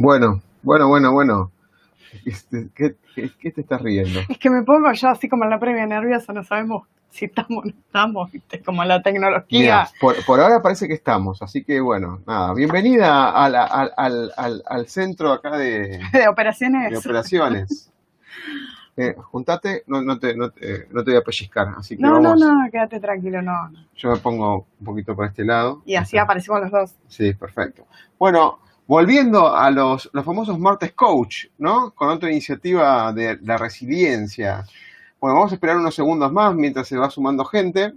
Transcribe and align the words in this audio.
Bueno, 0.00 0.40
bueno, 0.62 0.88
bueno, 0.88 1.12
bueno. 1.12 1.52
Este, 2.24 2.70
¿qué, 2.74 2.96
qué, 3.14 3.50
te 3.50 3.60
estás 3.60 3.82
riendo? 3.82 4.20
Es 4.30 4.38
que 4.38 4.48
me 4.48 4.62
pongo 4.62 4.90
yo 4.92 5.08
así 5.08 5.28
como 5.28 5.44
en 5.44 5.50
la 5.50 5.60
previa 5.60 5.84
nerviosa, 5.84 6.32
no 6.32 6.42
sabemos 6.42 6.86
si 7.10 7.26
estamos 7.26 7.64
o 7.64 7.68
no 7.68 7.74
estamos, 7.86 8.32
¿viste? 8.32 8.62
como 8.62 8.82
la 8.82 9.02
tecnología. 9.02 9.90
por, 10.00 10.24
por, 10.24 10.40
ahora 10.40 10.62
parece 10.62 10.88
que 10.88 10.94
estamos, 10.94 11.42
así 11.42 11.62
que 11.64 11.82
bueno, 11.82 12.20
nada, 12.26 12.54
bienvenida 12.54 13.30
al, 13.30 13.54
al, 13.54 13.92
al, 14.34 14.62
al, 14.66 14.86
centro 14.86 15.32
acá 15.32 15.58
de, 15.58 16.00
de 16.14 16.28
operaciones. 16.28 16.90
De 16.92 16.96
operaciones. 16.96 17.92
Eh, 18.96 19.14
juntate, 19.16 19.84
no, 19.86 20.02
no, 20.02 20.18
te, 20.18 20.36
no, 20.36 20.50
te, 20.50 20.88
no 20.90 21.02
te 21.02 21.12
voy 21.12 21.20
a 21.20 21.22
pellizcar, 21.22 21.68
así 21.78 21.96
que 21.96 22.02
no, 22.02 22.20
vamos. 22.20 22.38
No, 22.38 22.64
no, 22.64 22.70
quédate 22.70 23.00
tranquilo, 23.00 23.40
no, 23.40 23.70
no. 23.70 23.86
Yo 23.94 24.10
me 24.10 24.18
pongo 24.18 24.66
un 24.78 24.84
poquito 24.84 25.14
por 25.14 25.26
este 25.26 25.42
lado. 25.42 25.80
Y 25.86 25.94
así 25.94 26.18
aparecemos 26.18 26.60
los 26.60 26.70
dos. 26.70 26.94
Sí, 27.06 27.32
perfecto. 27.32 27.86
Bueno, 28.18 28.58
Volviendo 28.90 29.54
a 29.54 29.70
los, 29.70 30.10
los 30.12 30.24
famosos 30.24 30.58
martes 30.58 30.90
coach, 30.94 31.46
¿no? 31.58 31.92
Con 31.92 32.08
otra 32.08 32.28
iniciativa 32.28 33.12
de 33.12 33.38
la 33.40 33.56
resiliencia. 33.56 34.64
Bueno, 35.20 35.36
vamos 35.36 35.52
a 35.52 35.54
esperar 35.54 35.76
unos 35.76 35.94
segundos 35.94 36.32
más 36.32 36.56
mientras 36.56 36.88
se 36.88 36.96
va 36.96 37.08
sumando 37.08 37.44
gente. 37.44 37.92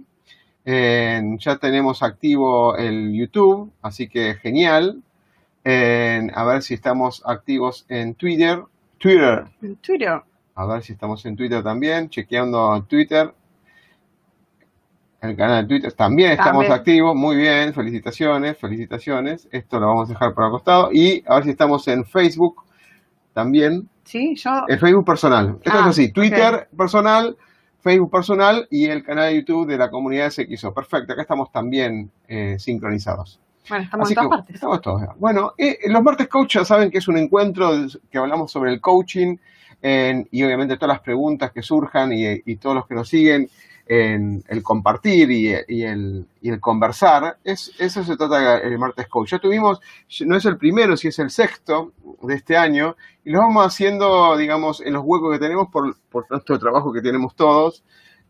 ya 0.64 1.56
tenemos 1.60 2.04
activo 2.04 2.76
el 2.76 3.12
YouTube, 3.12 3.72
así 3.82 4.08
que 4.08 4.34
genial. 4.34 5.02
a 5.64 6.44
ver 6.44 6.62
si 6.62 6.74
estamos 6.74 7.24
activos 7.26 7.86
en 7.88 8.14
Twitter. 8.14 8.62
Twitter. 8.98 9.46
En 9.62 9.74
Twitter. 9.74 10.22
A 10.54 10.66
ver 10.66 10.84
si 10.84 10.92
estamos 10.92 11.26
en 11.26 11.34
Twitter 11.34 11.64
también, 11.64 12.08
chequeando 12.08 12.84
Twitter 12.84 13.34
el 15.24 15.36
canal 15.36 15.62
de 15.62 15.68
Twitter 15.68 15.92
también 15.92 16.32
estamos 16.32 16.68
activos, 16.68 17.14
muy 17.14 17.36
bien, 17.36 17.72
felicitaciones, 17.72 18.58
felicitaciones. 18.58 19.48
Esto 19.50 19.80
lo 19.80 19.88
vamos 19.88 20.10
a 20.10 20.12
dejar 20.12 20.34
por 20.34 20.44
acostado. 20.44 20.90
Y 20.92 21.24
a 21.26 21.36
ver 21.36 21.44
si 21.44 21.50
estamos 21.50 21.86
en 21.88 22.04
Facebook 22.04 22.62
también. 23.32 23.88
Sí, 24.04 24.34
yo. 24.36 24.50
En 24.68 24.78
Facebook 24.78 25.04
personal. 25.04 25.56
Esto 25.62 25.78
es 25.78 25.84
ah, 25.84 25.88
así: 25.88 26.12
Twitter 26.12 26.68
personal, 26.76 27.36
Facebook 27.80 28.10
personal 28.10 28.66
y 28.70 28.86
el 28.86 29.02
canal 29.02 29.30
de 29.30 29.36
YouTube 29.36 29.66
de 29.66 29.78
la 29.78 29.90
comunidad 29.90 30.30
SXO. 30.30 30.74
Perfecto, 30.74 31.14
acá 31.14 31.22
estamos 31.22 31.50
también 31.50 32.10
eh, 32.28 32.56
sincronizados. 32.58 33.40
Bueno, 33.68 33.84
estamos 33.84 34.10
en 34.10 34.14
todas 34.14 34.28
partes. 34.28 34.54
Estamos 34.56 34.80
todos. 34.82 35.02
Bueno, 35.18 35.52
eh, 35.56 35.78
los 35.86 36.02
martes 36.02 36.28
coach 36.28 36.56
ya 36.56 36.64
saben 36.66 36.90
que 36.90 36.98
es 36.98 37.08
un 37.08 37.16
encuentro 37.16 37.70
que 38.10 38.18
hablamos 38.18 38.52
sobre 38.52 38.72
el 38.72 38.80
coaching 38.80 39.36
y 40.30 40.42
obviamente 40.42 40.76
todas 40.76 40.94
las 40.94 41.00
preguntas 41.00 41.52
que 41.52 41.60
surjan 41.60 42.10
y, 42.10 42.24
y 42.46 42.56
todos 42.56 42.74
los 42.74 42.86
que 42.86 42.94
nos 42.94 43.06
siguen 43.06 43.50
en 43.86 44.42
el 44.48 44.62
compartir 44.62 45.30
y, 45.30 45.52
el, 45.82 46.26
conversar, 46.60 47.38
es, 47.44 47.72
eso 47.78 48.02
se 48.02 48.16
trata 48.16 48.58
el 48.58 48.78
martes 48.78 49.08
coach. 49.08 49.32
Ya 49.32 49.38
tuvimos, 49.38 49.80
no 50.24 50.36
es 50.36 50.44
el 50.46 50.56
primero, 50.56 50.96
si 50.96 51.08
es 51.08 51.18
el 51.18 51.30
sexto 51.30 51.92
de 52.22 52.34
este 52.34 52.56
año, 52.56 52.96
y 53.24 53.30
lo 53.30 53.40
vamos 53.40 53.66
haciendo, 53.66 54.36
digamos, 54.36 54.80
en 54.80 54.94
los 54.94 55.02
huecos 55.04 55.32
que 55.32 55.38
tenemos 55.38 55.68
por, 55.68 55.96
por 56.10 56.30
nuestro 56.30 56.58
trabajo 56.58 56.92
que 56.92 57.02
tenemos 57.02 57.34
todos, 57.34 57.84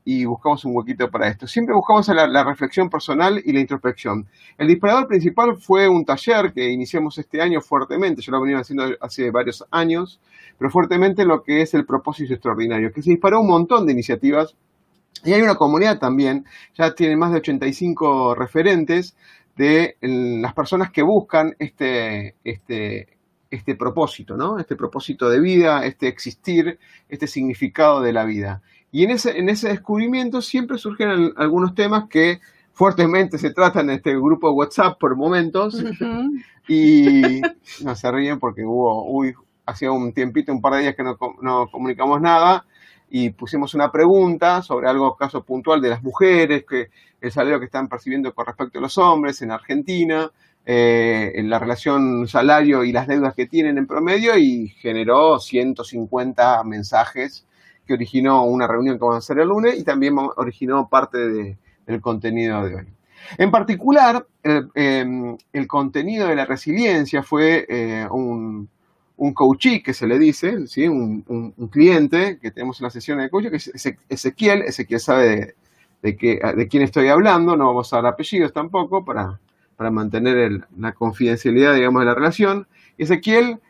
y 0.06 0.26
buscamos 0.26 0.64
un 0.66 0.76
huequito 0.76 1.10
para 1.10 1.28
esto. 1.28 1.46
Siempre 1.46 1.74
buscamos 1.74 2.06
la, 2.08 2.26
la, 2.26 2.44
reflexión 2.44 2.90
personal 2.90 3.40
y 3.42 3.52
la 3.52 3.60
introspección. 3.60 4.26
El 4.58 4.68
disparador 4.68 5.08
principal 5.08 5.56
fue 5.56 5.88
un 5.88 6.04
taller 6.04 6.52
que 6.52 6.68
iniciamos 6.68 7.16
este 7.16 7.40
año 7.40 7.62
fuertemente, 7.62 8.20
yo 8.20 8.32
lo 8.32 8.40
venía 8.42 8.58
haciendo 8.58 8.84
hace 9.00 9.30
varios 9.30 9.64
años, 9.70 10.20
pero 10.58 10.70
fuertemente 10.70 11.24
lo 11.24 11.42
que 11.42 11.62
es 11.62 11.72
el 11.72 11.86
propósito 11.86 12.34
extraordinario, 12.34 12.92
que 12.92 13.02
se 13.02 13.10
disparó 13.10 13.40
un 13.40 13.48
montón 13.48 13.86
de 13.86 13.92
iniciativas 13.92 14.54
y 15.22 15.32
hay 15.32 15.42
una 15.42 15.54
comunidad 15.54 15.98
también, 15.98 16.44
ya 16.76 16.94
tiene 16.94 17.16
más 17.16 17.32
de 17.32 17.38
85 17.38 18.34
referentes 18.34 19.16
de 19.56 19.96
las 20.00 20.52
personas 20.52 20.90
que 20.90 21.02
buscan 21.02 21.54
este, 21.58 22.34
este, 22.42 23.08
este 23.50 23.74
propósito, 23.76 24.36
¿no? 24.36 24.58
Este 24.58 24.76
propósito 24.76 25.28
de 25.28 25.40
vida, 25.40 25.86
este 25.86 26.08
existir, 26.08 26.78
este 27.08 27.26
significado 27.26 28.02
de 28.02 28.12
la 28.12 28.24
vida. 28.24 28.62
Y 28.90 29.04
en 29.04 29.10
ese, 29.10 29.38
en 29.38 29.48
ese 29.48 29.68
descubrimiento 29.68 30.42
siempre 30.42 30.78
surgen 30.78 31.32
algunos 31.36 31.74
temas 31.74 32.08
que 32.08 32.40
fuertemente 32.72 33.38
se 33.38 33.50
tratan 33.50 33.90
en 33.90 33.96
este 33.96 34.14
grupo 34.16 34.48
de 34.48 34.54
WhatsApp 34.54 34.98
por 34.98 35.16
momentos. 35.16 35.82
Y 36.66 37.42
no 37.82 37.94
se 37.94 38.10
ríen 38.10 38.38
porque 38.38 38.64
hubo, 38.64 39.06
uy, 39.10 39.34
hacía 39.66 39.92
un 39.92 40.12
tiempito, 40.12 40.52
un 40.52 40.60
par 40.60 40.74
de 40.74 40.80
días 40.80 40.96
que 40.96 41.02
no, 41.02 41.16
no 41.40 41.68
comunicamos 41.70 42.20
nada 42.20 42.66
y 43.16 43.30
pusimos 43.30 43.74
una 43.74 43.92
pregunta 43.92 44.60
sobre 44.60 44.88
algo 44.88 45.14
caso 45.14 45.44
puntual 45.44 45.80
de 45.80 45.88
las 45.88 46.02
mujeres, 46.02 46.64
que 46.68 46.88
el 47.20 47.30
salario 47.30 47.60
que 47.60 47.66
están 47.66 47.86
percibiendo 47.86 48.34
con 48.34 48.44
respecto 48.44 48.80
a 48.80 48.82
los 48.82 48.98
hombres 48.98 49.40
en 49.40 49.52
Argentina, 49.52 50.32
eh, 50.66 51.30
en 51.36 51.48
la 51.48 51.60
relación 51.60 52.26
salario 52.26 52.82
y 52.82 52.90
las 52.90 53.06
deudas 53.06 53.32
que 53.36 53.46
tienen 53.46 53.78
en 53.78 53.86
promedio 53.86 54.36
y 54.36 54.66
generó 54.66 55.38
150 55.38 56.64
mensajes 56.64 57.46
que 57.86 57.94
originó 57.94 58.46
una 58.46 58.66
reunión 58.66 58.96
que 58.96 59.02
vamos 59.02 59.14
a 59.14 59.18
hacer 59.18 59.38
el 59.38 59.46
lunes 59.46 59.78
y 59.78 59.84
también 59.84 60.16
originó 60.34 60.88
parte 60.88 61.18
del 61.86 62.00
contenido 62.00 62.64
de 62.64 62.74
hoy. 62.74 62.86
En 63.38 63.52
particular, 63.52 64.26
el, 64.42 64.70
em, 64.74 65.36
contenido 65.68 66.26
de 66.26 66.34
la 66.34 66.46
resiliencia 66.46 67.22
fue 67.22 67.64
eh, 67.68 68.08
un, 68.10 68.68
un 69.16 69.32
coachee 69.32 69.82
que 69.82 69.94
se 69.94 70.06
le 70.06 70.18
dice, 70.18 70.66
¿sí? 70.66 70.88
Un, 70.88 71.24
un, 71.28 71.68
cliente 71.68 72.38
que 72.40 72.50
tenemos 72.50 72.80
en 72.80 72.84
la 72.84 72.90
sesión 72.90 73.18
de 73.18 73.30
coaching, 73.30 73.50
que 73.50 73.56
es 73.56 73.70
Ezequiel, 74.08 74.62
Ezequiel 74.62 75.00
sabe 75.00 75.54
de, 76.02 76.16
de, 76.16 76.68
quién 76.68 76.82
estoy 76.82 77.08
hablando, 77.08 77.56
no 77.56 77.66
vamos 77.66 77.92
a 77.92 77.96
dar 77.96 78.06
apellidos 78.06 78.52
tampoco 78.52 79.04
para, 79.04 79.40
para 79.76 79.90
mantener 79.90 80.66
la 80.76 80.92
confidencialidad, 80.92 81.74
digamos, 81.74 82.00
de 82.00 82.06
la 82.06 82.14
relación. 82.14 82.66
Ezequiel, 82.98 83.60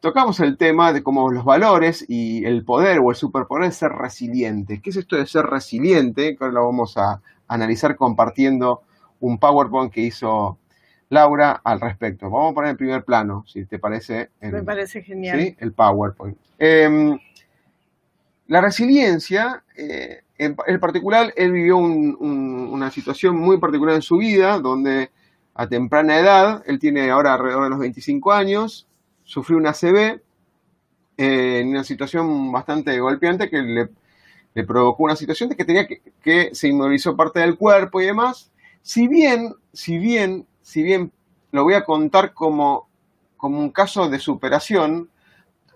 tocamos 0.00 0.40
el 0.40 0.56
tema 0.56 0.92
de 0.92 1.02
cómo 1.02 1.30
los 1.30 1.44
valores 1.44 2.04
y 2.08 2.44
el 2.44 2.64
poder 2.64 2.98
o 2.98 3.10
el 3.10 3.16
superpoder 3.16 3.68
es 3.68 3.76
ser 3.76 3.92
resiliente. 3.92 4.80
¿Qué 4.80 4.90
es 4.90 4.96
esto 4.96 5.16
de 5.16 5.26
ser 5.26 5.46
resiliente? 5.46 6.36
Ahora 6.40 6.54
lo 6.54 6.66
vamos 6.66 6.96
a 6.96 7.20
analizar 7.46 7.96
compartiendo 7.96 8.82
un 9.20 9.38
PowerPoint 9.38 9.92
que 9.92 10.00
hizo 10.02 10.58
Laura 11.10 11.60
al 11.64 11.80
respecto. 11.80 12.30
Vamos 12.30 12.52
a 12.52 12.54
poner 12.54 12.70
en 12.70 12.76
primer 12.76 13.04
plano, 13.04 13.44
si 13.46 13.64
te 13.64 13.78
parece. 13.78 14.30
Me 14.40 14.62
parece 14.62 15.02
genial. 15.02 15.40
¿sí? 15.40 15.56
El 15.58 15.72
PowerPoint. 15.72 16.36
Em, 16.58 17.18
la 18.46 18.60
resiliencia, 18.60 19.62
eh, 19.76 20.22
en, 20.38 20.54
particular, 20.54 21.32
él 21.36 21.52
vivió 21.52 21.76
una 21.78 22.90
situación 22.90 23.36
muy 23.36 23.58
particular 23.58 23.94
en 23.94 24.02
su 24.02 24.18
vida, 24.18 24.58
donde 24.58 25.10
a 25.54 25.66
temprana 25.66 26.18
edad, 26.18 26.62
él 26.66 26.78
tiene 26.78 27.10
ahora 27.10 27.34
alrededor 27.34 27.64
de 27.64 27.70
los 27.70 27.78
25 27.80 28.32
años, 28.32 28.86
sufrió 29.24 29.58
una 29.58 29.70
ACV 29.70 30.20
eh, 31.16 31.60
en 31.60 31.68
una 31.68 31.82
situación 31.82 32.52
bastante 32.52 32.98
golpeante 33.00 33.50
que 33.50 33.60
le, 33.62 33.88
provocó 34.64 35.04
una 35.04 35.16
situación 35.16 35.48
de 35.48 35.56
que 35.56 35.64
tenía 35.64 35.86
que, 35.86 36.00
que 36.22 36.54
se 36.54 36.68
inmovilizó 36.68 37.16
parte 37.16 37.40
del 37.40 37.56
cuerpo 37.56 38.00
y 38.00 38.06
demás. 38.06 38.50
Si 38.82 39.06
bien, 39.06 39.54
si 39.72 39.98
bien 39.98 40.46
si 40.68 40.82
bien 40.82 41.10
lo 41.50 41.64
voy 41.64 41.72
a 41.72 41.84
contar 41.84 42.34
como, 42.34 42.88
como 43.38 43.58
un 43.58 43.70
caso 43.70 44.10
de 44.10 44.18
superación, 44.18 45.08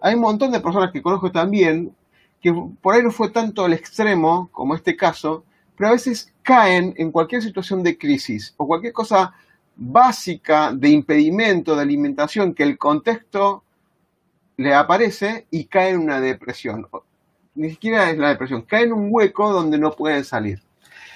hay 0.03 0.17
un 0.17 0.21
montón 0.21 0.53
de 0.53 0.61
personas 0.61 0.93
que 0.93 1.01
conozco 1.01 1.33
también 1.33 1.97
que 2.43 2.53
por 2.83 2.95
ahí 2.95 3.03
no 3.03 3.11
fue 3.11 3.31
tanto 3.31 3.65
el 3.65 3.73
extremo 3.73 4.51
como 4.53 4.75
este 4.75 4.95
caso, 4.95 5.45
pero 5.77 5.89
a 5.89 5.93
veces 5.93 6.35
caen 6.43 6.93
en 6.99 7.11
cualquier 7.11 7.41
situación 7.41 7.83
de 7.83 7.97
crisis 7.97 8.53
o 8.59 8.67
cualquier 8.67 8.93
cosa 8.93 9.33
básica 9.77 10.73
de 10.75 10.91
impedimento 10.91 11.75
de 11.75 11.83
alimentación 11.83 12.53
que 12.53 12.65
el 12.65 12.77
contexto 12.77 13.65
le 14.59 14.75
aparece 14.75 15.47
y 15.51 15.65
cae 15.65 15.93
en 15.93 16.01
una 16.01 16.21
depresión. 16.21 16.87
ni 17.55 17.71
siquiera 17.71 18.11
es 18.11 18.19
la 18.19 18.29
depresión, 18.29 18.61
caen 18.61 18.89
en 18.89 18.93
un 18.93 19.09
hueco 19.11 19.51
donde 19.51 19.79
no 19.79 19.93
pueden 19.93 20.25
salir. 20.27 20.61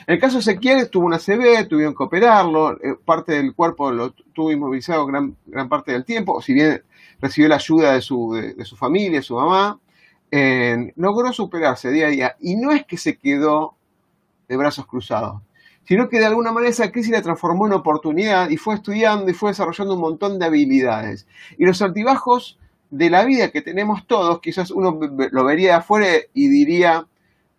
En 0.07 0.15
el 0.15 0.21
caso 0.21 0.37
de 0.37 0.41
Ezequiel 0.41 0.89
tuvo 0.89 1.07
una 1.07 1.19
CB, 1.19 1.67
tuvieron 1.69 1.95
que 1.95 2.05
operarlo, 2.05 2.73
eh, 2.81 2.97
parte 3.05 3.33
del 3.33 3.55
cuerpo 3.55 3.91
lo 3.91 4.13
tuvo 4.13 4.53
inmovilizado 4.53 5.05
gran, 5.05 5.37
gran 5.47 5.69
parte 5.69 5.93
del 5.93 6.05
tiempo, 6.05 6.41
si 6.41 6.55
bien 6.55 6.83
recibió 7.21 7.49
la 7.49 7.57
ayuda 7.57 7.95
de 7.95 8.01
su, 8.01 8.33
de, 8.33 8.65
su 8.65 8.77
familia, 8.77 9.21
su 9.21 9.35
mamá, 9.35 9.81
logró 10.95 11.33
superarse 11.33 11.91
día 11.91 12.07
a 12.07 12.11
día. 12.11 12.37
Y 12.41 12.57
no 12.57 12.71
es 12.71 12.85
que 12.85 12.97
se 12.97 13.17
quedó 13.17 13.75
de 14.49 14.57
brazos 14.57 14.87
cruzados, 14.87 15.43
sino 15.85 16.09
que 16.09 16.21
de 16.21 16.27
alguna 16.27 16.53
manera 16.53 16.71
esa 16.71 16.93
crisis 16.93 17.13
la 17.13 17.23
transformó 17.23 17.67
en 17.67 17.73
oportunidad 17.73 18.49
y 18.51 18.57
fue 18.57 18.75
estudiando 18.75 19.31
y 19.31 19.35
fue 19.35 19.51
desarrollando 19.51 19.95
un 19.95 20.01
montón 20.01 20.39
de 20.39 20.47
habilidades. 20.47 21.27
Y 21.59 21.65
los 21.65 21.83
altibajos 21.83 22.59
de 22.91 23.11
la 23.11 23.25
vida 23.25 23.51
que 23.51 23.63
tenemos 23.63 24.07
todos, 24.07 24.41
quizás 24.41 24.71
uno 24.71 25.01
lo 25.01 25.45
vería 25.45 25.69
de 25.69 25.75
afuera 25.75 26.07
y 26.33 26.49
diría 26.49 27.07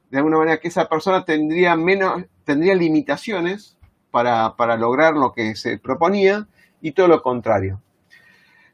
de 0.09 0.17
alguna 0.17 0.37
manera 0.37 0.57
que 0.59 0.69
esa 0.69 0.87
persona 0.87 1.25
tendría 1.25 1.75
menos, 1.75 2.23
tendría 2.47 2.75
limitaciones 2.75 3.75
para, 4.09 4.77
lograr 4.77 5.15
lo 5.15 5.33
que 5.33 5.55
se 5.55 5.77
proponía 5.77 6.47
y 6.81 6.93
todo 6.93 7.09
lo 7.09 7.21
contrario. 7.21 7.81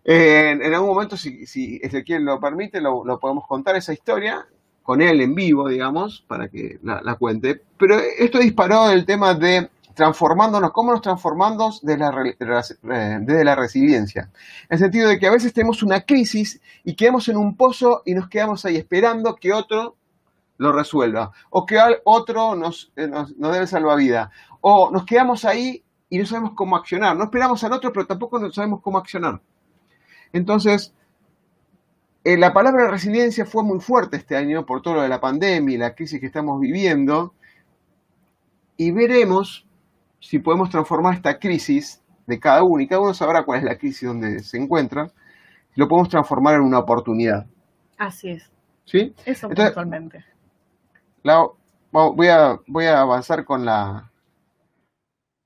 en 0.06 0.74
algún 0.74 0.90
momento, 0.90 1.18
si, 1.18 1.48
si 1.48 1.80
Ezequiel 1.82 2.24
lo 2.24 2.40
permite, 2.40 2.80
lo, 2.80 3.20
podemos 3.20 3.48
contar 3.48 3.76
esa 3.76 3.92
historia 3.92 4.46
con 4.84 5.02
él 5.02 5.22
en 5.22 5.34
vivo, 5.34 5.68
digamos, 5.68 6.24
para 6.28 6.50
que 6.50 6.78
la, 6.84 7.16
cuente. 7.16 7.62
Pero 7.78 7.98
esto 8.20 8.38
disparó 8.38 8.92
el 8.92 9.06
tema 9.06 9.34
de 9.34 9.70
transformándonos, 9.96 10.72
cómo 10.72 10.92
nos 10.92 11.02
transformamos 11.02 11.82
desde 11.82 12.00
la, 12.00 13.20
desde 13.20 13.44
la 13.44 13.56
resiliencia. 13.56 14.30
En 14.70 14.76
el 14.76 14.80
sentido 14.80 15.10
de 15.10 15.18
que 15.18 15.28
a 15.28 15.32
veces 15.32 15.52
tenemos 15.52 15.82
una 15.82 16.02
crisis 16.02 16.62
y 16.84 16.94
quedamos 16.96 17.28
en 17.28 17.38
un 17.38 17.56
pozo 17.56 18.04
y 18.06 18.14
nos 18.14 18.30
quedamos 18.30 18.66
ahí 18.66 18.78
esperando 18.78 19.36
que 19.36 19.52
otro 19.52 19.96
lo 20.58 20.72
resuelva, 20.72 21.32
o 21.50 21.66
que 21.66 21.78
otro 22.06 22.56
nos, 22.56 22.92
eh, 22.96 23.08
nos, 23.08 23.36
nos 23.38 23.54
debe 23.54 23.68
salvavidas, 23.68 24.30
o 24.62 24.92
nos 24.92 25.06
quedamos 25.06 25.46
ahí 25.46 25.84
y 26.10 26.20
no 26.20 26.26
sabemos 26.26 26.52
cómo 26.56 26.76
accionar, 26.76 27.18
no 27.18 27.24
esperamos 27.24 27.64
al 27.64 27.74
otro, 27.74 27.92
pero 27.92 28.06
tampoco 28.06 28.40
no 28.40 28.52
sabemos 28.52 28.82
cómo 28.82 28.98
accionar. 28.98 29.42
Entonces, 30.32 30.94
eh, 32.24 32.38
la 32.38 32.54
palabra 32.54 32.90
resiliencia 32.90 33.46
fue 33.46 33.64
muy 33.64 33.80
fuerte 33.80 34.18
este 34.18 34.38
año 34.38 34.66
por 34.66 34.82
todo 34.82 34.96
lo 34.96 35.02
de 35.02 35.10
la 35.10 35.20
pandemia 35.20 35.76
y 35.76 35.78
la 35.78 35.94
crisis 35.94 36.20
que 36.20 36.28
estamos 36.28 36.60
viviendo, 36.60 37.34
y 38.78 38.92
veremos 38.92 39.68
si 40.20 40.40
podemos 40.40 40.70
transformar 40.70 41.16
esta 41.16 41.38
crisis 41.38 42.02
de 42.26 42.40
cada 42.40 42.64
uno, 42.64 42.82
y 42.82 42.88
cada 42.88 43.02
uno 43.02 43.14
sabrá 43.14 43.44
cuál 43.44 43.60
es 43.60 43.66
la 43.66 43.78
crisis 43.78 44.08
donde 44.08 44.40
se 44.40 44.58
encuentra, 44.58 45.12
lo 45.76 45.88
podemos 45.88 46.10
transformar 46.10 46.56
en 46.56 46.62
una 46.62 46.80
oportunidad. 46.80 47.46
Así 47.98 48.30
es. 48.30 48.52
¿Sí? 48.86 49.14
Eso 49.26 49.48
Entonces, 49.50 49.76
voy, 51.92 52.28
a, 52.28 52.60
voy 52.68 52.86
a 52.86 53.02
avanzar 53.02 53.46
con 53.46 53.66
la... 53.66 54.10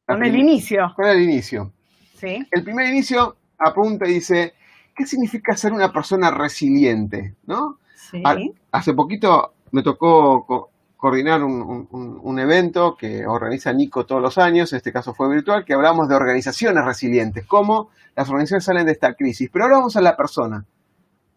con 0.06 0.24
el 0.24 0.36
inicio. 0.36 0.94
Con 0.96 1.06
el 1.06 1.22
inicio. 1.22 1.72
Sí. 2.16 2.46
El 2.52 2.64
primer 2.64 2.90
inicio 2.90 3.38
apunta 3.58 4.08
y 4.08 4.16
dice, 4.16 4.54
¿qué 4.96 5.06
significa 5.06 5.56
ser 5.56 5.74
una 5.74 5.92
persona 5.92 6.32
resiliente? 6.32 7.36
¿No? 7.46 7.80
Sí. 7.96 8.24
hace 8.72 8.94
poquito 8.94 9.54
me 9.72 9.84
tocó 9.84 10.72
coordinar 10.96 11.44
un, 11.44 12.40
evento 12.40 12.96
que 12.96 13.26
organiza 13.26 13.74
Nico 13.74 14.06
todos 14.06 14.22
los 14.22 14.38
años, 14.38 14.72
en 14.72 14.78
este 14.78 14.94
caso 14.94 15.14
fue 15.14 15.30
virtual, 15.30 15.66
que 15.66 15.74
hablamos 15.74 16.08
de 16.08 16.16
organizaciones 16.16 16.86
resilientes, 16.86 17.46
cómo 17.46 17.90
las 18.16 18.30
organizaciones 18.30 18.64
salen 18.64 18.86
de 18.86 18.94
esta 18.94 19.14
crisis. 19.14 19.50
Pero 19.52 19.66
ahora 19.66 19.78
vamos 19.78 19.96
a 19.98 20.02
la 20.02 20.16
persona. 20.16 20.66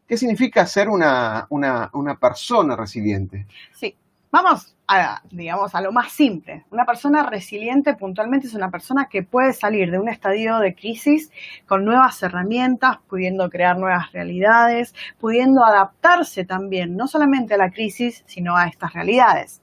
¿Qué 0.07 0.17
significa 0.17 0.67
ser 0.67 0.89
una, 0.89 1.47
una 1.51 2.19
persona 2.19 2.77
resiliente? 2.77 3.47
Sí, 3.75 3.95
Vamos 4.33 4.77
a, 4.87 5.23
digamos, 5.31 5.75
a 5.75 5.81
lo 5.81 5.91
más 5.91 6.13
simple. 6.13 6.65
Una 6.71 6.85
persona 6.85 7.25
resiliente 7.25 7.95
puntualmente 7.95 8.47
es 8.47 8.55
una 8.55 8.71
persona 8.71 9.09
que 9.11 9.25
puede 9.25 9.53
salir 9.53 9.91
de 9.91 9.99
un 9.99 10.09
estadio 10.09 10.59
de 10.59 10.75
crisis 10.77 11.33
con 11.67 11.85
nuevas 11.85 12.23
herramientas, 12.23 12.99
pudiendo 13.09 13.51
crear 13.51 13.77
nuevas 13.77 14.13
realidades, 14.13 14.95
pudiendo 15.19 15.65
adaptarse 15.65 16.45
también, 16.45 16.97
no 16.97 17.09
solamente 17.09 17.55
a 17.55 17.59
la 17.59 17.71
crisis, 17.71 18.23
sino 18.27 18.57
a 18.57 18.69
estas 18.69 18.93
realidades. 18.93 19.63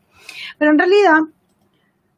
Pero 0.58 0.72
en 0.72 0.80
realidad, 0.80 1.22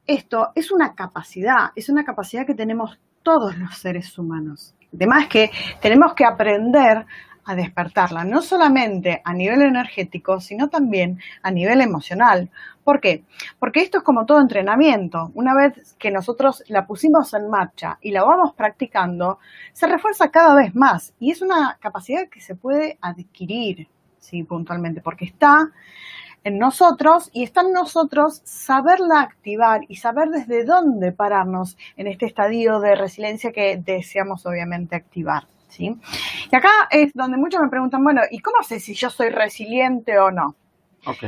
esto 0.07 0.49
es 0.55 0.71
una 0.71 0.95
capacidad, 0.95 1.71
es 1.75 1.87
una 1.89 2.03
capacidad 2.03 2.47
que 2.47 2.55
tenemos 2.55 2.99
todos 3.21 3.55
los 3.59 3.77
seres 3.77 4.17
humanos. 4.17 4.73
Además 4.91 5.27
que 5.27 5.51
tenemos 5.81 6.15
que 6.15 6.25
aprender 6.25 7.05
a 7.49 7.55
despertarla, 7.55 8.23
no 8.25 8.43
solamente 8.43 9.23
a 9.25 9.33
nivel 9.33 9.63
energético, 9.63 10.39
sino 10.39 10.69
también 10.69 11.19
a 11.41 11.49
nivel 11.49 11.81
emocional. 11.81 12.51
¿Por 12.83 13.01
qué? 13.01 13.23
Porque 13.57 13.81
esto 13.81 13.97
es 13.97 14.03
como 14.03 14.27
todo 14.27 14.39
entrenamiento. 14.39 15.31
Una 15.33 15.55
vez 15.55 15.95
que 15.97 16.11
nosotros 16.11 16.63
la 16.67 16.85
pusimos 16.85 17.33
en 17.33 17.49
marcha 17.49 17.97
y 18.01 18.11
la 18.11 18.23
vamos 18.23 18.53
practicando, 18.53 19.39
se 19.73 19.87
refuerza 19.87 20.29
cada 20.29 20.53
vez 20.53 20.75
más 20.75 21.15
y 21.19 21.31
es 21.31 21.41
una 21.41 21.75
capacidad 21.81 22.29
que 22.29 22.39
se 22.39 22.53
puede 22.53 22.99
adquirir, 23.01 23.87
sí, 24.19 24.43
puntualmente, 24.43 25.01
porque 25.01 25.25
está 25.25 25.71
en 26.43 26.59
nosotros 26.59 27.31
y 27.33 27.41
está 27.41 27.61
en 27.61 27.73
nosotros 27.73 28.41
saberla 28.43 29.21
activar 29.21 29.81
y 29.87 29.95
saber 29.95 30.29
desde 30.29 30.65
dónde 30.65 31.11
pararnos 31.13 31.79
en 31.97 32.05
este 32.05 32.27
estadio 32.27 32.79
de 32.79 32.93
resiliencia 32.93 33.51
que 33.51 33.81
deseamos 33.83 34.45
obviamente 34.45 34.95
activar. 34.95 35.47
¿Sí? 35.69 35.95
Y 36.51 36.55
acá 36.55 36.69
es 36.91 37.13
donde 37.13 37.37
muchos 37.37 37.61
me 37.61 37.69
preguntan, 37.69 38.03
bueno, 38.03 38.21
¿y 38.29 38.39
cómo 38.39 38.61
sé 38.63 38.79
si 38.79 38.93
yo 38.93 39.09
soy 39.09 39.29
resiliente 39.29 40.19
o 40.19 40.31
no? 40.31 40.55
Ok. 41.05 41.23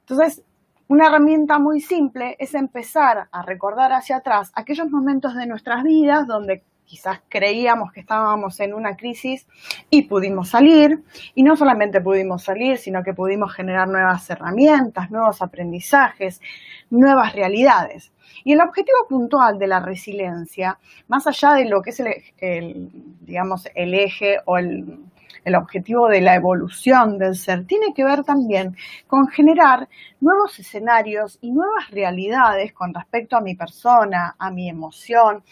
Entonces, 0.00 0.42
una 0.88 1.06
herramienta 1.06 1.58
muy 1.58 1.80
simple 1.80 2.36
es 2.38 2.54
empezar 2.54 3.28
a 3.32 3.42
recordar 3.42 3.92
hacia 3.92 4.16
atrás 4.16 4.52
aquellos 4.54 4.90
momentos 4.90 5.34
de 5.34 5.46
nuestras 5.46 5.82
vidas 5.82 6.26
donde 6.26 6.62
quizás 6.86 7.20
creíamos 7.28 7.92
que 7.92 8.00
estábamos 8.00 8.58
en 8.60 8.72
una 8.72 8.96
crisis 8.96 9.46
y 9.90 10.02
pudimos 10.02 10.48
salir. 10.48 11.02
Y 11.34 11.42
no 11.42 11.56
solamente 11.56 12.00
pudimos 12.00 12.44
salir, 12.44 12.78
sino 12.78 13.02
que 13.02 13.12
pudimos 13.12 13.52
generar 13.52 13.88
nuevas 13.88 14.28
herramientas, 14.30 15.10
nuevos 15.10 15.42
aprendizajes, 15.42 16.40
nuevas 16.88 17.34
realidades. 17.34 18.12
Y 18.44 18.52
el 18.52 18.60
objetivo 18.60 18.98
puntual 19.08 19.58
de 19.58 19.66
la 19.66 19.80
resiliencia, 19.80 20.78
más 21.08 21.26
allá 21.26 21.52
de 21.52 21.66
lo 21.66 21.82
que 21.82 21.90
es 21.90 22.00
el, 22.00 22.90
digamos, 23.20 23.68
el 23.74 23.94
eje 23.94 24.38
o 24.44 24.56
el, 24.56 25.00
el 25.44 25.54
objetivo 25.54 26.08
de 26.08 26.20
la 26.20 26.34
evolución 26.34 27.18
del 27.18 27.36
ser, 27.36 27.66
tiene 27.66 27.94
que 27.94 28.04
ver 28.04 28.24
también 28.24 28.76
con 29.06 29.28
generar 29.28 29.88
nuevos 30.20 30.58
escenarios 30.58 31.38
y 31.40 31.52
nuevas 31.52 31.90
realidades 31.90 32.72
con 32.72 32.92
respecto 32.92 33.36
a 33.36 33.40
mi 33.40 33.54
persona, 33.54 34.34
a 34.38 34.50
mi 34.50 34.68
emoción, 34.68 35.42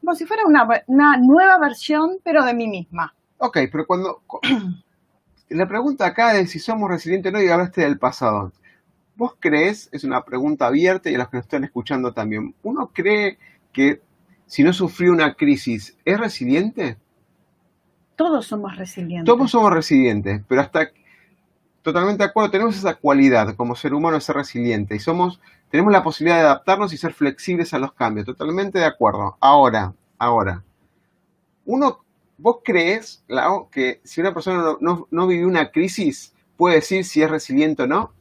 como 0.00 0.14
si 0.14 0.26
fuera 0.26 0.44
una, 0.46 0.68
una 0.86 1.16
nueva 1.16 1.58
versión, 1.58 2.18
pero 2.22 2.44
de 2.44 2.54
mí 2.54 2.68
misma. 2.68 3.14
Ok, 3.38 3.58
pero 3.70 3.86
cuando... 3.86 4.22
La 5.50 5.66
pregunta 5.66 6.06
acá 6.06 6.38
es 6.38 6.52
si 6.52 6.60
somos 6.60 6.88
resilientes 6.88 7.34
o 7.34 7.36
no 7.36 7.42
y 7.42 7.48
del 7.82 7.98
pasado. 7.98 8.52
¿Vos 9.16 9.34
crees, 9.40 9.88
es 9.90 10.04
una 10.04 10.24
pregunta 10.24 10.68
abierta 10.68 11.10
y 11.10 11.16
a 11.16 11.18
los 11.18 11.28
que 11.28 11.38
nos 11.38 11.46
están 11.46 11.64
escuchando 11.64 12.12
también, 12.12 12.54
¿uno 12.62 12.92
cree 12.94 13.36
que 13.72 14.00
si 14.46 14.62
no 14.62 14.72
sufrió 14.72 15.10
una 15.10 15.34
crisis 15.34 15.96
es 16.04 16.20
resiliente? 16.20 16.98
Todos 18.20 18.48
somos 18.48 18.76
resilientes. 18.76 19.24
Todos 19.24 19.50
somos 19.50 19.72
resilientes, 19.72 20.42
pero 20.46 20.60
hasta 20.60 20.90
totalmente 21.80 22.22
de 22.22 22.28
acuerdo, 22.28 22.50
tenemos 22.50 22.76
esa 22.76 22.94
cualidad 22.96 23.56
como 23.56 23.74
ser 23.74 23.94
humano 23.94 24.16
de 24.16 24.20
ser 24.20 24.36
resiliente 24.36 24.94
y 24.94 24.98
somos, 24.98 25.40
tenemos 25.70 25.90
la 25.90 26.02
posibilidad 26.02 26.36
de 26.36 26.44
adaptarnos 26.44 26.92
y 26.92 26.98
ser 26.98 27.14
flexibles 27.14 27.72
a 27.72 27.78
los 27.78 27.94
cambios, 27.94 28.26
totalmente 28.26 28.78
de 28.78 28.84
acuerdo. 28.84 29.38
Ahora, 29.40 29.94
ahora, 30.18 30.62
uno, 31.64 32.04
¿vos 32.36 32.58
crees, 32.62 33.24
que 33.70 34.02
si 34.04 34.20
una 34.20 34.34
persona 34.34 34.58
no, 34.58 34.76
no, 34.82 35.08
no 35.10 35.26
vivió 35.26 35.48
una 35.48 35.70
crisis, 35.70 36.34
puede 36.58 36.74
decir 36.74 37.06
si 37.06 37.22
es 37.22 37.30
resiliente 37.30 37.84
o 37.84 37.86
no? 37.86 38.12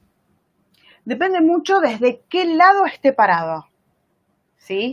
Depende 1.03 1.41
mucho 1.41 1.81
desde 1.81 2.21
qué 2.29 2.45
lado 2.45 2.85
esté 2.85 3.11
parado. 3.11 3.67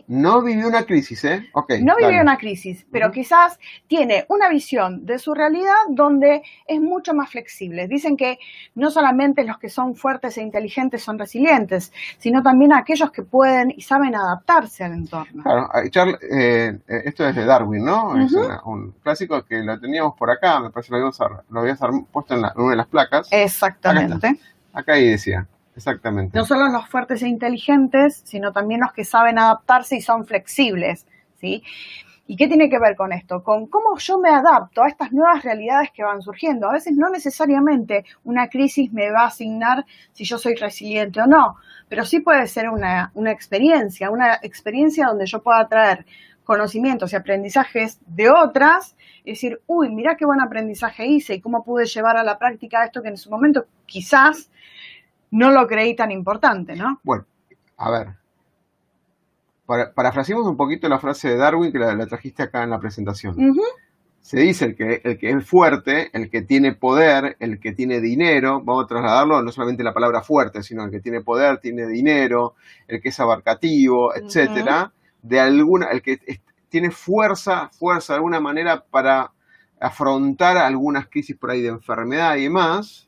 No 0.06 0.42
vivió 0.42 0.68
una 0.68 0.84
crisis, 0.84 1.24
¿eh? 1.24 1.50
no 1.82 1.96
vivió 1.96 2.22
una 2.22 2.38
crisis, 2.38 2.86
pero 2.90 3.10
quizás 3.10 3.58
tiene 3.86 4.24
una 4.28 4.48
visión 4.48 5.04
de 5.04 5.18
su 5.18 5.34
realidad 5.34 5.74
donde 5.90 6.42
es 6.66 6.80
mucho 6.80 7.12
más 7.14 7.30
flexible. 7.30 7.86
Dicen 7.86 8.16
que 8.16 8.38
no 8.74 8.90
solamente 8.90 9.44
los 9.44 9.58
que 9.58 9.68
son 9.68 9.94
fuertes 9.94 10.38
e 10.38 10.42
inteligentes 10.42 11.02
son 11.02 11.18
resilientes, 11.18 11.92
sino 12.16 12.42
también 12.42 12.72
aquellos 12.72 13.10
que 13.10 13.22
pueden 13.22 13.70
y 13.76 13.82
saben 13.82 14.14
adaptarse 14.14 14.84
al 14.84 14.92
entorno. 14.92 15.42
Claro, 15.42 15.68
eh, 16.22 16.78
eh, 16.88 17.02
esto 17.04 17.28
es 17.28 17.34
de 17.34 17.44
Darwin, 17.44 17.84
¿no? 17.84 18.18
Es 18.18 18.32
un 18.64 18.92
clásico 19.02 19.44
que 19.44 19.58
lo 19.62 19.78
teníamos 19.78 20.14
por 20.16 20.30
acá, 20.30 20.60
me 20.60 20.70
parece 20.70 20.88
que 20.88 20.98
lo 20.98 21.60
habíamos, 21.60 22.06
puesto 22.12 22.34
en, 22.34 22.44
una 22.56 22.70
de 22.70 22.76
las 22.76 22.86
placas. 22.86 23.28
Exactamente. 23.30 24.28
Acá, 24.28 24.38
acá 24.72 24.92
ahí 24.94 25.10
decía. 25.10 25.46
Exactamente. 25.76 26.36
No 26.36 26.44
solo 26.44 26.68
los 26.68 26.88
fuertes 26.88 27.22
e 27.22 27.28
inteligentes, 27.28 28.22
sino 28.24 28.52
también 28.52 28.80
los 28.80 28.92
que 28.92 29.04
saben 29.04 29.38
adaptarse 29.38 29.96
y 29.96 30.00
son 30.00 30.24
flexibles, 30.24 31.06
¿sí? 31.38 31.62
¿Y 32.28 32.34
qué 32.34 32.48
tiene 32.48 32.68
que 32.68 32.80
ver 32.80 32.96
con 32.96 33.12
esto? 33.12 33.44
Con 33.44 33.66
cómo 33.66 33.96
yo 33.98 34.18
me 34.18 34.30
adapto 34.30 34.82
a 34.82 34.88
estas 34.88 35.12
nuevas 35.12 35.44
realidades 35.44 35.90
que 35.94 36.02
van 36.02 36.22
surgiendo. 36.22 36.68
A 36.68 36.72
veces 36.72 36.94
no 36.96 37.08
necesariamente 37.08 38.04
una 38.24 38.48
crisis 38.48 38.92
me 38.92 39.12
va 39.12 39.22
a 39.22 39.26
asignar 39.26 39.84
si 40.12 40.24
yo 40.24 40.36
soy 40.38 40.56
resiliente 40.56 41.20
o 41.20 41.26
no, 41.26 41.56
pero 41.88 42.04
sí 42.04 42.20
puede 42.20 42.48
ser 42.48 42.68
una, 42.68 43.12
una 43.14 43.30
experiencia, 43.30 44.10
una 44.10 44.40
experiencia 44.42 45.06
donde 45.06 45.26
yo 45.26 45.40
pueda 45.40 45.68
traer 45.68 46.04
conocimientos 46.42 47.12
y 47.12 47.16
aprendizajes 47.16 48.00
de 48.06 48.30
otras 48.30 48.96
y 49.24 49.30
decir, 49.30 49.60
uy, 49.66 49.90
mira 49.90 50.16
qué 50.16 50.24
buen 50.24 50.40
aprendizaje 50.40 51.06
hice 51.06 51.34
y 51.34 51.40
cómo 51.40 51.64
pude 51.64 51.84
llevar 51.84 52.16
a 52.16 52.24
la 52.24 52.38
práctica 52.38 52.84
esto 52.84 53.02
que 53.02 53.08
en 53.08 53.16
su 53.16 53.30
momento 53.30 53.66
quizás 53.84 54.50
no 55.30 55.50
lo 55.50 55.66
creí 55.66 55.94
tan 55.94 56.10
importante, 56.10 56.76
¿no? 56.76 57.00
Bueno, 57.02 57.26
a 57.76 57.90
ver, 57.90 58.08
para, 59.66 59.92
parafraseemos 59.92 60.46
un 60.46 60.56
poquito 60.56 60.88
la 60.88 60.98
frase 60.98 61.28
de 61.28 61.36
Darwin 61.36 61.72
que 61.72 61.78
la, 61.78 62.06
trajiste 62.06 62.44
acá 62.44 62.62
en 62.62 62.70
la 62.70 62.78
presentación. 62.78 63.36
Se 64.20 64.40
dice 64.40 64.64
el 64.64 64.76
que, 64.76 65.00
el 65.04 65.18
que 65.18 65.30
es 65.30 65.46
fuerte, 65.46 66.10
el 66.12 66.28
que 66.30 66.42
tiene 66.42 66.74
poder, 66.74 67.36
el 67.38 67.60
que 67.60 67.72
tiene 67.72 68.00
dinero, 68.00 68.60
vamos 68.64 68.84
a 68.84 68.88
trasladarlo 68.88 69.40
no 69.40 69.52
solamente 69.52 69.84
la 69.84 69.94
palabra 69.94 70.20
fuerte, 70.22 70.64
sino 70.64 70.84
el 70.84 70.90
que 70.90 70.98
tiene 70.98 71.20
poder, 71.20 71.58
tiene 71.58 71.86
dinero, 71.86 72.54
el 72.88 73.00
que 73.00 73.10
es 73.10 73.20
abarcativo, 73.20 74.12
etcétera, 74.16 74.92
de 75.22 75.38
alguna, 75.38 75.86
el 75.86 76.02
que 76.02 76.18
tiene 76.68 76.90
fuerza, 76.90 77.68
fuerza 77.68 78.14
de 78.14 78.16
alguna 78.16 78.40
manera 78.40 78.84
para 78.84 79.32
afrontar 79.78 80.56
algunas 80.56 81.06
crisis 81.08 81.36
por 81.36 81.50
ahí 81.50 81.60
de 81.60 81.68
enfermedad 81.68 82.36
y 82.36 82.44
demás, 82.44 83.05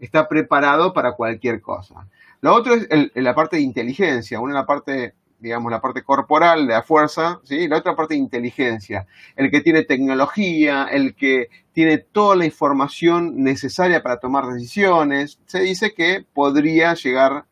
está 0.00 0.28
preparado 0.28 0.92
para 0.92 1.12
cualquier 1.12 1.60
cosa. 1.60 2.06
Lo 2.40 2.54
otro 2.54 2.74
es 2.74 2.88
la 3.14 3.34
parte 3.34 3.56
de 3.56 3.62
inteligencia, 3.62 4.40
una 4.40 4.54
la 4.54 4.66
parte 4.66 5.14
digamos, 5.38 5.70
la 5.70 5.80
parte 5.80 6.02
corporal 6.02 6.66
la 6.66 6.82
fuerza, 6.82 7.40
¿sí? 7.44 7.68
la 7.68 7.78
otra 7.78 7.94
parte 7.94 8.14
de 8.14 8.20
inteligencia, 8.20 9.06
el 9.34 9.50
que 9.50 9.60
tiene 9.60 9.82
tecnología, 9.82 10.86
el 10.90 11.14
que 11.14 11.48
tiene 11.72 11.98
toda 11.98 12.36
la 12.36 12.46
información 12.46 13.42
necesaria 13.42 14.02
para 14.02 14.18
tomar 14.18 14.46
decisiones, 14.46 15.38
se 15.46 15.60
dice 15.60 15.92
que 15.94 16.24
podría 16.32 16.94
llegar, 16.94 17.44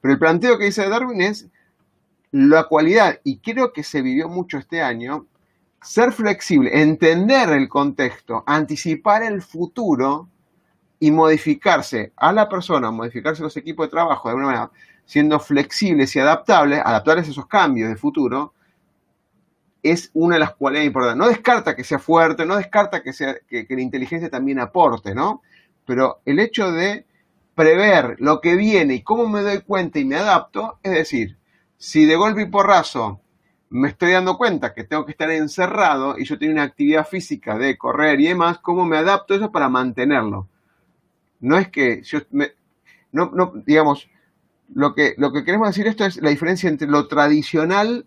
pero 0.00 0.14
el 0.14 0.18
planteo 0.18 0.58
que 0.58 0.66
dice 0.66 0.88
Darwin 0.88 1.20
es 1.20 1.48
la 2.32 2.64
cualidad, 2.64 3.20
y 3.24 3.38
creo 3.38 3.72
que 3.72 3.82
se 3.82 4.02
vivió 4.02 4.28
mucho 4.28 4.58
este 4.58 4.82
año, 4.82 5.26
ser 5.82 6.12
flexible, 6.12 6.82
entender 6.82 7.48
el 7.50 7.68
contexto, 7.68 8.44
anticipar 8.46 9.22
el 9.22 9.40
futuro 9.40 10.28
y 11.00 11.10
modificarse 11.10 12.12
a 12.14 12.32
la 12.32 12.48
persona, 12.48 12.90
modificarse 12.90 13.42
los 13.42 13.56
equipos 13.56 13.86
de 13.86 13.90
trabajo 13.90 14.28
de 14.28 14.32
alguna 14.32 14.46
manera, 14.46 14.70
siendo 15.06 15.40
flexibles 15.40 16.14
y 16.14 16.20
adaptables, 16.20 16.80
adaptables 16.84 17.26
a 17.26 17.30
esos 17.30 17.46
cambios 17.46 17.88
de 17.88 17.96
futuro, 17.96 18.52
es 19.82 20.10
una 20.12 20.36
de 20.36 20.40
las 20.40 20.54
cualidades 20.54 20.88
importantes. 20.88 21.18
No 21.18 21.28
descarta 21.28 21.74
que 21.74 21.84
sea 21.84 21.98
fuerte, 21.98 22.44
no 22.44 22.56
descarta 22.56 23.02
que, 23.02 23.14
sea, 23.14 23.34
que, 23.48 23.66
la 23.68 23.80
inteligencia 23.80 24.28
también 24.28 24.60
aporte, 24.60 25.14
¿no? 25.14 25.40
Pero 25.86 26.20
el 26.26 26.38
hecho 26.38 26.70
de 26.70 27.06
prever 27.54 28.16
lo 28.18 28.42
que 28.42 28.54
viene 28.54 28.94
y 28.94 29.02
cómo 29.02 29.26
me 29.26 29.40
doy 29.40 29.62
cuenta 29.62 29.98
y 29.98 30.04
me 30.04 30.16
adapto, 30.16 30.78
es 30.82 30.92
decir, 30.92 31.38
si 31.78 32.04
de 32.04 32.16
golpe 32.16 32.42
y 32.42 32.46
porrazo 32.46 33.20
me 33.70 33.88
estoy 33.88 34.12
dando 34.12 34.36
cuenta 34.36 34.74
que 34.74 34.84
tengo 34.84 35.06
que 35.06 35.12
estar 35.12 35.30
encerrado 35.30 36.18
y 36.18 36.24
yo 36.26 36.38
tengo 36.38 36.52
una 36.52 36.64
actividad 36.64 37.06
física 37.06 37.56
de 37.56 37.78
correr 37.78 38.20
y 38.20 38.28
demás, 38.28 38.58
¿cómo 38.58 38.84
me 38.84 38.98
adapto 38.98 39.34
eso 39.34 39.50
para 39.50 39.68
mantenerlo? 39.70 40.49
No 41.40 41.58
es 41.58 41.68
que 41.68 42.02
yo 42.02 42.20
me, 42.30 42.52
no, 43.12 43.30
no, 43.34 43.52
digamos, 43.66 44.08
lo 44.72 44.94
que, 44.94 45.14
lo 45.16 45.32
que 45.32 45.44
queremos 45.44 45.68
decir 45.68 45.86
esto 45.86 46.04
es 46.04 46.20
la 46.22 46.30
diferencia 46.30 46.68
entre 46.68 46.88
lo 46.88 47.08
tradicional 47.08 48.06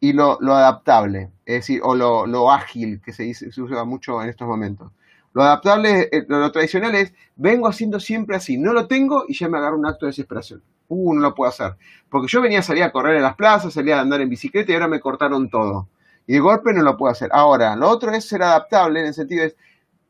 y 0.00 0.12
lo, 0.14 0.38
adaptable, 0.40 1.30
es 1.44 1.56
decir, 1.56 1.80
o 1.84 1.94
lo, 1.94 2.50
ágil 2.50 3.00
que 3.04 3.12
se, 3.12 3.24
dice, 3.24 3.52
se 3.52 3.62
usa 3.62 3.84
mucho 3.84 4.22
en 4.22 4.30
estos 4.30 4.48
momentos. 4.48 4.90
Lo 5.32 5.42
adaptable, 5.42 6.08
eh, 6.10 6.24
lo, 6.26 6.50
tradicional 6.50 6.94
es, 6.94 7.12
vengo 7.36 7.68
haciendo 7.68 8.00
siempre 8.00 8.34
así, 8.34 8.56
no 8.56 8.72
lo 8.72 8.88
tengo 8.88 9.24
y 9.28 9.34
ya 9.34 9.48
me 9.48 9.58
agarro 9.58 9.78
un 9.78 9.86
acto 9.86 10.06
de 10.06 10.10
desesperación. 10.10 10.62
Uh, 10.88 11.14
no 11.14 11.20
lo 11.20 11.34
puedo 11.34 11.50
hacer. 11.50 11.76
Porque 12.08 12.26
yo 12.26 12.40
venía 12.40 12.58
a 12.58 12.62
salir 12.62 12.82
a 12.82 12.90
correr 12.90 13.16
en 13.16 13.22
las 13.22 13.36
plazas, 13.36 13.72
salía 13.72 13.98
a 13.98 14.00
andar 14.00 14.20
en 14.20 14.28
bicicleta 14.28 14.72
y 14.72 14.74
ahora 14.74 14.88
me 14.88 14.98
cortaron 14.98 15.48
todo. 15.48 15.88
Y 16.26 16.32
de 16.32 16.40
golpe 16.40 16.72
no 16.72 16.82
lo 16.82 16.96
puedo 16.96 17.12
hacer. 17.12 17.30
Ahora, 17.32 17.76
lo 17.76 17.88
otro 17.88 18.10
es 18.10 18.26
ser 18.26 18.42
adaptable 18.42 19.00
en 19.00 19.06
el 19.06 19.14
sentido 19.14 19.44
de, 19.44 19.54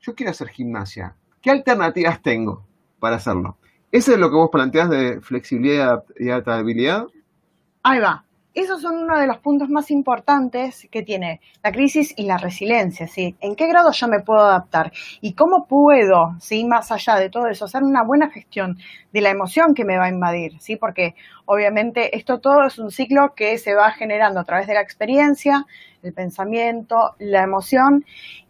yo 0.00 0.14
quiero 0.14 0.30
hacer 0.30 0.48
gimnasia. 0.48 1.16
¿Qué 1.40 1.50
alternativas 1.50 2.20
tengo 2.20 2.66
para 2.98 3.16
hacerlo? 3.16 3.56
¿Eso 3.90 4.12
es 4.12 4.18
lo 4.18 4.28
que 4.28 4.36
vos 4.36 4.50
planteás 4.52 4.90
de 4.90 5.20
flexibilidad 5.20 6.04
y 6.18 6.28
adaptabilidad? 6.28 7.06
Ahí 7.82 7.98
va. 7.98 8.24
Esos 8.52 8.82
son 8.82 9.04
uno 9.04 9.18
de 9.18 9.28
los 9.28 9.38
puntos 9.38 9.70
más 9.70 9.90
importantes 9.90 10.88
que 10.90 11.02
tiene 11.02 11.40
la 11.62 11.70
crisis 11.70 12.12
y 12.16 12.24
la 12.24 12.36
resiliencia, 12.36 13.06
¿sí? 13.06 13.36
¿En 13.40 13.54
qué 13.54 13.68
grado 13.68 13.92
yo 13.92 14.08
me 14.08 14.20
puedo 14.20 14.40
adaptar? 14.40 14.92
¿Y 15.20 15.34
cómo 15.34 15.66
puedo, 15.66 16.34
¿sí? 16.40 16.64
Más 16.64 16.90
allá 16.90 17.14
de 17.14 17.30
todo 17.30 17.46
eso, 17.46 17.64
hacer 17.64 17.84
una 17.84 18.02
buena 18.02 18.28
gestión 18.28 18.76
de 19.12 19.20
la 19.20 19.30
emoción 19.30 19.72
que 19.72 19.84
me 19.84 19.96
va 19.98 20.06
a 20.06 20.10
invadir, 20.10 20.60
¿sí? 20.60 20.74
Porque 20.76 21.14
obviamente 21.46 22.16
esto 22.16 22.40
todo 22.40 22.66
es 22.66 22.78
un 22.78 22.90
ciclo 22.90 23.34
que 23.36 23.56
se 23.56 23.74
va 23.74 23.92
generando 23.92 24.40
a 24.40 24.44
través 24.44 24.66
de 24.66 24.74
la 24.74 24.82
experiencia, 24.82 25.64
el 26.02 26.12
pensamiento, 26.12 27.14
la 27.18 27.44
emoción 27.44 28.04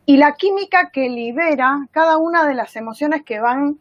y 0.07 0.17
la 0.17 0.35
química 0.35 0.91
que 0.91 1.09
libera 1.09 1.87
cada 1.91 2.19
una 2.19 2.47
de 2.47 2.55
las 2.55 2.75
emociones 2.77 3.23
que 3.25 3.41
van 3.41 3.79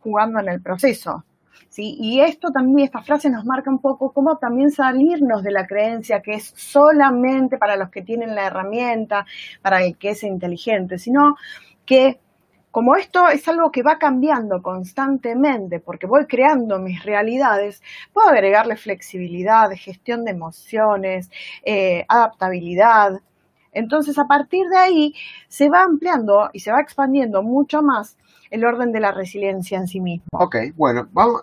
jugando 0.00 0.40
en 0.40 0.48
el 0.48 0.60
proceso. 0.60 1.24
¿sí? 1.68 1.96
Y 1.98 2.20
esto 2.20 2.50
también, 2.50 2.86
esta 2.86 3.02
frase 3.02 3.30
nos 3.30 3.44
marca 3.44 3.70
un 3.70 3.78
poco 3.78 4.12
cómo 4.12 4.36
también 4.36 4.70
salirnos 4.70 5.42
de 5.42 5.52
la 5.52 5.66
creencia 5.66 6.20
que 6.20 6.34
es 6.34 6.52
solamente 6.56 7.56
para 7.58 7.76
los 7.76 7.90
que 7.90 8.02
tienen 8.02 8.34
la 8.34 8.46
herramienta, 8.46 9.24
para 9.62 9.82
el 9.82 9.96
que 9.96 10.10
es 10.10 10.22
inteligente, 10.22 10.98
sino 10.98 11.36
que 11.86 12.20
como 12.72 12.96
esto 12.96 13.28
es 13.28 13.46
algo 13.48 13.70
que 13.70 13.82
va 13.82 13.98
cambiando 13.98 14.62
constantemente, 14.62 15.78
porque 15.78 16.06
voy 16.06 16.26
creando 16.26 16.78
mis 16.78 17.04
realidades, 17.04 17.82
puedo 18.14 18.28
agregarle 18.30 18.76
flexibilidad, 18.76 19.70
gestión 19.76 20.24
de 20.24 20.30
emociones, 20.30 21.30
eh, 21.64 22.06
adaptabilidad. 22.08 23.20
Entonces, 23.72 24.18
a 24.18 24.26
partir 24.26 24.68
de 24.68 24.76
ahí, 24.76 25.14
se 25.48 25.68
va 25.68 25.82
ampliando 25.82 26.50
y 26.52 26.60
se 26.60 26.70
va 26.70 26.80
expandiendo 26.80 27.42
mucho 27.42 27.82
más 27.82 28.16
el 28.50 28.64
orden 28.64 28.92
de 28.92 29.00
la 29.00 29.12
resiliencia 29.12 29.78
en 29.78 29.88
sí 29.88 30.00
mismo. 30.00 30.26
Ok, 30.32 30.56
bueno, 30.76 31.08
vamos, 31.12 31.42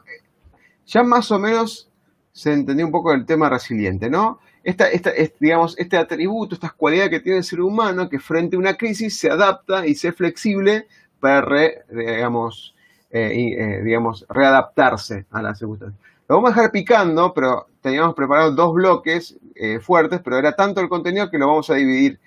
ya 0.86 1.04
más 1.04 1.32
o 1.32 1.40
menos 1.40 1.90
se 2.32 2.54
entendió 2.54 2.86
un 2.86 2.92
poco 2.92 3.14
el 3.14 3.26
tema 3.26 3.50
resiliente, 3.50 4.10
¿no? 4.10 4.40
Esta, 4.64 4.90
esta, 4.90 5.12
digamos, 5.40 5.78
este 5.80 5.98
atributo, 5.98 6.56
estas 6.56 6.74
cualidades 6.74 7.10
que 7.10 7.20
tiene 7.20 7.40
el 7.40 7.44
ser 7.44 7.62
humano, 7.62 8.10
que 8.10 8.20
frente 8.20 8.56
a 8.56 8.60
una 8.60 8.76
crisis 8.76 9.18
se 9.18 9.30
adapta 9.30 9.88
y 9.88 9.96
se 9.96 10.12
flexible 10.12 10.88
para, 11.20 11.70
digamos, 11.90 12.76
eh, 13.10 13.56
eh, 13.58 13.82
digamos, 13.84 14.26
readaptarse 14.30 15.26
a 15.32 15.42
las 15.42 15.58
circunstancias. 15.58 16.00
Lo 16.28 16.36
vamos 16.36 16.52
a 16.52 16.56
dejar 16.56 16.72
picando, 16.72 17.34
pero 17.34 17.69
teníamos 17.82 18.16
preparado 18.16 18.52
dos 18.52 18.74
bloques 18.74 19.38
eh, 19.56 19.80
fuertes, 19.80 20.22
pero 20.24 20.38
era 20.38 20.56
tanto 20.56 20.82
el 20.82 20.90
contenido 20.90 21.30
que 21.30 21.38
lo 21.38 21.48
vamos 21.48 21.70
a 21.70 21.76
dividir 21.76 22.20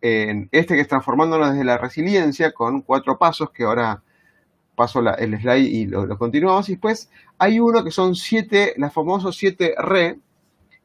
en 0.00 0.48
este 0.52 0.74
que 0.74 0.82
es 0.82 0.88
transformándonos 0.88 1.50
desde 1.50 1.64
la 1.64 1.78
resiliencia 1.78 2.52
con 2.52 2.82
cuatro 2.82 3.18
pasos 3.18 3.50
que 3.50 3.64
ahora 3.64 4.02
paso 4.78 5.00
el 5.00 5.40
slide 5.40 5.66
y 5.66 5.86
lo, 5.86 6.16
continuamos. 6.16 6.68
Y 6.68 6.72
después 6.72 7.10
hay 7.36 7.58
uno 7.58 7.82
que 7.82 7.90
son 7.90 8.14
siete, 8.14 8.74
los 8.76 8.92
famosos 8.92 9.36
siete 9.36 9.74
re, 9.76 10.18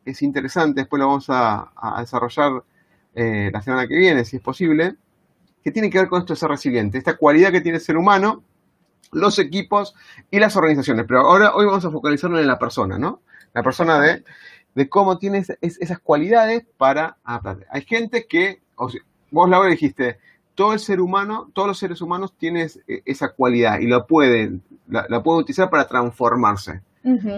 que 0.03 0.11
es 0.11 0.21
interesante, 0.23 0.81
después 0.81 0.99
lo 0.99 1.07
vamos 1.07 1.27
a, 1.29 1.71
desarrollar 1.99 2.63
eh, 3.13 3.51
la 3.53 3.61
semana 3.61 3.87
que 3.87 3.95
viene, 3.95 4.25
si 4.25 4.37
es 4.37 4.41
posible, 4.41 4.95
que 5.63 5.71
tiene 5.71 5.91
que 5.91 5.99
ver 5.99 6.07
con 6.07 6.21
esto 6.21 6.33
de 6.33 6.39
ser 6.39 6.49
resiliente, 6.49 6.97
esta 6.97 7.15
cualidad 7.15 7.51
que 7.51 7.61
tiene 7.61 7.77
el 7.77 7.83
ser 7.83 7.95
humano, 7.95 8.43
los 9.11 9.37
equipos 9.37 9.93
y 10.31 10.39
las 10.39 10.55
organizaciones. 10.55 11.05
Pero 11.07 11.21
ahora 11.21 11.53
hoy 11.55 11.67
vamos 11.67 11.85
a 11.85 11.91
focalizarnos 11.91 12.41
en 12.41 12.47
la 12.47 12.57
persona, 12.57 12.97
¿no? 12.97 13.21
La 13.53 13.63
persona 13.63 13.99
de, 13.99 14.23
de 14.75 14.89
cómo 14.89 15.17
tiene 15.17 15.45
esas 15.61 15.99
cualidades 15.99 16.65
para 16.77 17.17
aprender. 17.23 17.67
Hay 17.69 17.83
gente 17.83 18.25
que 18.27 18.61
vos 19.31 19.49
Laura 19.49 19.69
dijiste, 19.69 20.17
todo 20.55 20.73
el 20.73 20.79
ser 20.79 21.01
humano, 21.01 21.49
todos 21.53 21.67
los 21.67 21.77
seres 21.77 22.01
humanos 22.01 22.33
tienen 22.37 22.69
esa 22.87 23.29
cualidad 23.29 23.79
y 23.79 23.87
la 23.87 24.05
pueden, 24.05 24.61
la, 24.87 25.23
pueden 25.23 25.41
utilizar 25.41 25.69
para 25.69 25.87
transformarse. 25.87 26.81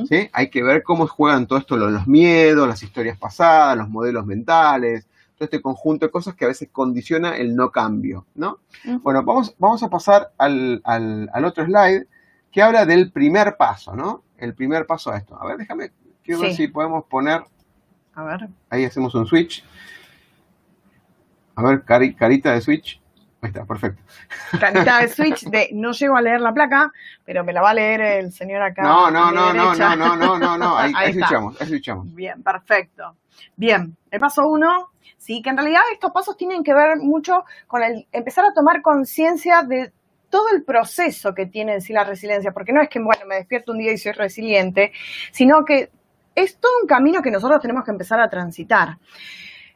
¿sí? 0.07 0.29
Hay 0.31 0.49
que 0.49 0.63
ver 0.63 0.83
cómo 0.83 1.07
juegan 1.07 1.47
todo 1.47 1.59
esto, 1.59 1.77
los, 1.77 2.07
miedos, 2.07 2.67
las 2.67 2.83
historias 2.83 3.17
pasadas, 3.17 3.77
los 3.77 3.89
modelos 3.89 4.25
mentales, 4.25 5.07
todo 5.37 5.45
este 5.45 5.61
conjunto 5.61 6.05
de 6.05 6.11
cosas 6.11 6.35
que 6.35 6.45
a 6.45 6.49
veces 6.49 6.69
condiciona 6.71 7.35
el 7.35 7.55
no 7.55 7.71
cambio, 7.71 8.25
¿no? 8.35 8.59
Bueno, 9.01 9.23
vamos, 9.23 9.55
vamos 9.57 9.83
a 9.83 9.89
pasar 9.89 10.31
al, 10.37 10.81
al, 10.85 11.45
otro 11.45 11.65
slide 11.65 12.07
que 12.51 12.61
habla 12.61 12.85
del 12.85 13.11
primer 13.11 13.57
paso, 13.57 13.95
¿no? 13.95 14.23
El 14.37 14.53
primer 14.53 14.85
paso 14.85 15.11
a 15.11 15.17
esto. 15.17 15.37
A 15.41 15.45
ver, 15.45 15.57
déjame, 15.57 15.91
quiero 16.25 16.41
ver 16.41 16.53
si 16.53 16.67
podemos 16.67 17.05
poner... 17.05 17.43
A 18.15 18.23
ver. 18.23 18.47
Ahí 18.69 18.85
hacemos 18.85 19.13
un 19.15 19.25
switch. 19.25 19.63
A 21.55 21.63
ver, 21.63 21.83
carita 21.85 22.53
de 22.53 22.61
Switch. 22.61 23.01
Ahí 23.41 23.49
está, 23.49 23.65
perfecto. 23.65 24.01
Canita 24.59 24.99
de 24.99 25.07
switch 25.09 25.45
de 25.49 25.69
no 25.73 25.91
llego 25.91 26.17
a 26.17 26.21
leer 26.21 26.41
la 26.41 26.53
placa, 26.53 26.91
pero 27.23 27.43
me 27.43 27.53
la 27.53 27.61
va 27.61 27.69
a 27.71 27.73
leer 27.73 28.01
el 28.01 28.31
señor 28.31 28.61
acá. 28.61 28.81
No, 28.81 29.11
no, 29.11 29.31
no, 29.31 29.53
no, 29.53 29.75
no, 29.75 29.95
no, 29.95 30.15
no, 30.15 30.39
no, 30.39 30.57
no, 30.57 30.77
ahí, 30.77 30.91
Ahí 30.95 31.07
ahí 31.07 31.13
switchamos, 31.13 31.61
ahí 31.61 31.67
switchamos. 31.67 32.13
Bien, 32.15 32.41
perfecto. 32.41 33.17
Bien, 33.55 33.95
el 34.09 34.19
paso 34.19 34.47
uno, 34.47 34.91
sí, 35.17 35.41
que 35.41 35.49
en 35.49 35.57
realidad 35.57 35.81
estos 35.93 36.11
pasos 36.11 36.35
tienen 36.35 36.63
que 36.63 36.73
ver 36.73 36.97
mucho 36.97 37.43
con 37.67 37.83
el 37.83 38.07
empezar 38.11 38.45
a 38.45 38.53
tomar 38.53 38.81
conciencia 38.81 39.61
de 39.61 39.91
todo 40.29 40.47
el 40.53 40.63
proceso 40.63 41.33
que 41.33 41.45
tiene 41.45 41.75
en 41.75 41.81
sí 41.81 41.93
la 41.93 42.03
resiliencia, 42.03 42.51
porque 42.51 42.73
no 42.73 42.81
es 42.81 42.89
que, 42.89 42.99
bueno, 42.99 43.25
me 43.27 43.35
despierto 43.35 43.71
un 43.71 43.77
día 43.77 43.91
y 43.91 43.97
soy 43.97 44.13
resiliente, 44.13 44.91
sino 45.31 45.63
que 45.63 45.91
es 46.35 46.59
todo 46.59 46.73
un 46.81 46.87
camino 46.87 47.21
que 47.21 47.31
nosotros 47.31 47.61
tenemos 47.61 47.83
que 47.83 47.91
empezar 47.91 48.19
a 48.19 48.29
transitar. 48.29 48.97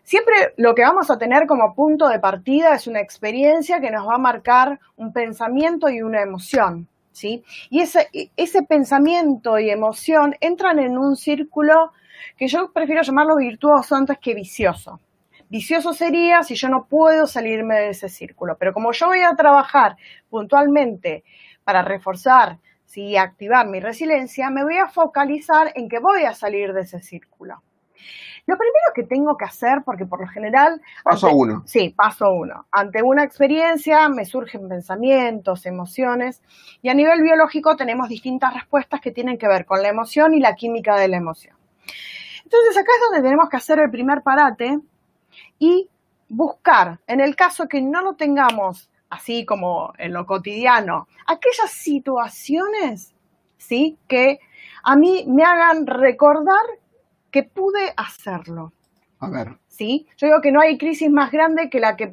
Siempre 0.03 0.53
lo 0.57 0.75
que 0.75 0.81
vamos 0.81 1.09
a 1.09 1.17
tener 1.17 1.45
como 1.47 1.73
punto 1.73 2.07
de 2.07 2.19
partida 2.19 2.75
es 2.75 2.87
una 2.87 2.99
experiencia 2.99 3.79
que 3.79 3.91
nos 3.91 4.07
va 4.07 4.15
a 4.15 4.19
marcar 4.19 4.79
un 4.95 5.13
pensamiento 5.13 5.89
y 5.89 6.01
una 6.01 6.21
emoción, 6.21 6.87
¿sí? 7.11 7.43
Y 7.69 7.81
ese, 7.81 8.09
ese 8.35 8.63
pensamiento 8.63 9.59
y 9.59 9.69
emoción 9.69 10.35
entran 10.41 10.79
en 10.79 10.97
un 10.97 11.15
círculo 11.15 11.91
que 12.35 12.47
yo 12.47 12.71
prefiero 12.71 13.03
llamarlo 13.03 13.35
virtuoso 13.35 13.95
antes 13.95 14.17
que 14.19 14.33
vicioso. 14.33 14.99
Vicioso 15.47 15.93
sería 15.93 16.43
si 16.43 16.55
yo 16.55 16.69
no 16.69 16.85
puedo 16.85 17.25
salirme 17.25 17.75
de 17.75 17.89
ese 17.89 18.09
círculo, 18.09 18.55
pero 18.57 18.73
como 18.73 18.91
yo 18.91 19.07
voy 19.07 19.21
a 19.21 19.35
trabajar 19.35 19.95
puntualmente 20.29 21.23
para 21.63 21.81
reforzar 21.81 22.57
y 22.95 23.17
activar 23.17 23.67
mi 23.67 23.79
resiliencia, 23.79 24.49
me 24.49 24.63
voy 24.63 24.77
a 24.77 24.87
focalizar 24.89 25.71
en 25.75 25.89
que 25.89 25.99
voy 25.99 26.25
a 26.25 26.33
salir 26.33 26.73
de 26.73 26.81
ese 26.81 26.99
círculo. 26.99 27.61
Lo 28.45 28.57
primero 28.57 28.93
que 28.95 29.03
tengo 29.03 29.37
que 29.37 29.45
hacer, 29.45 29.83
porque 29.85 30.05
por 30.05 30.21
lo 30.21 30.27
general... 30.27 30.81
Paso 31.03 31.27
ante- 31.27 31.37
uno. 31.37 31.63
Sí, 31.65 31.93
paso 31.95 32.31
uno. 32.31 32.65
Ante 32.71 33.03
una 33.03 33.23
experiencia 33.23 34.09
me 34.09 34.25
surgen 34.25 34.67
pensamientos, 34.67 35.65
emociones, 35.67 36.41
y 36.81 36.89
a 36.89 36.95
nivel 36.95 37.21
biológico 37.21 37.75
tenemos 37.75 38.09
distintas 38.09 38.53
respuestas 38.53 39.01
que 39.01 39.11
tienen 39.11 39.37
que 39.37 39.47
ver 39.47 39.65
con 39.65 39.83
la 39.83 39.89
emoción 39.89 40.33
y 40.33 40.39
la 40.39 40.55
química 40.55 40.95
de 40.97 41.09
la 41.09 41.17
emoción. 41.17 41.55
Entonces 42.43 42.75
acá 42.75 42.91
es 42.95 43.01
donde 43.11 43.21
tenemos 43.21 43.49
que 43.49 43.57
hacer 43.57 43.79
el 43.79 43.91
primer 43.91 44.23
parate 44.23 44.79
y 45.59 45.87
buscar, 46.27 46.99
en 47.05 47.21
el 47.21 47.35
caso 47.35 47.67
que 47.67 47.81
no 47.81 48.01
lo 48.01 48.15
tengamos 48.15 48.89
así 49.09 49.45
como 49.45 49.93
en 49.97 50.13
lo 50.13 50.25
cotidiano, 50.25 51.07
aquellas 51.27 51.71
situaciones, 51.71 53.13
¿sí? 53.57 53.97
Que 54.07 54.39
a 54.83 54.95
mí 54.95 55.25
me 55.27 55.43
hagan 55.43 55.87
recordar 55.87 56.65
que 57.31 57.43
pude 57.43 57.93
hacerlo. 57.97 58.73
A 59.21 59.29
ver, 59.29 59.57
¿sí? 59.67 60.07
Yo 60.15 60.27
digo 60.27 60.39
que 60.41 60.51
no 60.51 60.61
hay 60.61 60.77
crisis 60.77 61.09
más 61.11 61.29
grande 61.29 61.69
que 61.69 61.81
la 61.81 61.97
que, 61.97 62.09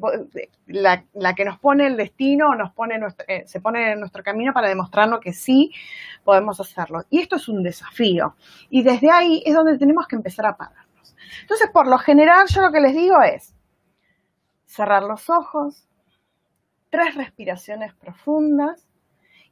la 0.65 1.33
que 1.35 1.45
nos 1.45 1.57
pone 1.57 1.87
el 1.87 1.95
destino, 1.95 2.53
nos 2.53 2.73
pone 2.73 2.97
nuestro- 2.99 3.25
eh, 3.29 3.45
se 3.47 3.61
pone 3.61 3.93
en 3.93 3.99
nuestro 4.01 4.21
camino 4.23 4.53
para 4.53 4.67
demostrarnos 4.67 5.21
que 5.21 5.31
sí 5.31 5.71
podemos 6.25 6.59
hacerlo. 6.59 7.05
Y 7.09 7.19
esto 7.21 7.37
es 7.37 7.47
un 7.47 7.63
desafío. 7.63 8.35
Y 8.69 8.83
desde 8.83 9.09
ahí 9.09 9.41
es 9.45 9.55
donde 9.55 9.77
tenemos 9.77 10.05
que 10.05 10.17
empezar 10.17 10.45
a 10.47 10.57
pararnos. 10.57 11.15
Entonces, 11.41 11.69
por 11.71 11.87
lo 11.87 11.97
general, 11.97 12.45
yo 12.49 12.61
lo 12.61 12.71
que 12.73 12.81
les 12.81 12.93
digo 12.93 13.21
es 13.21 13.55
cerrar 14.65 15.03
los 15.03 15.29
ojos, 15.29 15.86
tres 16.89 17.15
respiraciones 17.15 17.93
profundas 17.93 18.87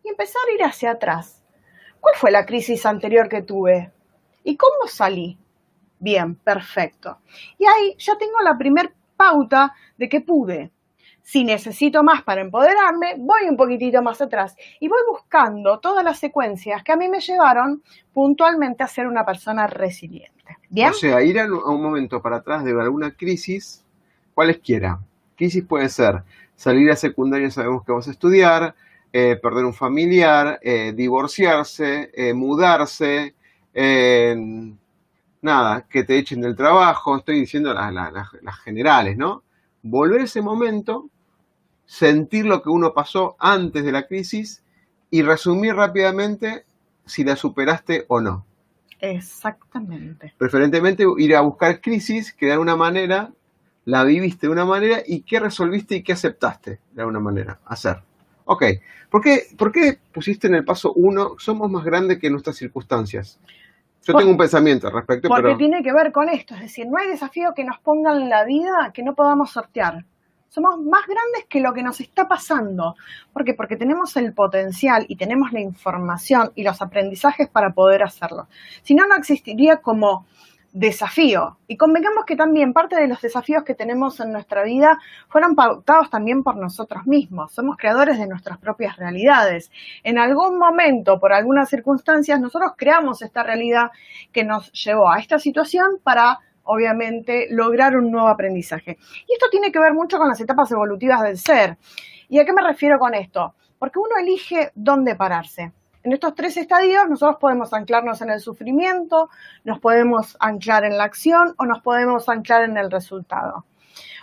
y 0.04 0.10
empezar 0.10 0.42
a 0.50 0.54
ir 0.54 0.64
hacia 0.64 0.92
atrás. 0.92 1.44
¿Cuál 2.00 2.16
fue 2.16 2.32
la 2.32 2.46
crisis 2.46 2.86
anterior 2.86 3.28
que 3.28 3.42
tuve? 3.42 3.92
¿Y 4.44 4.56
cómo 4.56 4.88
salí? 4.88 5.38
Bien, 6.00 6.36
perfecto. 6.36 7.20
Y 7.58 7.66
ahí 7.66 7.96
ya 7.98 8.18
tengo 8.18 8.40
la 8.44 8.58
primer 8.58 8.94
pauta 9.18 9.74
de 9.98 10.08
que 10.08 10.22
pude. 10.22 10.72
Si 11.24 11.44
necesito 11.44 12.04
más 12.04 12.22
para 12.22 12.42
empoderarme, 12.42 13.16
voy 13.18 13.50
un 13.50 13.58
poquitito 13.58 14.04
más 14.04 14.22
atrás 14.22 14.56
y 14.80 14.88
voy 14.88 15.00
buscando 15.10 15.80
todas 15.80 16.04
las 16.04 16.20
secuencias 16.20 16.84
que 16.84 16.92
a 16.92 16.96
mí 16.96 17.10
me 17.10 17.20
llevaron 17.20 17.82
puntualmente 18.14 18.84
a 18.84 18.88
ser 18.88 19.08
una 19.08 19.26
persona 19.26 19.66
resiliente. 19.66 20.58
Bien, 20.70 20.92
o 20.92 20.94
sea, 20.94 21.24
ir 21.24 21.40
a, 21.40 21.46
un 21.46 21.82
momento 21.82 22.22
para 22.22 22.38
atrás 22.38 22.64
de 22.64 22.80
alguna 22.80 23.10
crisis, 23.16 23.84
cualesquiera. 24.36 25.00
Crisis 25.36 25.66
puede 25.66 25.90
ser 25.90 26.22
salir 26.56 26.92
a 26.92 26.96
secundaria, 26.96 27.52
sabemos 27.52 27.84
que 27.86 27.92
vas 27.92 28.08
a 28.08 28.12
estudiar, 28.12 28.76
eh, 29.14 29.38
perder 29.42 29.66
un 29.66 29.74
familiar, 29.74 30.60
eh, 30.62 30.94
divorciarse, 30.96 32.12
eh, 32.14 32.34
mudarse, 32.34 33.36
nada, 35.42 35.88
que 35.88 36.04
te 36.04 36.18
echen 36.18 36.42
del 36.42 36.56
trabajo, 36.56 37.18
estoy 37.18 37.40
diciendo 37.40 37.74
las, 37.74 37.94
las- 37.94 38.12
las- 38.42 38.60
generales, 38.64 39.18
¿no? 39.18 39.44
Volver 39.84 40.22
a 40.22 40.24
ese 40.26 40.42
momento, 40.42 41.10
sentir 41.86 42.46
lo 42.46 42.62
que 42.64 42.70
uno 42.70 42.94
pasó 42.94 43.36
antes 43.40 43.84
de 43.86 43.92
la 43.94 44.08
crisis 44.08 44.64
y 45.12 45.24
resumir 45.24 45.76
rápidamente 45.76 46.66
si 47.06 47.24
la 47.26 47.36
superaste 47.36 48.06
o 48.10 48.22
no. 48.22 48.46
exactamente. 49.00 50.36
Preferentemente 50.38 51.06
ir 51.18 51.36
a 51.36 51.42
buscar 51.42 51.82
crisis 51.82 52.34
que 52.34 52.48
de 52.48 52.54
alguna 52.54 52.76
manera 52.76 53.32
la 53.86 54.04
viviste 54.04 54.48
de 54.48 54.54
una 54.54 54.66
manera 54.66 55.02
y 55.06 55.22
qué 55.22 55.40
resolviste 55.40 55.96
y 55.96 56.04
qué 56.04 56.14
aceptaste 56.14 56.80
de 56.92 57.02
alguna 57.02 57.20
manera 57.20 57.60
hacer. 57.66 57.98
Ok, 58.46 58.64
¿por 59.10 59.22
qué, 59.22 59.44
por 59.58 59.72
qué 59.72 59.98
pusiste 60.12 60.48
en 60.48 60.56
el 60.56 60.66
paso 60.66 60.94
uno, 60.96 61.36
somos 61.38 61.70
más 61.72 61.84
grandes 61.84 62.20
que 62.20 62.30
nuestras 62.30 62.56
circunstancias? 62.56 63.40
Yo 64.04 64.14
tengo 64.14 64.30
un 64.30 64.38
pensamiento 64.38 64.88
al 64.88 64.94
respecto, 64.94 65.28
Porque 65.28 65.44
pero... 65.44 65.58
tiene 65.58 65.82
que 65.82 65.92
ver 65.92 66.12
con 66.12 66.30
esto, 66.30 66.54
es 66.54 66.62
decir, 66.62 66.86
no 66.88 66.98
hay 66.98 67.08
desafío 67.08 67.54
que 67.56 67.64
nos 67.64 67.80
pongan 67.80 68.22
en 68.22 68.30
la 68.30 68.44
vida 68.44 68.92
que 68.94 69.02
no 69.02 69.16
podamos 69.16 69.52
sortear. 69.52 70.06
Somos 70.50 70.80
más 70.80 71.02
grandes 71.06 71.46
que 71.50 71.60
lo 71.60 71.74
que 71.74 71.84
nos 71.84 72.00
está 72.00 72.28
pasando. 72.28 72.96
¿Por 73.34 73.44
qué? 73.44 73.56
Porque 73.56 73.76
tenemos 73.76 74.16
el 74.16 74.32
potencial 74.34 75.06
y 75.10 75.18
tenemos 75.18 75.52
la 75.52 75.60
información 75.60 76.52
y 76.56 76.64
los 76.64 76.82
aprendizajes 76.82 77.50
para 77.50 77.72
poder 77.72 78.04
hacerlo. 78.04 78.48
Si 78.84 78.94
no, 78.94 79.06
no 79.08 79.16
existiría 79.16 79.78
como 79.78 80.28
desafío. 80.76 81.58
Y 81.68 81.78
convengamos 81.78 82.26
que 82.26 82.36
también 82.36 82.74
parte 82.74 82.98
de 82.98 83.08
los 83.08 83.22
desafíos 83.22 83.64
que 83.64 83.76
tenemos 83.76 84.20
en 84.20 84.34
nuestra 84.34 84.64
vida 84.64 85.00
fueron 85.30 85.56
pautados 85.56 86.10
también 86.10 86.44
por 86.44 86.58
nosotros 86.58 87.08
mismos. 87.08 87.54
Somos 87.54 87.78
creadores 87.78 88.20
de 88.20 88.28
nuestras 88.28 88.58
propias 88.58 88.98
realidades. 88.98 89.72
En 90.04 90.18
algún 90.18 90.60
momento, 90.60 91.18
por 91.18 91.32
algunas 91.32 91.70
circunstancias, 91.70 92.42
nosotros 92.42 92.74
creamos 92.76 93.22
esta 93.22 93.42
realidad 93.42 93.92
que 94.34 94.44
nos 94.44 94.70
llevó 94.74 95.10
a 95.10 95.20
esta 95.20 95.40
situación 95.40 96.00
para 96.04 96.40
obviamente 96.64 97.48
lograr 97.52 97.96
un 97.96 98.12
nuevo 98.12 98.28
aprendizaje. 98.28 98.98
Y 99.28 99.34
esto 99.34 99.46
tiene 99.50 99.72
que 99.72 99.80
ver 99.80 99.94
mucho 99.94 100.18
con 100.18 100.28
las 100.28 100.42
etapas 100.42 100.70
evolutivas 100.72 101.22
del 101.22 101.38
ser. 101.38 101.78
¿Y 102.28 102.40
a 102.40 102.46
qué 102.46 102.52
me 102.52 102.62
refiero 102.62 103.00
con 103.00 103.14
esto? 103.14 103.56
Porque 103.80 104.00
uno 104.00 104.18
elige 104.20 104.72
dónde 104.76 105.16
pararse. 105.16 105.72
En 106.06 106.14
estos 106.14 106.36
tres 106.36 106.56
estadios 106.56 107.10
nosotros 107.10 107.38
podemos 107.42 107.74
anclarnos 107.74 108.22
en 108.22 108.30
el 108.30 108.40
sufrimiento, 108.40 109.32
nos 109.64 109.80
podemos 109.80 110.38
anclar 110.40 110.86
en 110.86 111.00
la 111.00 111.04
acción 111.04 111.56
o 111.58 111.66
nos 111.66 111.82
podemos 111.82 112.30
anclar 112.30 112.66
en 112.66 112.78
el 112.78 112.92
resultado. 112.92 113.66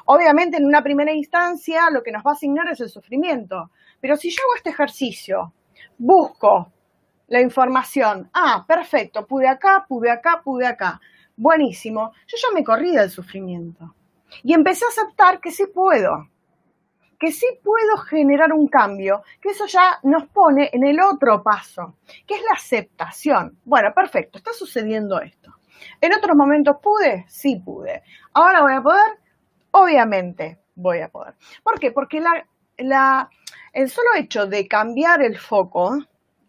Obviamente 0.05 0.59
en 0.59 0.65
una 0.65 0.85
primera 0.85 1.13
instancia 1.13 1.91
lo 1.91 2.05
que 2.05 2.13
nos 2.13 2.23
va 2.25 2.31
a 2.31 2.35
asignar 2.35 2.69
es 2.69 2.79
el 2.79 2.89
sufrimiento, 2.89 3.73
pero 4.01 4.15
si 4.15 4.31
yo 4.31 4.37
hago 4.45 4.55
este 4.55 4.71
ejercicio, 4.71 5.55
busco 5.99 6.71
la 7.27 7.41
información, 7.41 8.31
ah, 8.33 8.65
perfecto, 8.65 9.27
pude 9.27 9.49
acá, 9.49 9.85
pude 9.89 10.09
acá, 10.09 10.41
pude 10.45 10.67
acá, 10.69 11.01
buenísimo, 11.35 12.13
yo 12.29 12.37
ya 12.41 12.55
me 12.55 12.63
corrí 12.63 12.93
del 12.93 13.11
sufrimiento. 13.11 13.93
Y 14.45 14.55
empecé 14.55 14.85
a 14.85 14.89
aceptar 14.89 15.41
que 15.41 15.51
sí 15.51 15.65
puedo, 15.67 16.29
que 17.23 17.31
sí 17.31 17.47
puedo 17.63 17.99
generar 17.99 18.53
un 18.53 18.67
cambio, 18.67 19.23
que 19.41 19.51
eso 19.51 19.67
ya 19.67 20.01
nos 20.03 20.27
pone 20.27 20.71
en 20.73 20.85
el 20.85 20.99
otro 21.01 21.41
paso, 21.41 21.99
que 22.27 22.35
es 22.35 22.43
la 22.43 22.57
aceptación. 22.57 23.61
Bueno, 23.65 23.95
perfecto, 23.95 24.39
está 24.39 24.53
sucediendo 24.53 25.21
esto. 25.21 25.55
En 26.01 26.13
otros 26.13 26.37
momentos 26.37 26.79
pude, 26.83 27.25
sí 27.29 27.63
pude. 27.65 28.03
Ahora 28.33 28.63
voy 28.63 28.75
a 28.75 28.83
poder, 28.83 29.21
obviamente 29.71 30.59
voy 30.75 30.99
a 30.99 31.11
poder. 31.11 31.35
¿Por 31.63 31.79
qué? 31.79 31.93
Porque 31.93 32.21
la, 32.79 33.31
el 33.73 33.89
solo 33.89 34.09
hecho 34.19 34.49
de 34.49 34.67
cambiar 34.67 35.23
el 35.23 35.39
foco 35.39 35.97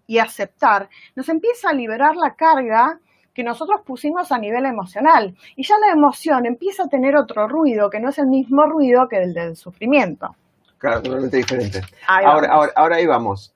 y 0.07 0.17
aceptar 0.17 0.89
nos 1.15 1.29
empieza 1.29 1.69
a 1.69 1.73
liberar 1.73 2.15
la 2.15 2.33
carga 2.33 2.99
que 3.31 3.43
nosotros 3.43 3.81
pusimos 3.85 4.31
a 4.31 4.39
nivel 4.39 4.65
emocional. 4.65 5.37
Y 5.55 5.67
ya 5.67 5.75
la 5.77 5.91
emoción 5.91 6.47
empieza 6.47 6.85
a 6.85 6.89
tener 6.89 7.15
otro 7.15 7.47
ruido 7.47 7.91
que 7.91 7.99
no 7.99 8.09
es 8.09 8.17
el 8.17 8.25
mismo 8.25 8.65
ruido 8.65 9.07
que 9.07 9.21
el 9.21 9.35
del 9.35 9.55
sufrimiento. 9.55 10.35
Claro, 10.83 11.01
totalmente 11.01 11.37
diferente. 11.37 11.81
Ahí 12.09 12.25
Ahora, 12.25 12.49
ahora, 12.49 12.73
ahora 12.75 12.95
ahí 12.97 13.05
vamos. 13.05 13.53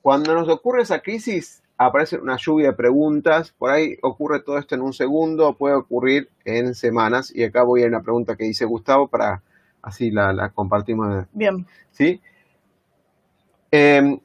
Cuando 0.00 0.32
nos 0.32 0.48
ocurre 0.48 0.82
esa 0.82 1.00
crisis, 1.00 1.60
aparece 1.76 2.18
una 2.18 2.36
lluvia 2.36 2.68
de 2.68 2.72
preguntas. 2.74 3.50
Por 3.50 3.70
ahí 3.70 3.96
ocurre 4.00 4.38
todo 4.44 4.58
esto 4.58 4.76
en 4.76 4.82
un 4.82 4.92
segundo, 4.92 5.56
puede 5.56 5.74
ocurrir 5.74 6.30
en 6.44 6.76
semanas. 6.76 7.34
Y 7.34 7.42
acá 7.42 7.64
voy 7.64 7.82
a 7.82 7.88
una 7.88 8.00
pregunta 8.00 8.36
que 8.36 8.44
dice 8.44 8.64
Gustavo 8.64 9.08
para 9.08 9.42
así 9.82 10.12
la, 10.12 10.32
la 10.32 10.50
compartimos. 10.50 11.26
Bien, 11.32 11.66
¿Sí? 11.90 12.20
Eh, 13.72 13.96
en 13.96 14.20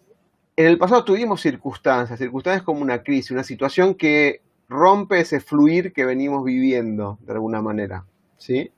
el 0.67 0.77
pasado 0.77 1.03
tuvimos 1.03 1.41
circunstancias, 1.41 2.19
circunstancias 2.19 2.61
como 2.61 2.81
una 2.81 3.01
crisis, 3.01 3.31
una 3.31 3.43
situación 3.43 3.95
que 3.95 4.41
rompe 4.69 5.21
ese 5.21 5.39
fluir 5.39 5.91
que 5.91 6.05
venimos 6.05 6.45
viviendo 6.45 7.17
de 7.21 7.33
alguna 7.33 7.63
manera. 7.63 8.05
¿Sí? 8.37 8.69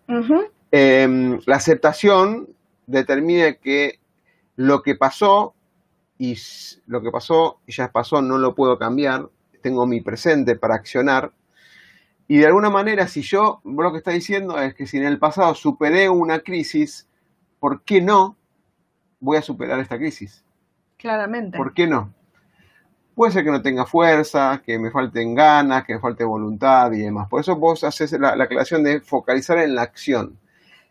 Eh, 0.72 1.40
la 1.46 1.56
aceptación 1.58 2.48
determina 2.90 3.54
que 3.54 4.00
lo 4.56 4.82
que 4.82 4.96
pasó 4.96 5.54
y 6.18 6.38
lo 6.88 7.02
que 7.02 7.12
pasó 7.12 7.62
y 7.66 7.72
ya 7.72 7.92
pasó 7.92 8.22
no 8.22 8.38
lo 8.38 8.56
puedo 8.56 8.78
cambiar, 8.78 9.30
tengo 9.62 9.86
mi 9.86 10.02
presente 10.02 10.56
para 10.56 10.76
accionar. 10.76 11.32
Y 12.28 12.40
de 12.40 12.48
alguna 12.48 12.70
manera, 12.70 13.08
si 13.08 13.22
yo, 13.22 13.62
lo 13.64 13.92
que 13.92 14.00
está 14.00 14.12
diciendo 14.12 14.60
es 14.60 14.74
que 14.74 14.86
si 14.86 14.98
en 14.98 15.06
el 15.06 15.18
pasado 15.18 15.56
superé 15.56 16.10
una 16.10 16.40
crisis, 16.40 17.08
¿por 17.60 17.84
qué 17.84 18.02
no 18.02 18.38
voy 19.20 19.38
a 19.38 19.42
superar 19.42 19.80
esta 19.80 19.98
crisis? 19.98 20.44
Claramente. 20.98 21.58
¿Por 21.58 21.74
qué 21.74 21.88
no? 21.88 22.14
Puede 23.16 23.32
ser 23.32 23.44
que 23.44 23.52
no 23.52 23.62
tenga 23.62 23.86
fuerza, 23.86 24.62
que 24.66 24.80
me 24.80 24.92
falten 24.92 25.36
ganas, 25.36 25.86
que 25.86 25.94
me 25.94 26.00
falte 26.00 26.24
voluntad 26.24 26.92
y 26.92 27.00
demás. 27.00 27.28
Por 27.30 27.42
eso 27.42 27.56
vos 27.56 27.84
haces 27.84 28.12
la, 28.14 28.36
la 28.36 28.46
aclaración 28.46 28.84
de 28.84 29.02
focalizar 29.02 29.58
en 29.60 29.76
la 29.76 29.84
acción. 29.84 30.40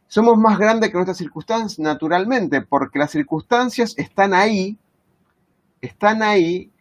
Somos 0.09 0.39
más 0.39 0.59
grandes 0.59 0.89
que 0.89 0.95
nuestras 0.95 1.19
circunstancias 1.19 1.79
naturalmente, 1.79 2.63
porque 2.63 2.99
las 2.99 3.11
circunstancias 3.11 3.95
están 3.99 4.33
ahí, 4.33 4.79
están 5.83 6.23
ahí 6.23 6.73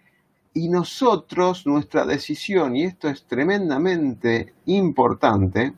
y 0.53 0.69
nosotros, 0.69 1.67
nuestra 1.67 2.05
decisión, 2.05 2.75
y 2.77 2.85
esto 2.85 3.09
es 3.09 3.25
tremendamente 3.25 4.53
importante, 4.65 5.73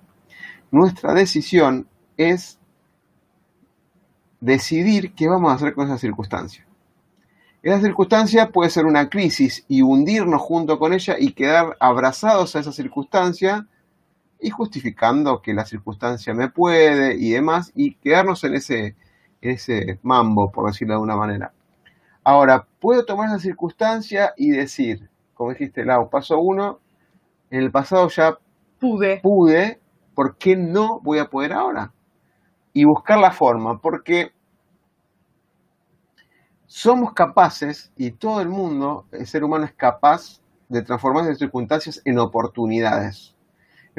nuestra 0.71 1.13
decisión 1.15 1.87
es 2.17 2.59
decidir 4.39 5.13
qué 5.15 5.27
vamos 5.27 5.51
a 5.51 5.55
hacer 5.55 5.73
con 5.73 5.87
esa 5.87 5.97
circunstancia. 5.97 6.65
Esa 7.63 7.81
circunstancia 7.81 8.51
puede 8.51 8.69
ser 8.69 8.85
una 8.85 9.09
crisis 9.09 9.65
y 9.67 9.81
hundirnos 9.81 10.39
junto 10.39 10.77
con 10.77 10.93
ella 10.93 11.15
y 11.19 11.33
quedar 11.33 11.75
abrazados 11.79 12.55
a 12.55 12.59
esa 12.59 12.71
circunstancia 12.71 13.67
y 14.39 14.49
justificando 14.49 15.41
que 15.41 15.53
la 15.53 15.65
circunstancia 15.65 16.33
me 16.33 16.49
puede 16.49 17.15
y 17.15 17.31
demás 17.31 17.71
y 17.75 17.95
quedarnos 17.95 18.43
en 18.43 18.55
ese, 18.55 18.95
en 19.41 19.51
ese 19.51 19.99
mambo, 20.01 20.51
por 20.51 20.67
decirlo 20.67 20.93
de 20.93 20.95
alguna 20.95 21.17
manera. 21.17 21.53
Ahora, 22.23 22.67
puedo 22.79 23.05
tomar 23.05 23.29
esa 23.29 23.39
circunstancia 23.39 24.33
y 24.37 24.51
decir, 24.51 25.09
como 25.33 25.51
dijiste, 25.51 25.85
Lau, 25.85 26.09
paso 26.09 26.39
uno, 26.39 26.79
en 27.49 27.63
el 27.63 27.71
pasado 27.71 28.07
ya 28.09 28.37
pude. 28.79 29.19
pude, 29.21 29.79
¿por 30.13 30.37
qué 30.37 30.55
no 30.55 30.99
voy 31.01 31.19
a 31.19 31.25
poder 31.25 31.53
ahora? 31.53 31.91
Y 32.73 32.85
buscar 32.85 33.19
la 33.19 33.31
forma, 33.31 33.79
porque 33.79 34.31
somos 36.65 37.13
capaces, 37.13 37.91
y 37.97 38.11
todo 38.11 38.41
el 38.41 38.49
mundo, 38.49 39.05
el 39.11 39.25
ser 39.25 39.43
humano 39.43 39.65
es 39.65 39.73
capaz 39.73 40.39
de 40.67 40.83
transformar 40.83 41.23
esas 41.23 41.39
circunstancias 41.39 42.01
en 42.05 42.19
oportunidades. 42.19 43.35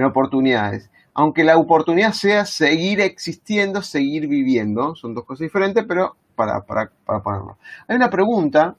En 0.00 0.06
oportunidades. 0.06 0.90
Aunque 1.12 1.44
la 1.44 1.58
oportunidad 1.58 2.12
sea 2.12 2.46
seguir 2.46 3.00
existiendo, 3.00 3.82
seguir 3.82 4.28
viviendo, 4.28 4.94
son 4.94 5.14
dos 5.14 5.26
cosas 5.26 5.40
diferentes, 5.40 5.84
pero 5.86 6.16
para, 6.34 6.62
para, 6.62 6.90
para 7.04 7.22
ponerlo. 7.22 7.58
Hay 7.86 7.96
una 7.96 8.08
pregunta 8.08 8.74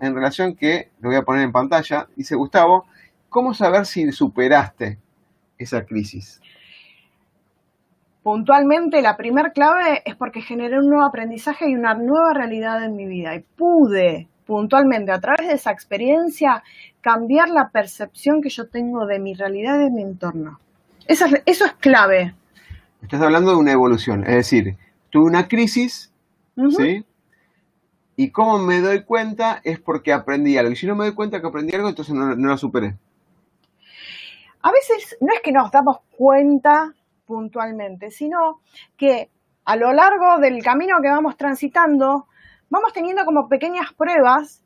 en 0.00 0.14
relación 0.14 0.54
que 0.54 0.92
lo 1.00 1.08
voy 1.08 1.18
a 1.18 1.22
poner 1.22 1.42
en 1.42 1.50
pantalla. 1.50 2.06
Dice 2.14 2.36
Gustavo, 2.36 2.86
¿cómo 3.28 3.52
saber 3.52 3.84
si 3.84 4.12
superaste 4.12 5.00
esa 5.58 5.84
crisis? 5.84 6.40
Puntualmente, 8.22 9.02
la 9.02 9.16
primer 9.16 9.52
clave 9.52 10.02
es 10.04 10.14
porque 10.14 10.42
generé 10.42 10.78
un 10.78 10.88
nuevo 10.88 11.04
aprendizaje 11.04 11.68
y 11.68 11.74
una 11.74 11.94
nueva 11.94 12.32
realidad 12.32 12.84
en 12.84 12.94
mi 12.94 13.06
vida. 13.06 13.34
Y 13.34 13.40
pude, 13.40 14.28
puntualmente, 14.50 15.12
a 15.12 15.20
través 15.20 15.46
de 15.46 15.54
esa 15.54 15.70
experiencia, 15.70 16.64
cambiar 17.00 17.50
la 17.50 17.68
percepción 17.68 18.42
que 18.42 18.48
yo 18.48 18.68
tengo 18.68 19.06
de 19.06 19.20
mi 19.20 19.32
realidad 19.34 19.76
y 19.76 19.84
de 19.84 19.90
mi 19.90 20.02
entorno. 20.02 20.58
Eso 21.06 21.26
es, 21.26 21.40
eso 21.46 21.66
es 21.66 21.74
clave. 21.74 22.34
Estás 23.00 23.22
hablando 23.22 23.52
de 23.52 23.58
una 23.58 23.70
evolución, 23.70 24.24
es 24.24 24.34
decir, 24.34 24.76
tuve 25.08 25.26
una 25.26 25.46
crisis 25.46 26.12
¿Sí? 26.76 27.06
Y 28.16 28.32
cómo 28.32 28.58
me 28.58 28.80
doy 28.80 29.04
cuenta 29.04 29.60
es 29.62 29.78
porque 29.78 30.12
aprendí 30.12 30.58
algo. 30.58 30.72
Y 30.72 30.76
si 30.76 30.88
no 30.88 30.96
me 30.96 31.04
doy 31.04 31.14
cuenta 31.14 31.40
que 31.40 31.46
aprendí 31.46 31.72
algo, 31.76 31.88
entonces 31.88 32.12
no, 32.12 32.34
lo 32.34 32.58
superé. 32.58 32.96
A 34.62 34.72
veces 34.72 35.16
no 35.20 35.32
es 35.32 35.40
que 35.42 35.52
nos 35.52 35.70
damos 35.70 35.98
cuenta 36.10 36.92
puntualmente, 37.24 38.10
sino 38.10 38.62
que 38.96 39.30
a 39.64 39.76
lo 39.76 39.92
largo 39.92 40.38
del 40.40 40.60
camino 40.60 40.96
que 41.00 41.08
vamos 41.08 41.36
transitando, 41.36 42.26
vamos 42.70 42.92
teniendo 42.92 43.24
como 43.24 43.48
pequeñas 43.48 43.92
pruebas 43.92 44.62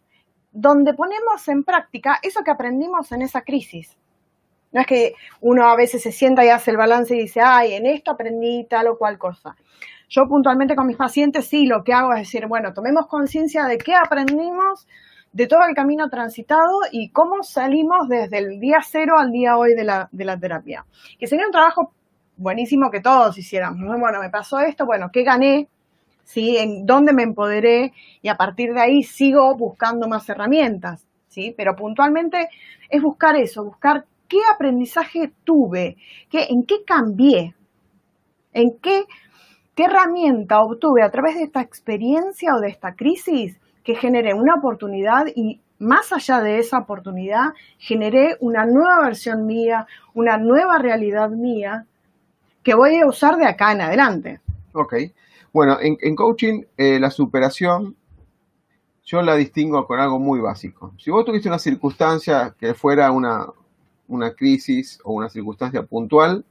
donde 0.53 0.95
ponemos 0.95 1.49
en 1.49 1.65
práctica 1.65 2.21
eso 2.23 2.45
que 2.45 2.53
aprendimos 2.53 3.11
en 3.11 3.23
esa 3.23 3.43
crisis. 3.43 3.99
No 4.71 4.81
es 4.81 4.87
que 4.87 5.15
uno 5.41 5.69
a 5.69 5.77
veces 5.77 6.03
se 6.03 6.13
sienta 6.13 6.45
y 6.45 6.49
hace 6.49 6.71
el 6.71 6.77
balance 6.77 7.15
y 7.17 7.21
dice, 7.21 7.41
ay, 7.41 7.75
en 7.75 7.87
esto 7.87 8.13
aprendí 8.13 8.67
tal 8.69 8.89
o 8.89 8.99
cual 8.99 9.19
cosa. 9.19 9.57
Yo 10.09 10.29
puntualmente 10.29 10.77
con 10.77 10.87
mis 10.87 10.97
pacientes 10.97 11.47
sí, 11.47 11.67
lo 11.67 11.83
que 11.83 11.93
hago 11.93 12.13
es 12.13 12.21
decir, 12.21 12.47
bueno, 12.47 12.73
tomemos 12.73 13.07
conciencia 13.07 13.65
de 13.65 13.79
qué 13.79 13.95
aprendimos 13.95 14.87
de 15.33 15.47
todo 15.49 15.61
el 15.69 15.75
camino 15.75 16.09
transitado 16.09 16.81
y 16.93 17.11
cómo 17.11 17.43
salimos 17.43 18.09
desde 18.09 18.39
el 18.39 18.61
día 18.61 18.79
cero 18.83 19.15
al 19.19 19.33
día 19.33 19.57
hoy 19.57 19.75
de 19.75 19.85
la, 19.85 20.09
de 20.13 20.25
la 20.25 20.39
terapia. 20.39 20.87
Que 21.19 21.27
sería 21.27 21.47
un 21.47 21.53
trabajo 21.53 21.93
buenísimo 22.37 22.91
que 22.91 23.01
todos 23.01 23.37
hiciéramos. 23.39 23.81
Bueno, 23.99 24.21
me 24.21 24.31
pasó 24.31 24.61
esto, 24.61 24.87
bueno, 24.87 25.11
¿qué 25.13 25.25
gané? 25.25 25.69
¿Sí? 26.25 26.57
¿En 26.57 26.87
dónde 26.87 27.13
me 27.13 27.23
empoderé? 27.23 27.93
Y 28.23 28.29
a 28.29 28.37
partir 28.37 28.73
de 28.73 28.81
ahí 28.81 29.03
sigo 29.03 29.55
buscando 29.57 30.09
más 30.09 30.29
herramientas, 30.29 31.07
¿sí? 31.29 31.55
Pero 31.57 31.77
puntualmente 31.77 32.49
es 32.89 33.03
buscar 33.03 33.37
eso, 33.37 33.65
buscar 33.65 34.07
qué 34.29 34.39
aprendizaje 34.53 35.33
tuve, 35.45 35.97
qué, 36.31 36.47
en 36.49 36.65
qué 36.65 36.83
cambié, 36.85 37.55
en 38.53 38.79
qué 38.81 39.05
¿Qué 39.75 39.85
herramienta 39.85 40.61
obtuve 40.61 41.03
a 41.03 41.11
través 41.11 41.35
de 41.35 41.43
esta 41.43 41.61
experiencia 41.61 42.55
o 42.55 42.61
de 42.61 42.69
esta 42.69 42.95
crisis 42.95 43.59
que 43.83 43.97
generé 43.97 44.33
una 44.33 44.55
oportunidad 44.55 45.27
y 45.35 45.61
más 45.81 46.13
allá 46.13 46.41
de 46.41 46.59
esa 46.59 46.79
oportunidad 46.79 47.55
generé 47.79 48.37
una 48.39 48.65
nueva 48.67 49.01
versión 49.03 49.47
mía, 49.47 49.89
una 50.15 50.39
nueva 50.39 50.79
realidad 50.79 51.29
mía 51.31 51.87
que 52.63 52.75
voy 52.75 53.01
a 53.01 53.07
usar 53.07 53.37
de 53.37 53.47
acá 53.47 53.73
en 53.73 53.81
adelante? 53.81 54.41
Ok. 54.73 54.95
Bueno, 55.55 55.79
en, 55.81 56.17
coaching 56.17 56.65
eh, 56.77 56.99
la 56.99 57.13
superación 57.13 57.95
yo 59.05 59.23
la 59.23 59.37
distingo 59.37 59.87
con 59.87 60.01
algo 60.01 60.19
muy 60.19 60.41
básico. 60.41 60.93
Si 60.99 61.13
vos 61.13 61.25
tuviste 61.25 61.49
una 61.49 61.61
circunstancia 61.61 62.57
que 62.59 62.75
fuera 62.75 63.13
una, 63.13 63.47
crisis 64.37 64.99
o 65.05 65.13
una 65.13 65.29
circunstancia 65.29 65.85
puntual, 65.85 66.45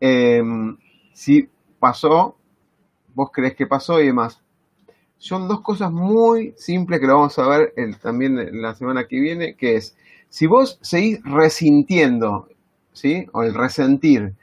em, 0.00 0.78
si 1.12 1.50
pasó, 1.78 2.38
vos 3.14 3.28
crees 3.30 3.54
que 3.54 3.66
pasó 3.66 4.00
y 4.00 4.06
demás. 4.06 4.40
Son 5.18 5.46
dos 5.46 5.60
cosas 5.60 5.92
muy 5.92 6.54
simples 6.56 6.98
que 6.98 7.06
lo 7.06 7.16
vamos 7.16 7.38
a 7.38 7.46
ver 7.46 7.74
también 8.00 8.62
la 8.62 8.74
semana 8.74 9.06
que 9.06 9.20
viene, 9.20 9.54
que 9.54 9.76
es, 9.76 9.98
si 10.30 10.46
vos 10.46 10.78
seguís 10.80 11.22
resintiendo, 11.24 12.48
¿sí? 12.94 13.26
O 13.32 13.42
el 13.42 13.52
resentir 13.52 14.34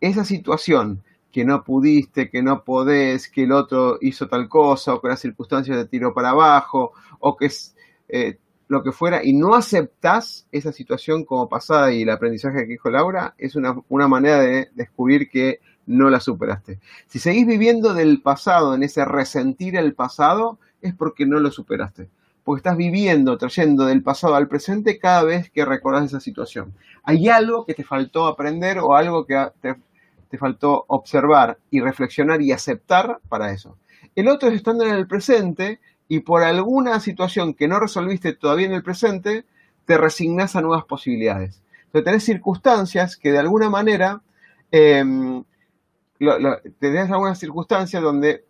esa 0.00 0.24
situación 0.24 1.04
que 1.36 1.44
no 1.44 1.62
pudiste, 1.62 2.30
que 2.30 2.42
no 2.42 2.64
podés, 2.64 3.28
que 3.28 3.42
el 3.42 3.52
otro 3.52 3.98
hizo 4.00 4.26
tal 4.26 4.48
cosa, 4.48 4.94
o 4.94 5.02
que 5.02 5.08
las 5.08 5.20
circunstancias 5.20 5.76
te 5.76 5.84
tiró 5.84 6.14
para 6.14 6.30
abajo, 6.30 6.92
o 7.20 7.36
que 7.36 7.44
es 7.44 7.76
eh, 8.08 8.38
lo 8.68 8.82
que 8.82 8.90
fuera, 8.90 9.22
y 9.22 9.34
no 9.34 9.54
aceptás 9.54 10.46
esa 10.50 10.72
situación 10.72 11.26
como 11.26 11.46
pasada 11.46 11.92
y 11.92 12.04
el 12.04 12.08
aprendizaje 12.08 12.60
que 12.60 12.72
dijo 12.72 12.88
Laura, 12.88 13.34
es 13.36 13.54
una, 13.54 13.76
una 13.90 14.08
manera 14.08 14.40
de 14.40 14.70
descubrir 14.74 15.28
que 15.28 15.60
no 15.84 16.08
la 16.08 16.20
superaste. 16.20 16.80
Si 17.06 17.18
seguís 17.18 17.46
viviendo 17.46 17.92
del 17.92 18.22
pasado, 18.22 18.74
en 18.74 18.82
ese 18.82 19.04
resentir 19.04 19.76
el 19.76 19.92
pasado, 19.92 20.58
es 20.80 20.94
porque 20.94 21.26
no 21.26 21.38
lo 21.38 21.50
superaste. 21.50 22.08
Porque 22.44 22.60
estás 22.60 22.78
viviendo, 22.78 23.36
trayendo 23.36 23.84
del 23.84 24.02
pasado 24.02 24.36
al 24.36 24.48
presente 24.48 24.98
cada 24.98 25.22
vez 25.22 25.50
que 25.50 25.66
recordás 25.66 26.06
esa 26.06 26.20
situación. 26.20 26.72
Hay 27.02 27.28
algo 27.28 27.66
que 27.66 27.74
te 27.74 27.84
faltó 27.84 28.26
aprender 28.26 28.78
o 28.78 28.94
algo 28.94 29.26
que 29.26 29.50
te, 29.60 29.76
te 30.28 30.38
faltó 30.38 30.84
observar 30.88 31.58
y 31.70 31.80
reflexionar 31.80 32.42
y 32.42 32.52
aceptar 32.52 33.20
para 33.28 33.52
eso. 33.52 33.78
El 34.14 34.28
otro 34.28 34.48
es 34.48 34.56
estando 34.56 34.84
en 34.84 34.94
el 34.94 35.06
presente 35.06 35.80
y 36.08 36.20
por 36.20 36.42
alguna 36.42 37.00
situación 37.00 37.54
que 37.54 37.68
no 37.68 37.80
resolviste 37.80 38.32
todavía 38.32 38.66
en 38.66 38.72
el 38.72 38.82
presente, 38.82 39.44
te 39.84 39.98
resignas 39.98 40.56
a 40.56 40.60
nuevas 40.60 40.84
posibilidades. 40.84 41.62
Entonces 41.86 42.04
tenés 42.04 42.24
circunstancias 42.24 43.16
que 43.16 43.32
de 43.32 43.38
alguna 43.38 43.70
manera 43.70 44.22
em, 44.70 45.44
tenés 46.78 47.10
algunas 47.10 47.38
circunstancias 47.38 48.02
donde 48.02 48.44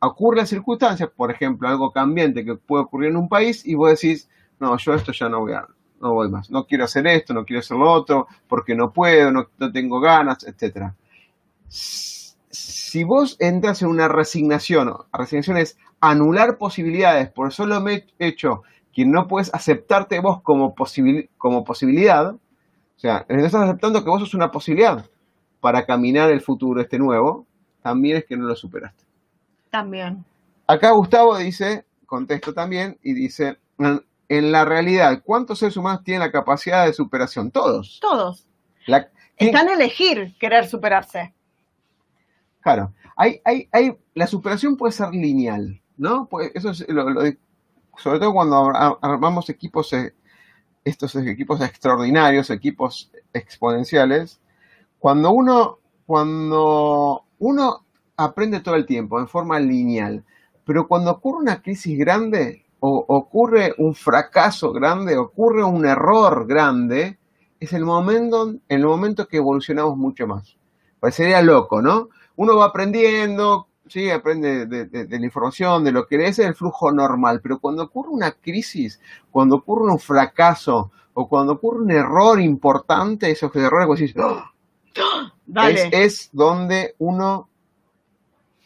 ocurren 0.00 0.46
circunstancias, 0.46 1.08
por 1.14 1.30
ejemplo, 1.30 1.68
algo 1.68 1.92
cambiante 1.92 2.44
que 2.44 2.56
puede 2.56 2.84
ocurrir 2.84 3.10
en 3.10 3.16
un 3.16 3.28
país 3.28 3.64
y 3.64 3.74
vos 3.74 3.90
decís, 3.90 4.28
no, 4.58 4.76
yo 4.76 4.94
esto 4.94 5.12
ya 5.12 5.28
no 5.28 5.40
voy 5.40 5.52
a, 5.52 5.66
no 6.00 6.14
voy 6.14 6.28
más, 6.28 6.50
no 6.50 6.66
quiero 6.66 6.84
hacer 6.84 7.06
esto, 7.06 7.32
no 7.32 7.44
quiero 7.44 7.60
hacer 7.60 7.76
lo 7.76 7.90
otro, 7.90 8.26
porque 8.48 8.74
no 8.74 8.92
puedo, 8.92 9.30
no, 9.30 9.48
tengo 9.72 10.00
ganas, 10.00 10.44
etc. 10.44 10.92
Si 11.72 13.02
vos 13.02 13.36
entras 13.40 13.80
en 13.80 13.88
una 13.88 14.08
resignación, 14.08 14.92
resignación 15.12 15.56
es 15.56 15.78
anular 16.00 16.58
posibilidades 16.58 17.30
por 17.30 17.52
solo 17.52 17.82
hecho 18.18 18.62
que 18.92 19.06
no 19.06 19.26
puedes 19.26 19.52
aceptarte 19.54 20.20
vos 20.20 20.42
como, 20.42 20.74
como 21.38 21.64
posibilidad, 21.64 22.34
o 22.34 22.98
sea, 22.98 23.24
estás 23.28 23.54
aceptando 23.54 24.04
que 24.04 24.10
vos 24.10 24.20
sos 24.20 24.34
una 24.34 24.50
posibilidad, 24.50 25.06
para 25.60 25.86
caminar 25.86 26.30
el 26.30 26.42
futuro 26.42 26.82
este 26.82 26.98
nuevo, 26.98 27.46
también 27.82 28.18
es 28.18 28.26
que 28.26 28.36
no 28.36 28.46
lo 28.46 28.54
superaste. 28.54 29.04
También. 29.70 30.24
Acá 30.66 30.90
Gustavo 30.90 31.38
dice, 31.38 31.86
contesto 32.04 32.52
también, 32.52 32.98
y 33.02 33.14
dice, 33.14 33.56
en 34.28 34.52
la 34.52 34.64
realidad, 34.66 35.22
¿cuántos 35.24 35.60
seres 35.60 35.76
humanos 35.76 36.02
tienen 36.04 36.20
la 36.20 36.30
capacidad 36.30 36.84
de 36.84 36.92
superación? 36.92 37.50
Todos. 37.50 37.98
Todos. 38.00 38.46
Están 39.38 39.68
a 39.68 39.72
elegir 39.72 40.36
querer 40.38 40.66
superarse. 40.66 41.32
Claro. 42.62 42.94
Hay, 43.16 43.40
hay, 43.44 43.68
hay, 43.72 43.96
la 44.14 44.26
superación 44.26 44.76
puede 44.76 44.92
ser 44.92 45.10
lineal, 45.10 45.82
¿no? 45.96 46.26
Pues 46.26 46.50
eso 46.54 46.70
es 46.70 46.88
lo, 46.88 47.04
sobre 47.98 48.18
todo 48.18 48.32
cuando 48.32 48.72
armamos 49.02 49.50
equipos, 49.50 49.92
eh, 49.92 50.14
estos 50.84 51.14
equipos 51.16 51.60
extraordinarios, 51.60 52.50
equipos 52.50 53.10
exponenciales, 53.32 54.40
cuando 54.98 55.32
uno, 55.32 55.78
cuando 56.06 57.24
uno 57.38 57.84
aprende 58.16 58.60
todo 58.60 58.76
el 58.76 58.86
tiempo 58.86 59.18
en 59.18 59.28
forma 59.28 59.58
lineal, 59.58 60.24
pero 60.64 60.86
cuando 60.86 61.10
ocurre 61.10 61.38
una 61.42 61.60
crisis 61.60 61.98
grande 61.98 62.64
o 62.80 63.04
ocurre 63.08 63.74
un 63.78 63.94
fracaso 63.94 64.72
grande, 64.72 65.16
ocurre 65.16 65.64
un 65.64 65.84
error 65.84 66.46
grande, 66.46 67.18
es 67.60 67.72
el 67.72 67.84
momento, 67.84 68.54
el 68.68 68.84
momento 68.84 69.28
que 69.28 69.36
evolucionamos 69.36 69.96
mucho 69.96 70.26
más. 70.26 70.56
Parecería 70.98 71.42
loco, 71.42 71.82
¿no? 71.82 72.08
Uno 72.36 72.56
va 72.56 72.66
aprendiendo, 72.66 73.68
sí, 73.86 74.10
aprende 74.10 74.66
de, 74.66 75.18
la 75.18 75.24
información, 75.24 75.84
de 75.84 75.92
lo 75.92 76.06
que 76.06 76.16
es 76.26 76.38
el 76.38 76.54
flujo 76.54 76.92
normal, 76.92 77.40
pero 77.42 77.58
cuando 77.58 77.84
ocurre 77.84 78.10
una 78.10 78.32
crisis, 78.32 79.00
cuando 79.30 79.56
ocurre 79.56 79.92
un 79.92 79.98
fracaso 79.98 80.90
o 81.14 81.28
cuando 81.28 81.54
ocurre 81.54 81.82
un 81.82 81.90
error 81.90 82.40
importante, 82.40 83.30
esos 83.30 83.54
errores, 83.56 84.14
¡Ah! 84.16 84.52
Es, 85.90 86.30
donde 86.32 86.94
uno 86.98 87.48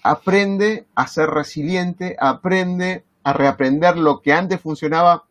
aprende 0.03 0.87
a 0.95 1.07
ser 1.09 1.31
resiliente, 1.31 2.17
aprende 2.19 3.05
a 3.25 3.33
reaprender 3.33 3.97
lo 3.97 4.21
que 4.21 4.33
antes 4.33 4.61
funcionaba 4.61 5.25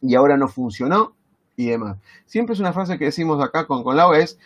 y 0.00 0.14
ahora 0.14 0.36
no 0.36 0.48
funcionó 0.48 1.14
y 1.56 1.66
demás. 1.66 1.98
Siempre 2.24 2.54
es 2.54 2.60
una 2.60 2.72
frase 2.72 2.98
que 2.98 3.06
decimos 3.06 3.42
acá 3.42 3.66
con, 3.66 3.82
con 3.82 3.96
Lau, 3.96 4.14
es, 4.14 4.38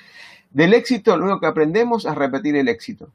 del 0.53 0.75
éxito 0.75 1.17
lo 1.17 1.25
único 1.25 1.41
que 1.41 1.47
aprendemos 1.47 2.05
es 2.05 2.15
repetir 2.15 2.57
el 2.57 2.69
éxito. 2.69 3.11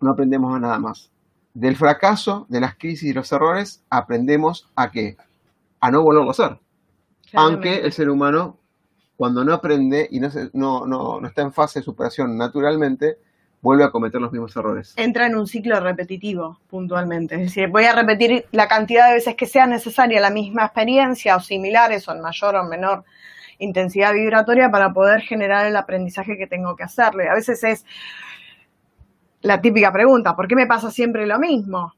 No 0.00 0.12
aprendemos 0.12 0.54
a 0.54 0.60
nada 0.60 0.78
más. 0.78 1.10
Del 1.52 1.76
fracaso, 1.76 2.46
de 2.48 2.60
las 2.60 2.76
crisis 2.76 3.10
y 3.10 3.12
los 3.12 3.30
errores, 3.32 3.82
aprendemos 3.90 4.68
a 4.74 4.90
qué? 4.90 5.16
A 5.80 5.90
no 5.90 6.02
volverlo 6.02 6.28
a 6.28 6.32
hacer. 6.32 6.58
Aunque 7.32 7.78
el 7.78 7.92
ser 7.92 8.10
humano 8.10 8.58
cuando 9.16 9.44
no 9.44 9.54
aprende 9.54 10.08
y 10.10 10.20
no, 10.20 10.28
no, 10.52 10.86
no, 10.86 11.26
está 11.26 11.42
en 11.42 11.52
fase 11.52 11.78
de 11.78 11.84
superación 11.84 12.36
naturalmente, 12.36 13.18
vuelve 13.62 13.84
a 13.84 13.90
cometer 13.90 14.20
los 14.20 14.32
mismos 14.32 14.54
errores. 14.56 14.92
Entra 14.96 15.26
en 15.26 15.36
un 15.36 15.46
ciclo 15.46 15.78
repetitivo, 15.80 16.58
puntualmente. 16.68 17.36
Es 17.36 17.40
decir, 17.42 17.68
voy 17.68 17.84
a 17.84 17.94
repetir 17.94 18.46
la 18.50 18.68
cantidad 18.68 19.08
de 19.08 19.14
veces 19.14 19.36
que 19.36 19.46
sea 19.46 19.66
necesaria 19.66 20.20
la 20.20 20.30
misma 20.30 20.64
experiencia 20.64 21.36
o 21.36 21.40
similares 21.40 22.08
o 22.08 22.12
en 22.12 22.20
mayor 22.20 22.56
o 22.56 22.64
menor 22.64 23.04
intensidad 23.58 24.12
vibratoria 24.12 24.70
para 24.70 24.92
poder 24.92 25.20
generar 25.22 25.66
el 25.66 25.76
aprendizaje 25.76 26.36
que 26.36 26.46
tengo 26.46 26.76
que 26.76 26.84
hacerle. 26.84 27.28
A 27.28 27.34
veces 27.34 27.62
es 27.64 27.84
la 29.42 29.60
típica 29.60 29.92
pregunta, 29.92 30.34
¿por 30.34 30.48
qué 30.48 30.56
me 30.56 30.66
pasa 30.66 30.90
siempre 30.90 31.26
lo 31.26 31.38
mismo? 31.38 31.94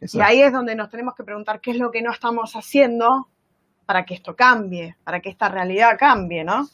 Y 0.00 0.20
ahí 0.20 0.42
es 0.42 0.52
donde 0.52 0.74
nos 0.74 0.90
tenemos 0.90 1.14
que 1.14 1.24
preguntar 1.24 1.60
qué 1.60 1.70
es 1.70 1.78
lo 1.78 1.90
que 1.90 2.02
no 2.02 2.12
estamos 2.12 2.54
haciendo 2.54 3.28
para 3.86 4.04
que 4.04 4.14
esto 4.14 4.36
cambie, 4.36 4.96
para 5.02 5.20
que 5.20 5.30
esta 5.30 5.48
realidad 5.48 5.96
cambie, 5.98 6.44
¿no? 6.44 6.68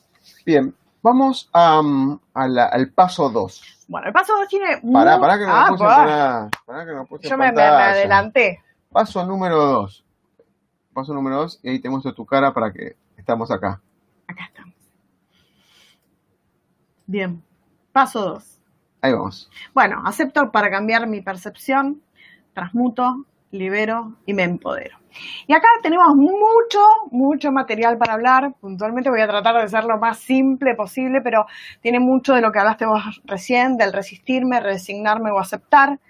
Bien, 0.44 0.74
vamos 1.02 1.48
al 1.52 2.92
paso 2.94 3.30
2. 3.30 3.86
Bueno, 3.88 4.08
el 4.08 4.12
paso 4.12 4.34
2 4.36 4.48
tiene... 4.48 4.80
Pará, 4.92 5.20
pará 5.20 5.38
que 5.38 5.46
no 5.46 5.52
ah, 5.54 5.66
puse 5.68 5.84
pará, 5.84 6.84
que 6.84 6.92
no 6.92 7.06
puse 7.06 7.28
Yo 7.28 7.38
me, 7.38 7.52
me, 7.52 7.62
adelanté. 7.62 8.60
Paso 8.90 9.24
número 9.24 9.56
2. 9.56 10.04
Paso 10.92 11.14
número 11.14 11.36
2 11.42 11.60
y 11.62 11.68
ahí 11.70 11.78
te 11.78 11.88
muestro 11.88 12.12
tu 12.12 12.26
cara 12.26 12.52
para 12.52 12.72
que 12.72 12.96
estamos 13.16 13.50
acá. 13.50 13.80
Acá 14.26 14.44
estamos. 14.44 14.74
Bien, 17.06 17.42
paso 17.92 18.22
2. 18.22 18.60
Ahí 19.02 19.12
vamos. 19.12 19.50
Bueno, 19.74 20.02
acepto 20.04 20.52
para 20.52 20.70
cambiar 20.70 21.06
mi 21.06 21.20
percepción, 21.20 22.02
transmuto, 22.54 23.26
libero 23.50 24.16
y 24.26 24.34
me 24.34 24.44
empodero. 24.44 24.98
Y 25.46 25.52
acá 25.52 25.68
tenemos 25.82 26.14
mucho, 26.14 26.80
mucho 27.10 27.52
material 27.52 27.98
para 27.98 28.14
hablar. 28.14 28.54
Puntualmente 28.60 29.10
voy 29.10 29.20
a 29.20 29.28
tratar 29.28 29.60
de 29.60 29.68
ser 29.68 29.84
lo 29.84 29.98
más 29.98 30.18
simple 30.18 30.74
posible, 30.74 31.20
pero 31.20 31.46
tiene 31.80 32.00
mucho 32.00 32.34
de 32.34 32.40
lo 32.40 32.50
que 32.50 32.58
hablaste 32.58 32.86
vos 32.86 33.20
recién, 33.24 33.76
del 33.76 33.92
resistirme, 33.92 34.60
resignarme 34.60 35.30
o 35.30 35.38
aceptar. 35.38 36.00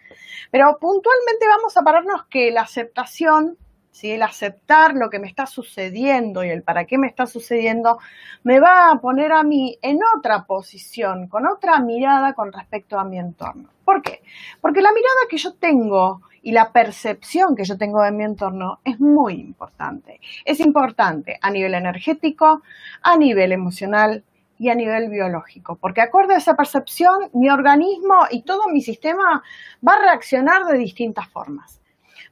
Pero 0.50 0.78
puntualmente 0.80 1.46
vamos 1.48 1.76
a 1.76 1.82
pararnos 1.82 2.26
que 2.26 2.50
la 2.50 2.62
aceptación, 2.62 3.56
¿sí? 3.92 4.10
el 4.10 4.22
aceptar 4.22 4.94
lo 4.94 5.08
que 5.08 5.20
me 5.20 5.28
está 5.28 5.46
sucediendo 5.46 6.42
y 6.42 6.50
el 6.50 6.62
para 6.62 6.86
qué 6.86 6.98
me 6.98 7.06
está 7.06 7.26
sucediendo, 7.26 7.98
me 8.42 8.58
va 8.58 8.90
a 8.90 9.00
poner 9.00 9.30
a 9.32 9.44
mí 9.44 9.78
en 9.82 10.00
otra 10.16 10.44
posición, 10.44 11.28
con 11.28 11.46
otra 11.46 11.78
mirada 11.78 12.32
con 12.32 12.52
respecto 12.52 12.98
a 12.98 13.04
mi 13.04 13.18
entorno. 13.18 13.68
¿Por 13.84 14.02
qué? 14.02 14.22
Porque 14.60 14.82
la 14.82 14.92
mirada 14.92 15.28
que 15.30 15.36
yo 15.36 15.54
tengo 15.54 16.22
y 16.42 16.50
la 16.50 16.72
percepción 16.72 17.54
que 17.54 17.64
yo 17.64 17.78
tengo 17.78 18.02
de 18.02 18.10
mi 18.10 18.24
entorno 18.24 18.80
es 18.84 18.98
muy 18.98 19.34
importante. 19.34 20.20
Es 20.44 20.58
importante 20.58 21.38
a 21.40 21.50
nivel 21.50 21.74
energético, 21.74 22.62
a 23.02 23.16
nivel 23.16 23.52
emocional 23.52 24.24
y 24.58 24.68
a 24.68 24.74
nivel 24.74 25.08
biológico, 25.08 25.76
porque 25.76 26.00
acorde 26.00 26.34
a 26.34 26.38
esa 26.38 26.56
percepción, 26.56 27.30
mi 27.32 27.50
organismo 27.50 28.26
y 28.30 28.42
todo 28.42 28.68
mi 28.68 28.80
sistema 28.80 29.42
va 29.86 29.94
a 29.94 30.02
reaccionar 30.02 30.64
de 30.66 30.78
distintas 30.78 31.28
formas. 31.28 31.81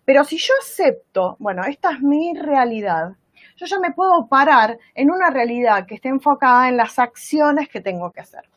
Pero 0.04 0.24
si 0.24 0.38
yo 0.38 0.52
acepto, 0.60 1.36
bueno, 1.38 1.64
esta 1.64 1.92
es 1.92 2.00
mi 2.00 2.34
realidad, 2.34 3.12
yo 3.56 3.66
ya 3.66 3.78
me 3.78 3.92
puedo 3.92 4.26
parar 4.26 4.78
en 4.94 5.10
una 5.10 5.30
realidad 5.30 5.86
que 5.86 5.96
esté 5.96 6.08
enfocada 6.08 6.68
en 6.68 6.76
las 6.76 6.98
acciones 6.98 7.68
que 7.68 7.80
tengo 7.80 8.10
que 8.10 8.20
hacer. 8.20 8.48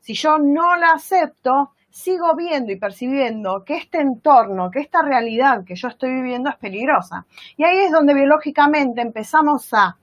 Si 0.00 0.14
yo 0.14 0.38
no 0.38 0.76
la 0.76 0.92
acepto, 0.92 1.72
sigo 1.90 2.34
viendo 2.34 2.72
y 2.72 2.76
percibiendo 2.76 3.64
que 3.64 3.76
este 3.76 4.00
entorno, 4.00 4.70
que 4.70 4.80
esta 4.80 5.02
realidad 5.02 5.64
que 5.64 5.74
yo 5.74 5.88
estoy 5.88 6.10
viviendo 6.10 6.50
es 6.50 6.56
peligrosa. 6.56 7.26
Y 7.56 7.64
ahí 7.64 7.78
es 7.78 7.92
donde 7.92 8.14
biológicamente 8.14 9.00
empezamos 9.00 9.72
a 9.74 9.96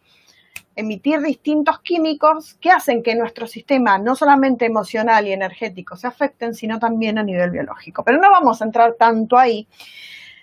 emitir 0.75 1.19
distintos 1.21 1.79
químicos 1.79 2.53
que 2.61 2.69
hacen 2.69 3.01
que 3.01 3.15
nuestro 3.15 3.47
sistema, 3.47 3.97
no 3.97 4.15
solamente 4.15 4.65
emocional 4.65 5.27
y 5.27 5.33
energético, 5.33 5.97
se 5.97 6.07
afecten, 6.07 6.53
sino 6.53 6.77
también 6.77 7.17
a 7.17 7.23
nivel 7.23 7.49
biológico. 7.49 8.03
Pero 8.03 8.19
no 8.21 8.29
vamos 8.29 8.61
a 8.61 8.65
entrar 8.65 8.93
tanto 8.93 9.37
ahí, 9.37 9.67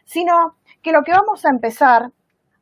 sino 0.04 0.56
que 0.82 0.92
lo 0.92 1.02
que 1.02 1.12
vamos 1.12 1.44
a 1.44 1.50
empezar 1.50 2.10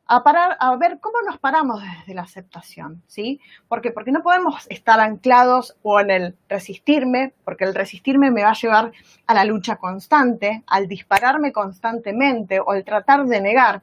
a 0.05 0.23
parar, 0.23 0.57
a 0.59 0.75
ver 0.75 0.99
cómo 0.99 1.15
nos 1.25 1.39
paramos 1.39 1.81
desde 1.81 2.13
la 2.13 2.23
aceptación, 2.23 3.01
¿sí? 3.07 3.39
Porque, 3.67 3.91
porque 3.91 4.11
no 4.11 4.21
podemos 4.21 4.67
estar 4.69 4.99
anclados 4.99 5.77
o 5.81 5.99
en 5.99 6.11
el 6.11 6.37
resistirme, 6.49 7.33
porque 7.45 7.63
el 7.63 7.73
resistirme 7.73 8.29
me 8.29 8.43
va 8.43 8.49
a 8.49 8.55
llevar 8.55 8.91
a 9.25 9.33
la 9.33 9.45
lucha 9.45 9.77
constante, 9.77 10.63
al 10.67 10.87
dispararme 10.87 11.53
constantemente 11.53 12.59
o 12.59 12.73
el 12.73 12.83
tratar 12.83 13.25
de 13.25 13.41
negar 13.41 13.81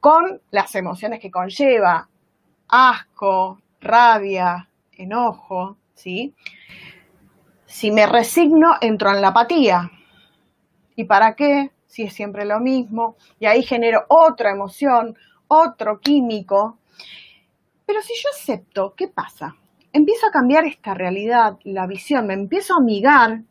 con 0.00 0.40
las 0.50 0.74
emociones 0.74 1.20
que 1.20 1.30
conlleva, 1.30 2.08
asco, 2.68 3.60
rabia, 3.80 4.68
enojo, 4.92 5.76
¿sí? 5.94 6.34
Si 7.66 7.90
me 7.90 8.06
resigno, 8.06 8.76
entro 8.80 9.10
en 9.10 9.20
la 9.20 9.28
apatía. 9.28 9.90
¿Y 10.96 11.04
para 11.04 11.34
qué? 11.34 11.70
Si 11.92 12.04
es 12.04 12.14
siempre 12.14 12.46
lo 12.46 12.58
mismo, 12.58 13.16
y 13.38 13.44
ahí 13.44 13.62
genero 13.62 14.06
otra 14.08 14.50
emoción, 14.50 15.14
otro 15.46 16.00
químico. 16.00 16.78
Pero 17.84 18.00
si 18.00 18.14
yo 18.14 18.30
acepto, 18.30 18.94
¿qué 18.96 19.08
pasa? 19.08 19.54
Empiezo 19.92 20.26
a 20.26 20.30
cambiar 20.30 20.64
esta 20.64 20.94
realidad, 20.94 21.58
la 21.64 21.86
visión, 21.86 22.26
me 22.26 22.32
empiezo 22.32 22.72
a 22.72 22.78
amigar 22.78 23.42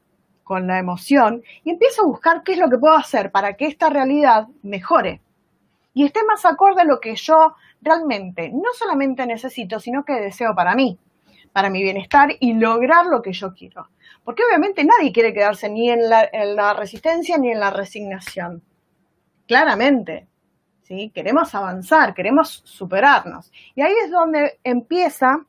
con 0.43 0.65
la 0.65 0.79
emoción 0.79 1.43
y 1.63 1.69
empiezo 1.69 2.01
a 2.01 2.07
buscar 2.07 2.41
qué 2.41 2.53
es 2.53 2.57
lo 2.57 2.67
que 2.67 2.79
puedo 2.79 2.95
hacer 2.95 3.31
para 3.31 3.53
que 3.53 3.67
esta 3.67 3.89
realidad 3.89 4.47
mejore 4.63 5.21
y 5.93 6.03
esté 6.03 6.21
más 6.25 6.43
acorde 6.43 6.81
a 6.81 6.85
lo 6.85 6.99
que 6.99 7.15
yo 7.15 7.53
realmente 7.79 8.49
no 8.49 8.73
solamente 8.73 9.23
necesito, 9.27 9.79
sino 9.79 10.03
que 10.03 10.13
deseo 10.13 10.55
para 10.55 10.73
mí, 10.73 10.97
para 11.53 11.69
mi 11.69 11.83
bienestar 11.83 12.29
y 12.39 12.53
lograr 12.53 13.05
lo 13.05 13.21
que 13.21 13.33
yo 13.33 13.53
quiero. 13.53 13.89
Porque 14.23 14.43
obviamente 14.43 14.83
nadie 14.83 15.11
quiere 15.11 15.33
quedarse 15.33 15.69
ni 15.69 15.89
en 15.89 16.07
la, 16.09 16.73
resistencia 16.73 17.37
ni 17.37 17.51
en 17.51 17.59
la 17.59 17.71
resignación. 17.71 18.61
Claramente. 19.47 20.27
¿sí? 20.83 21.11
Queremos 21.13 21.53
avanzar, 21.55 22.13
queremos 22.13 22.61
superarnos. 22.63 23.51
Y 23.75 23.81
ahí 23.81 23.93
es 24.03 24.11
donde 24.11 24.59
empieza 24.63 25.43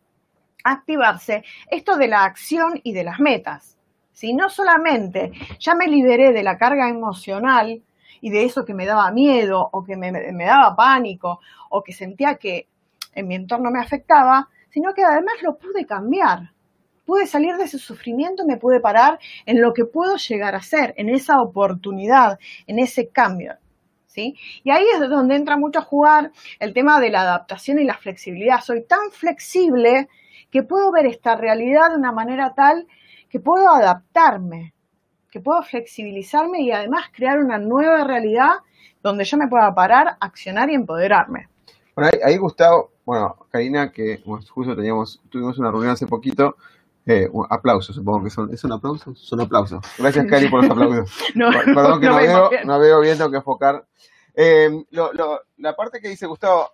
a 0.64 0.72
activarse 0.72 1.44
esto 1.70 1.96
de 1.96 2.08
la 2.08 2.24
acción 2.24 2.80
y 2.82 2.92
de 2.92 3.04
las 3.04 3.20
metas. 3.20 3.76
Si 4.12 4.32
no 4.34 4.48
solamente 4.48 5.32
ya 5.58 5.74
me 5.74 5.88
liberé 5.88 6.32
de 6.32 6.42
la 6.42 6.56
carga 6.56 6.88
emocional 6.88 7.82
y 8.20 8.30
de 8.30 8.44
eso 8.44 8.64
que 8.64 8.74
me 8.74 8.86
daba 8.86 9.10
miedo 9.10 9.68
o 9.72 9.84
que 9.84 9.96
me, 9.96 10.12
me 10.12 10.44
daba 10.44 10.76
pánico 10.76 11.40
o 11.70 11.82
que 11.82 11.92
sentía 11.92 12.36
que 12.36 12.68
en 13.14 13.26
mi 13.26 13.34
entorno 13.34 13.70
me 13.70 13.80
afectaba, 13.80 14.48
sino 14.70 14.94
que 14.94 15.02
además 15.04 15.34
lo 15.42 15.58
pude 15.58 15.84
cambiar 15.84 16.52
pude 17.04 17.26
salir 17.26 17.56
de 17.56 17.64
ese 17.64 17.78
sufrimiento, 17.78 18.44
me 18.46 18.56
pude 18.56 18.80
parar 18.80 19.18
en 19.46 19.60
lo 19.60 19.72
que 19.72 19.84
puedo 19.84 20.16
llegar 20.16 20.54
a 20.54 20.62
ser, 20.62 20.94
en 20.96 21.08
esa 21.08 21.40
oportunidad, 21.40 22.38
en 22.66 22.78
ese 22.78 23.08
cambio. 23.08 23.54
¿Sí? 24.06 24.36
Y 24.62 24.70
ahí 24.70 24.84
es 24.92 25.00
donde 25.08 25.36
entra 25.36 25.56
mucho 25.56 25.78
a 25.78 25.82
jugar 25.82 26.32
el 26.60 26.74
tema 26.74 27.00
de 27.00 27.08
la 27.08 27.22
adaptación 27.22 27.78
y 27.78 27.84
la 27.84 27.96
flexibilidad. 27.96 28.60
Soy 28.60 28.84
tan 28.84 29.10
flexible 29.10 30.08
que 30.50 30.62
puedo 30.62 30.92
ver 30.92 31.06
esta 31.06 31.34
realidad 31.34 31.90
de 31.90 31.96
una 31.96 32.12
manera 32.12 32.52
tal 32.54 32.86
que 33.30 33.40
puedo 33.40 33.70
adaptarme, 33.70 34.74
que 35.30 35.40
puedo 35.40 35.62
flexibilizarme 35.62 36.60
y 36.60 36.72
además 36.72 37.06
crear 37.10 37.38
una 37.38 37.58
nueva 37.58 38.04
realidad 38.04 38.50
donde 39.02 39.24
yo 39.24 39.38
me 39.38 39.48
pueda 39.48 39.74
parar, 39.74 40.18
accionar 40.20 40.68
y 40.68 40.74
empoderarme. 40.74 41.48
Bueno, 41.96 42.10
ahí, 42.22 42.36
Gustavo, 42.36 42.90
bueno, 43.04 43.36
Karina, 43.50 43.90
que 43.90 44.22
justo 44.24 44.76
teníamos, 44.76 45.20
tuvimos 45.30 45.58
una 45.58 45.70
reunión 45.70 45.92
hace 45.92 46.06
poquito, 46.06 46.56
eh, 47.06 47.28
aplausos, 47.50 47.96
supongo 47.96 48.24
que 48.24 48.30
son, 48.30 48.52
¿es 48.52 48.62
un 48.64 48.72
aplauso? 48.72 49.14
Son 49.16 49.40
aplausos. 49.40 49.84
Gracias, 49.98 50.26
Cari, 50.26 50.48
por 50.48 50.62
los 50.62 50.70
aplausos. 50.70 51.12
no, 51.34 51.50
Perdón 51.50 52.00
que 52.00 52.06
no, 52.06 52.16
veo, 52.16 52.50
no 52.64 52.78
veo 52.78 53.00
bien, 53.00 53.18
tengo 53.18 53.30
que 53.30 53.38
enfocar. 53.38 53.84
Eh, 54.34 54.70
la 54.90 55.76
parte 55.76 56.00
que 56.00 56.08
dice 56.08 56.26
Gustavo, 56.26 56.70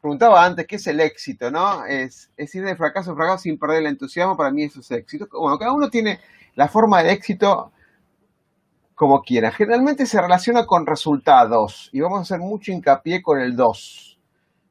preguntaba 0.00 0.44
antes, 0.44 0.66
¿qué 0.66 0.76
es 0.76 0.86
el 0.86 1.00
éxito? 1.00 1.50
¿no? 1.50 1.84
Es, 1.84 2.30
es, 2.36 2.54
ir 2.54 2.64
de 2.64 2.76
fracaso 2.76 3.12
a 3.12 3.14
fracaso 3.14 3.42
sin 3.42 3.58
perder 3.58 3.78
el 3.78 3.86
entusiasmo, 3.86 4.36
para 4.36 4.50
mí 4.50 4.64
eso 4.64 4.80
es 4.80 4.90
éxito. 4.90 5.28
Bueno, 5.32 5.58
cada 5.58 5.72
uno 5.72 5.90
tiene 5.90 6.18
la 6.54 6.68
forma 6.68 7.02
de 7.02 7.12
éxito 7.12 7.72
como 8.94 9.22
quiera. 9.22 9.50
Generalmente 9.50 10.06
se 10.06 10.20
relaciona 10.20 10.66
con 10.66 10.86
resultados 10.86 11.90
y 11.92 12.00
vamos 12.00 12.18
a 12.18 12.22
hacer 12.22 12.38
mucho 12.38 12.72
hincapié 12.72 13.22
con 13.22 13.40
el 13.40 13.54
2. 13.56 14.11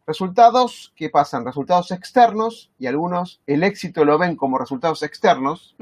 Resultados, 0.07 0.93
¿qué 0.95 1.09
pasan? 1.09 1.45
Resultados 1.45 1.91
externos 1.91 2.71
y 2.79 2.87
algunos 2.87 3.41
el 3.45 3.63
éxito 3.63 4.03
lo 4.03 4.17
ven 4.17 4.35
como 4.35 4.57
resultados 4.57 5.03
externos. 5.03 5.75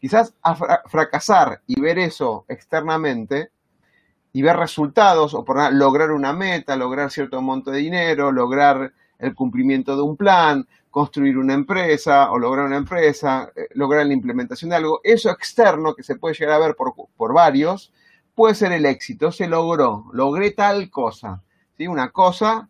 Quizás 0.00 0.34
fracasar 0.86 1.62
y 1.66 1.80
ver 1.80 1.98
eso 1.98 2.44
externamente 2.48 3.50
y 4.32 4.42
ver 4.42 4.56
resultados 4.56 5.34
o 5.34 5.44
por 5.44 5.72
lograr 5.72 6.12
una 6.12 6.32
meta, 6.32 6.76
lograr 6.76 7.10
cierto 7.10 7.40
monto 7.42 7.70
de 7.70 7.78
dinero, 7.78 8.32
lograr 8.32 8.92
el 9.18 9.34
cumplimiento 9.34 9.96
de 9.96 10.02
un 10.02 10.16
plan, 10.16 10.66
construir 10.90 11.38
una 11.38 11.54
empresa 11.54 12.30
o 12.30 12.38
lograr 12.38 12.66
una 12.66 12.76
empresa, 12.76 13.50
eh, 13.54 13.68
lograr 13.74 14.06
la 14.06 14.12
implementación 14.12 14.70
de 14.70 14.76
algo, 14.76 15.00
eso 15.02 15.30
externo 15.30 15.94
que 15.94 16.02
se 16.02 16.16
puede 16.16 16.34
llegar 16.34 16.54
a 16.54 16.66
ver 16.66 16.76
por, 16.76 16.94
por 17.16 17.32
varios, 17.34 17.92
puede 18.34 18.54
ser 18.54 18.72
el 18.72 18.86
éxito, 18.86 19.32
se 19.32 19.48
logró, 19.48 20.06
logré 20.12 20.52
tal 20.52 20.90
cosa, 20.90 21.42
¿sí? 21.76 21.86
Una 21.88 22.10
cosa, 22.10 22.68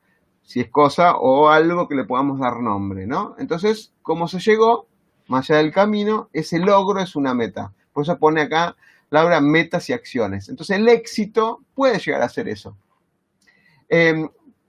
si 0.49 0.61
es 0.61 0.71
cosa, 0.71 1.17
o 1.17 1.51
algo 1.51 1.87
que 1.87 1.95
le 1.95 2.05
podamos 2.05 2.41
dar 2.41 2.61
nombre, 2.61 3.07
¿no? 3.07 3.37
Entonces, 3.39 3.93
¿cómo 4.01 4.29
se 4.29 4.41
llegó? 4.41 4.87
Más 5.27 5.51
allá 5.51 5.59
del 5.59 5.75
camino, 5.75 6.31
ese 6.33 6.59
logro 6.59 7.01
es 7.01 7.17
una 7.17 7.35
meta. 7.35 7.75
Por 7.93 8.05
eso 8.05 8.19
pone 8.19 8.41
acá 8.41 8.75
Laura, 9.11 9.43
metas 9.43 9.91
y 9.91 9.93
acciones. 9.93 10.49
Entonces 10.49 10.79
el 10.79 10.89
éxito 10.89 11.61
puede 11.75 11.99
llegar 11.99 12.23
a 12.23 12.31
ser 12.31 12.49
eso. 12.49 12.79
Em, 13.91 14.27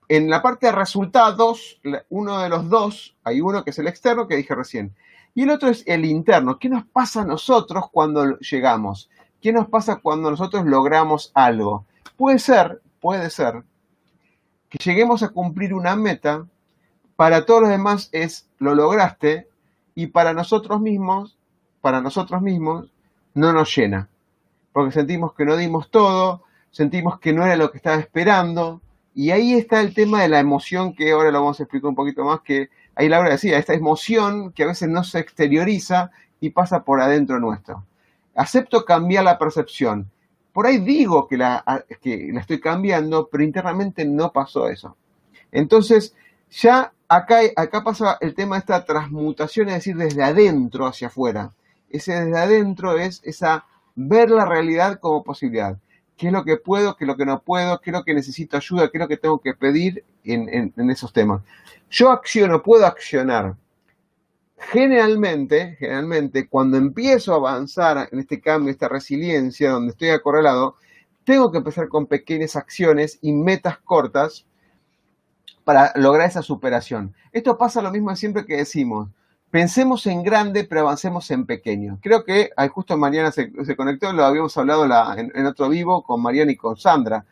en 0.10 0.30
la 0.30 0.42
parte 0.42 0.66
de 0.66 0.74
resultados, 0.74 1.80
uno 2.10 2.40
de 2.40 2.50
los 2.50 2.68
dos, 2.68 3.16
hay 3.24 3.40
uno 3.40 3.64
que 3.64 3.70
es 3.70 3.80
el 3.80 3.88
externo 3.88 4.28
que 4.28 4.36
dije 4.36 4.56
recién, 4.56 4.94
y 5.34 5.44
el 5.44 5.50
otro 5.50 5.70
es 5.70 5.86
el 5.88 6.04
interno. 6.04 6.60
¿Qué 6.60 6.68
nos 6.68 6.86
pasa 6.88 7.22
a 7.22 7.26
nosotros 7.26 7.86
cuando 7.90 8.38
llegamos? 8.40 9.10
¿Qué 9.42 9.54
nos 9.54 9.70
pasa 9.70 9.96
cuando 9.96 10.30
nosotros 10.30 10.66
logramos 10.66 11.32
algo? 11.36 11.86
Puede 12.18 12.40
ser, 12.40 12.82
puede 13.00 13.30
ser, 13.30 13.64
que 14.70 14.78
lleguemos 14.78 15.24
a 15.24 15.30
cumplir 15.30 15.74
una 15.74 15.96
meta, 15.96 16.46
para 17.16 17.46
todos 17.46 17.62
los 17.62 17.70
demás 17.70 18.10
es 18.12 18.48
lo 18.60 18.76
lograste, 18.76 19.48
y 19.96 20.08
para 20.08 20.34
nosotros 20.34 20.80
mismos, 20.80 21.38
para 21.82 22.02
nosotros 22.02 22.42
mismos, 22.42 22.92
no 23.34 23.52
nos 23.52 23.76
llena 23.76 24.10
porque 24.72 24.94
sentimos 24.94 25.34
que 25.34 25.46
no 25.46 25.58
dimos 25.58 25.90
todo, 25.92 26.44
sentimos 26.72 27.20
que 27.20 27.34
no 27.34 27.46
era 27.46 27.56
lo 27.56 27.72
que 27.72 27.78
estaba 27.78 27.98
esperando, 27.98 28.82
y 29.14 29.32
ahí 29.32 29.54
está 29.54 29.82
el 29.82 29.94
tema 29.94 30.22
de 30.22 30.30
la 30.30 30.40
emoción 30.40 30.94
que 30.94 31.12
ahora 31.12 31.32
lo 31.32 31.42
vamos 31.42 31.60
a 31.60 31.64
explicar 31.64 31.90
un 31.90 31.96
poquito 31.96 32.24
más, 32.24 32.42
que 32.42 32.70
ahí 32.96 33.10
Laura 33.10 33.30
decía, 33.30 33.58
esta 33.58 33.74
emoción 33.74 34.52
que 34.54 34.64
a 34.64 34.68
veces 34.68 34.88
no 34.90 35.04
se 35.04 35.20
exterioriza 35.20 36.12
y 36.40 36.52
pasa 36.52 36.84
por 36.84 37.02
adentro 37.02 37.40
nuestro. 37.40 37.84
Acepto 38.36 38.86
cambiar 38.86 39.26
la 39.26 39.38
percepción. 39.38 40.10
Por 40.54 40.66
ahí 40.66 40.80
digo 40.80 41.28
que 41.28 41.38
la, 41.38 41.64
que 42.02 42.30
la 42.34 42.42
estoy 42.42 42.60
cambiando, 42.60 43.30
pero 43.32 43.44
internamente 43.44 44.06
no 44.06 44.32
pasó 44.32 44.68
eso. 44.68 44.96
Entonces, 45.52 46.16
ya 46.50 46.92
acá, 47.08 47.40
acá 47.56 47.84
pasa 47.84 48.18
el 48.22 48.34
tema 48.36 48.56
de 48.56 48.60
esta 48.62 48.86
transmutación, 48.86 49.70
es 49.70 49.76
decir, 49.76 49.96
desde 49.96 50.24
adentro 50.24 50.86
hacia 50.86 51.08
afuera. 51.08 51.54
Ese 51.90 52.14
desde 52.14 52.38
adentro 52.38 52.98
es 52.98 53.22
esa 53.24 53.66
ver 53.96 54.30
la 54.30 54.46
realidad 54.46 55.00
como 55.00 55.24
posibilidad. 55.24 55.78
¿Qué 56.16 56.28
es 56.28 56.34
lo 56.34 56.44
que 56.44 56.58
puedo, 56.58 56.96
qué 56.96 57.06
es 57.06 57.08
lo 57.08 57.16
que 57.16 57.26
no 57.26 57.42
puedo, 57.42 57.80
qué 57.80 57.92
es 57.92 57.94
lo 57.96 58.04
que 58.04 58.14
necesito 58.14 58.58
ayuda, 58.58 58.90
qué 58.90 58.98
es 58.98 59.02
lo 59.02 59.08
que 59.08 59.18
tengo 59.18 59.40
que 59.40 59.54
pedir 59.54 60.04
en, 60.24 60.74
esos 60.90 61.14
temas? 61.14 61.42
Yo 61.90 62.12
acciono, 62.12 62.62
puedo 62.62 62.86
accionar. 62.86 63.56
Generalmente, 64.60 65.78
generalmente, 65.80 66.48
cuando 66.48 66.78
empiezo 66.78 67.34
a 67.34 67.38
avanzar 67.38 68.10
en 68.12 68.20
este 68.20 68.42
cambio, 68.42 68.72
esta 68.72 68.90
resiliencia, 68.90 69.72
donde 69.72 69.92
estoy 69.92 70.10
acorralado, 70.10 70.76
tengo 71.24 71.52
que 71.52 71.60
empezar 71.60 71.88
con 71.88 72.08
pequeñas 72.08 72.56
acciones 72.56 73.20
y 73.22 73.32
metas 73.32 73.78
cortas 73.80 74.46
para 75.64 75.94
lograr 75.96 76.28
esa 76.28 76.42
superación. 76.42 77.14
Esto 77.32 77.58
pasa 77.58 77.82
lo 77.82 77.92
mismo 77.92 78.16
siempre 78.16 78.46
que 78.46 78.58
decimos, 78.58 79.10
pensemos 79.50 80.06
en 80.08 80.24
grande, 80.24 80.64
pero 80.64 80.82
avancemos 80.82 81.30
en 81.32 81.46
pequeño. 81.46 82.00
Creo 82.02 82.24
que 82.26 82.50
justo 82.72 82.98
Mariana 82.98 83.32
se, 83.32 83.52
conectó, 83.76 84.12
lo 84.14 84.26
habíamos 84.26 84.58
hablado 84.58 84.86
en, 85.16 85.46
otro 85.46 85.70
vivo 85.70 86.04
con 86.04 86.22
Mariana 86.22 86.52
y 86.52 86.58
con 86.58 86.78
Sandra. 86.78 87.26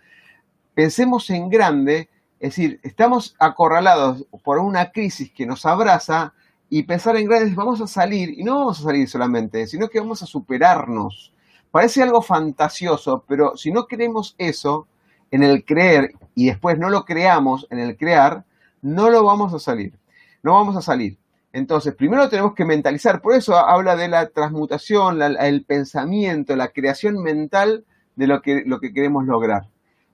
Pensemos 0.74 1.30
en 1.30 1.50
grande, 1.50 2.10
es 2.40 2.56
decir, 2.56 2.80
estamos 2.84 3.36
acorralados 3.40 4.26
por 4.44 4.60
una 4.60 4.92
crisis 4.92 5.32
que 5.32 5.46
nos 5.46 5.66
abraza 5.66 6.34
y 6.70 6.84
pensar 6.84 7.16
en 7.16 7.28
grande, 7.28 7.56
vamos 7.56 7.82
a 7.82 7.88
salir, 7.88 8.38
y 8.38 8.44
no 8.44 8.60
vamos 8.60 8.80
a 8.80 8.84
salir 8.84 9.08
solamente, 9.08 9.68
sino 9.68 9.88
que 9.88 10.00
vamos 10.00 10.22
a 10.24 10.26
superarnos. 10.26 11.34
Parece 11.72 12.04
algo 12.04 12.22
fantasioso, 12.22 13.24
pero 13.28 13.56
si 13.56 13.72
no 13.72 13.88
creemos 13.88 14.36
eso 14.38 14.88
en 15.32 15.44
el 15.44 15.64
creer 15.66 16.14
y 16.36 16.48
después 16.48 16.78
no 16.78 16.90
lo 16.90 17.06
creamos 17.06 17.68
en 17.70 17.80
el 17.80 17.98
crear, 17.98 18.46
no 18.82 19.10
lo 19.10 19.24
vamos 19.24 19.54
a 19.54 19.60
salir. 19.60 19.94
No 20.44 20.54
vamos 20.54 20.76
a 20.76 20.82
salir. 20.82 21.18
Entonces, 21.54 21.96
primero 21.96 22.30
tenemos 22.30 22.54
que 22.54 22.66
mentalizar, 22.66 23.22
por 23.22 23.34
eso 23.34 23.56
habla 23.56 23.96
de 23.96 24.08
la 24.08 24.30
transmutación, 24.30 25.22
el 25.22 25.66
pensamiento, 25.66 26.56
la 26.56 26.70
creación 26.70 27.22
mental 27.22 27.86
de 28.16 28.28
lo 28.28 28.42
que, 28.42 28.64
lo 28.66 28.80
que 28.80 28.94
queremos 28.94 29.26
lograr. 29.26 29.68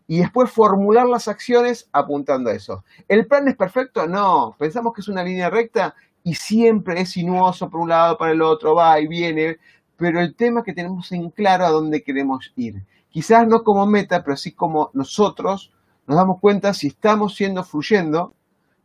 Y 0.07 0.19
después 0.19 0.51
formular 0.51 1.07
las 1.07 1.27
acciones 1.27 1.89
apuntando 1.91 2.49
a 2.49 2.53
eso. 2.53 2.83
¿El 3.07 3.25
plan 3.25 3.47
es 3.47 3.55
perfecto? 3.55 4.07
No, 4.07 4.55
pensamos 4.59 4.93
que 4.93 5.01
es 5.01 5.07
una 5.07 5.23
línea 5.23 5.49
recta 5.49 5.95
y 6.23 6.35
siempre 6.35 7.01
es 7.01 7.11
sinuoso 7.11 7.69
por 7.69 7.81
un 7.81 7.89
lado, 7.89 8.17
para 8.17 8.31
el 8.31 8.41
otro, 8.41 8.75
va 8.75 8.99
y 8.99 9.07
viene, 9.07 9.57
pero 9.97 10.19
el 10.19 10.35
tema 10.35 10.63
que 10.63 10.73
tenemos 10.73 11.11
en 11.11 11.29
claro 11.29 11.65
a 11.65 11.69
dónde 11.69 12.03
queremos 12.03 12.51
ir. 12.55 12.83
Quizás 13.09 13.47
no 13.47 13.63
como 13.63 13.85
meta, 13.85 14.23
pero 14.23 14.37
sí 14.37 14.53
como 14.53 14.89
nosotros 14.93 15.71
nos 16.07 16.17
damos 16.17 16.39
cuenta 16.39 16.73
si 16.73 16.87
estamos 16.87 17.35
siendo 17.35 17.63
fluyendo 17.63 18.33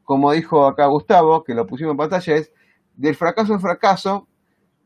como 0.08 0.32
dijo 0.32 0.66
acá 0.66 0.86
Gustavo, 0.86 1.44
que 1.44 1.52
lo 1.52 1.66
pusimos 1.66 1.90
en 1.90 1.98
pantalla, 1.98 2.36
es 2.36 2.50
del 2.96 3.14
fracaso 3.14 3.52
en 3.52 3.60
fracaso, 3.60 4.26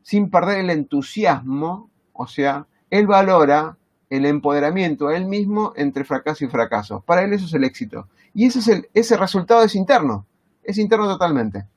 sin 0.01 0.29
perder 0.29 0.57
el 0.57 0.69
entusiasmo, 0.69 1.89
o 2.11 2.27
sea, 2.27 2.67
él 2.89 3.07
valora 3.07 3.77
el 4.09 4.25
empoderamiento 4.25 5.07
a 5.07 5.15
él 5.15 5.23
mismo 5.23 5.71
entre 5.77 6.03
fracaso 6.03 6.43
y 6.43 6.49
fracaso. 6.49 7.05
Para 7.05 7.23
él 7.23 7.31
eso 7.31 7.45
es 7.45 7.53
el 7.53 7.63
éxito. 7.63 8.09
Y 8.33 8.47
ese, 8.47 8.59
es 8.59 8.67
el, 8.67 8.89
ese 8.93 9.15
resultado 9.15 9.63
es 9.63 9.75
interno, 9.75 10.25
es 10.61 10.77
interno 10.77 11.07
totalmente. 11.07 11.67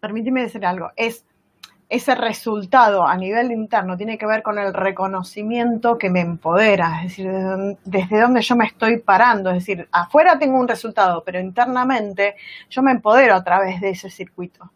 Permíteme 0.00 0.42
decir 0.42 0.64
algo, 0.64 0.90
es 0.96 1.24
ese 1.90 2.14
resultado 2.14 3.04
a 3.04 3.16
nivel 3.16 3.50
interno 3.50 3.96
tiene 3.96 4.16
que 4.16 4.24
ver 4.24 4.44
con 4.44 4.58
el 4.60 4.72
reconocimiento 4.72 5.98
que 5.98 6.08
me 6.08 6.20
empodera, 6.20 7.02
es 7.02 7.10
decir, 7.10 7.28
desde 7.84 8.20
donde 8.20 8.42
yo 8.42 8.54
me 8.54 8.66
estoy 8.66 8.98
parando, 8.98 9.50
es 9.50 9.56
decir, 9.56 9.88
afuera 9.90 10.38
tengo 10.38 10.58
un 10.58 10.68
resultado, 10.68 11.24
pero 11.24 11.40
internamente 11.40 12.36
yo 12.70 12.82
me 12.82 12.92
empodero 12.92 13.34
a 13.34 13.42
través 13.42 13.80
de 13.80 13.90
ese 13.90 14.08
circuito. 14.08 14.70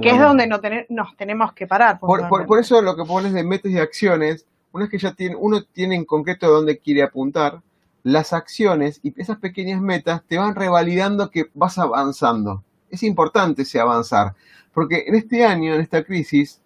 Que 0.00 0.10
es 0.10 0.20
donde 0.20 0.46
no 0.46 0.60
nos 0.90 1.16
tenemos 1.16 1.52
que 1.54 1.66
parar. 1.66 1.98
Por, 1.98 2.60
eso 2.60 2.80
lo 2.80 2.94
que 2.94 3.04
pones 3.04 3.32
de 3.32 3.42
metas 3.42 3.72
y 3.72 3.78
acciones, 3.80 4.46
una 4.70 4.84
vez 4.84 4.92
que 4.92 4.98
ya 4.98 5.12
tiene, 5.12 5.34
uno 5.34 5.64
tiene 5.64 5.96
en 5.96 6.04
concreto 6.04 6.48
dónde 6.48 6.78
quiere 6.78 7.02
apuntar, 7.02 7.62
las 8.04 8.32
acciones 8.32 9.00
y 9.02 9.12
esas 9.20 9.38
pequeñas 9.38 9.80
metas 9.80 10.22
te 10.28 10.38
van 10.38 10.54
revalidando 10.54 11.30
que 11.30 11.46
vas 11.52 11.78
avanzando. 11.78 12.62
Es 12.90 13.02
importante 13.02 13.62
ese 13.62 13.80
avanzar. 13.80 14.34
Porque 14.72 15.04
en 15.06 15.14
este 15.14 15.44
año, 15.44 15.74
en 15.74 15.80
esta 15.80 16.04
crisis, 16.04 16.60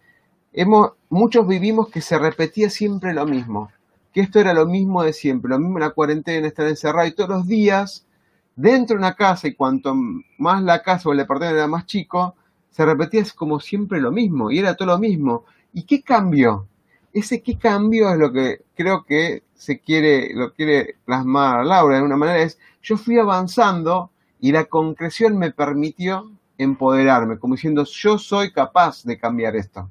hemos, 0.52 0.92
muchos 1.08 1.46
vivimos 1.46 1.88
que 1.88 2.00
se 2.00 2.18
repetía 2.18 2.70
siempre 2.70 3.14
lo 3.14 3.26
mismo, 3.26 3.70
que 4.12 4.20
esto 4.20 4.38
era 4.38 4.52
lo 4.52 4.66
mismo 4.66 5.02
de 5.02 5.12
siempre, 5.12 5.50
lo 5.50 5.58
mismo 5.58 5.78
en 5.78 5.84
la 5.84 5.90
cuarentena, 5.90 6.46
estar 6.46 6.66
encerrado 6.68 7.06
y 7.06 7.12
todos 7.12 7.30
los 7.30 7.46
días 7.46 8.06
dentro 8.54 8.94
de 8.94 8.98
una 8.98 9.14
casa 9.14 9.48
y 9.48 9.54
cuanto 9.54 9.94
más 10.38 10.62
la 10.62 10.82
casa 10.82 11.08
o 11.08 11.12
el 11.12 11.18
departamento 11.18 11.56
era 11.56 11.66
más 11.66 11.86
chico, 11.86 12.34
se 12.70 12.84
repetía 12.84 13.24
como 13.34 13.60
siempre 13.60 14.00
lo 14.00 14.12
mismo 14.12 14.50
y 14.50 14.58
era 14.58 14.74
todo 14.74 14.88
lo 14.88 14.98
mismo. 14.98 15.44
¿Y 15.72 15.84
qué 15.84 16.02
cambió? 16.02 16.66
Ese 17.12 17.42
qué 17.42 17.58
cambio 17.58 18.10
es 18.10 18.18
lo 18.18 18.32
que 18.32 18.62
creo 18.74 19.04
que 19.04 19.42
se 19.54 19.80
quiere, 19.80 20.34
lo 20.34 20.52
quiere 20.52 20.96
plasmar 21.04 21.64
Laura 21.64 21.98
de 21.98 22.02
una 22.02 22.16
manera, 22.16 22.40
es 22.42 22.58
yo 22.82 22.96
fui 22.96 23.18
avanzando 23.18 24.10
y 24.43 24.51
la 24.51 24.64
concreción 24.64 25.38
me 25.38 25.53
permitió 25.53 26.32
empoderarme, 26.59 27.38
como 27.38 27.55
diciendo 27.55 27.84
yo 27.84 28.18
soy 28.18 28.53
capaz 28.53 29.05
de 29.05 29.16
cambiar 29.16 29.55
esto. 29.55 29.88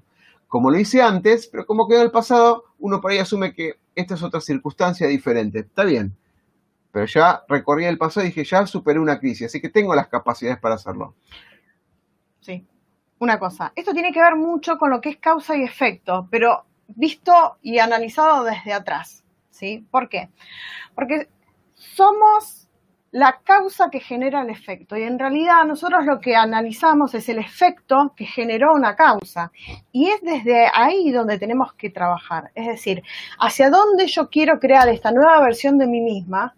Como 0.50 0.70
lo 0.70 0.78
hice 0.78 1.02
antes, 1.02 1.48
pero 1.48 1.66
como 1.66 1.88
quedó 1.88 2.02
el 2.02 2.12
pasado, 2.12 2.66
uno 2.78 3.00
por 3.00 3.12
ahí 3.12 3.20
asume 3.20 3.54
que 3.54 3.80
esta 3.96 4.16
es 4.16 4.24
otra 4.24 4.42
circunstancia 4.42 5.08
diferente. 5.08 5.60
Está 5.60 5.86
bien, 5.86 6.14
pero 6.92 7.06
ya 7.06 7.44
recorrí 7.48 7.86
el 7.86 7.98
pasado 7.98 8.26
y 8.26 8.30
dije, 8.30 8.44
ya 8.44 8.68
superé 8.68 9.00
una 9.00 9.20
crisis, 9.20 9.48
así 9.48 9.62
que 9.62 9.70
tengo 9.70 9.96
las 9.96 10.10
capacidades 10.10 10.60
para 10.60 10.76
hacerlo. 10.76 11.16
Sí, 12.42 12.68
una 13.20 13.40
cosa, 13.40 13.72
esto 13.74 13.94
tiene 13.94 14.12
que 14.12 14.22
ver 14.22 14.36
mucho 14.36 14.78
con 14.78 14.90
lo 14.90 15.00
que 15.00 15.12
es 15.12 15.18
causa 15.18 15.56
y 15.56 15.64
efecto, 15.64 16.28
pero 16.30 16.66
visto 16.90 17.58
y 17.62 17.80
analizado 17.80 18.44
desde 18.44 18.74
atrás, 18.74 19.24
¿sí? 19.50 19.88
¿Por 19.90 20.10
qué? 20.10 20.30
Porque 20.94 21.30
somos 21.74 22.61
la 23.12 23.42
causa 23.44 23.90
que 23.90 24.00
genera 24.00 24.42
el 24.42 24.50
efecto 24.50 24.96
y 24.96 25.04
en 25.04 25.20
realidad 25.20 25.66
nosotros 25.66 26.06
lo 26.06 26.22
que 26.22 26.36
analizamos 26.36 27.14
es 27.14 27.28
el 27.28 27.40
efecto 27.40 28.14
que 28.16 28.26
generó 28.26 28.74
una 28.74 28.96
causa 28.96 29.52
y 29.92 30.10
es 30.10 30.22
desde 30.22 30.68
ahí 30.74 31.12
donde 31.12 31.38
tenemos 31.38 31.74
que 31.74 31.90
trabajar, 31.90 32.52
es 32.56 32.68
decir, 32.68 33.04
hacia 33.38 33.70
dónde 33.70 34.08
yo 34.08 34.30
quiero 34.30 34.60
crear 34.60 34.88
esta 34.88 35.12
nueva 35.12 35.42
versión 35.42 35.78
de 35.78 35.88
mí 35.88 36.00
misma, 36.00 36.56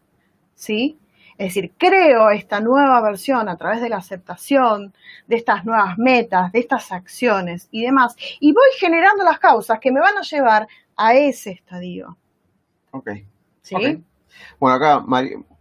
¿sí? 0.53 0.99
Es 1.39 1.55
decir, 1.55 1.73
creo 1.75 2.29
esta 2.29 2.59
nueva 2.59 3.01
versión 3.01 3.49
a 3.49 3.57
través 3.57 3.81
de 3.81 3.89
la 3.89 3.97
aceptación 3.97 4.93
de 5.25 5.37
estas 5.37 5.65
nuevas 5.65 5.97
metas, 5.97 6.51
de 6.51 6.59
estas 6.59 6.91
acciones 6.91 7.67
y 7.71 7.81
demás, 7.81 8.15
y 8.39 8.53
voy 8.53 8.69
generando 8.77 9.23
las 9.23 9.39
causas 9.39 9.79
que 9.79 9.91
me 9.91 9.99
van 9.99 10.17
a 10.19 10.21
llevar 10.21 10.67
a 10.95 11.15
ese 11.15 11.51
estadio. 11.51 12.15
Ok. 12.91 13.09
¿Sí? 13.63 14.03
Bueno, 14.59 14.75
acá, 14.75 15.03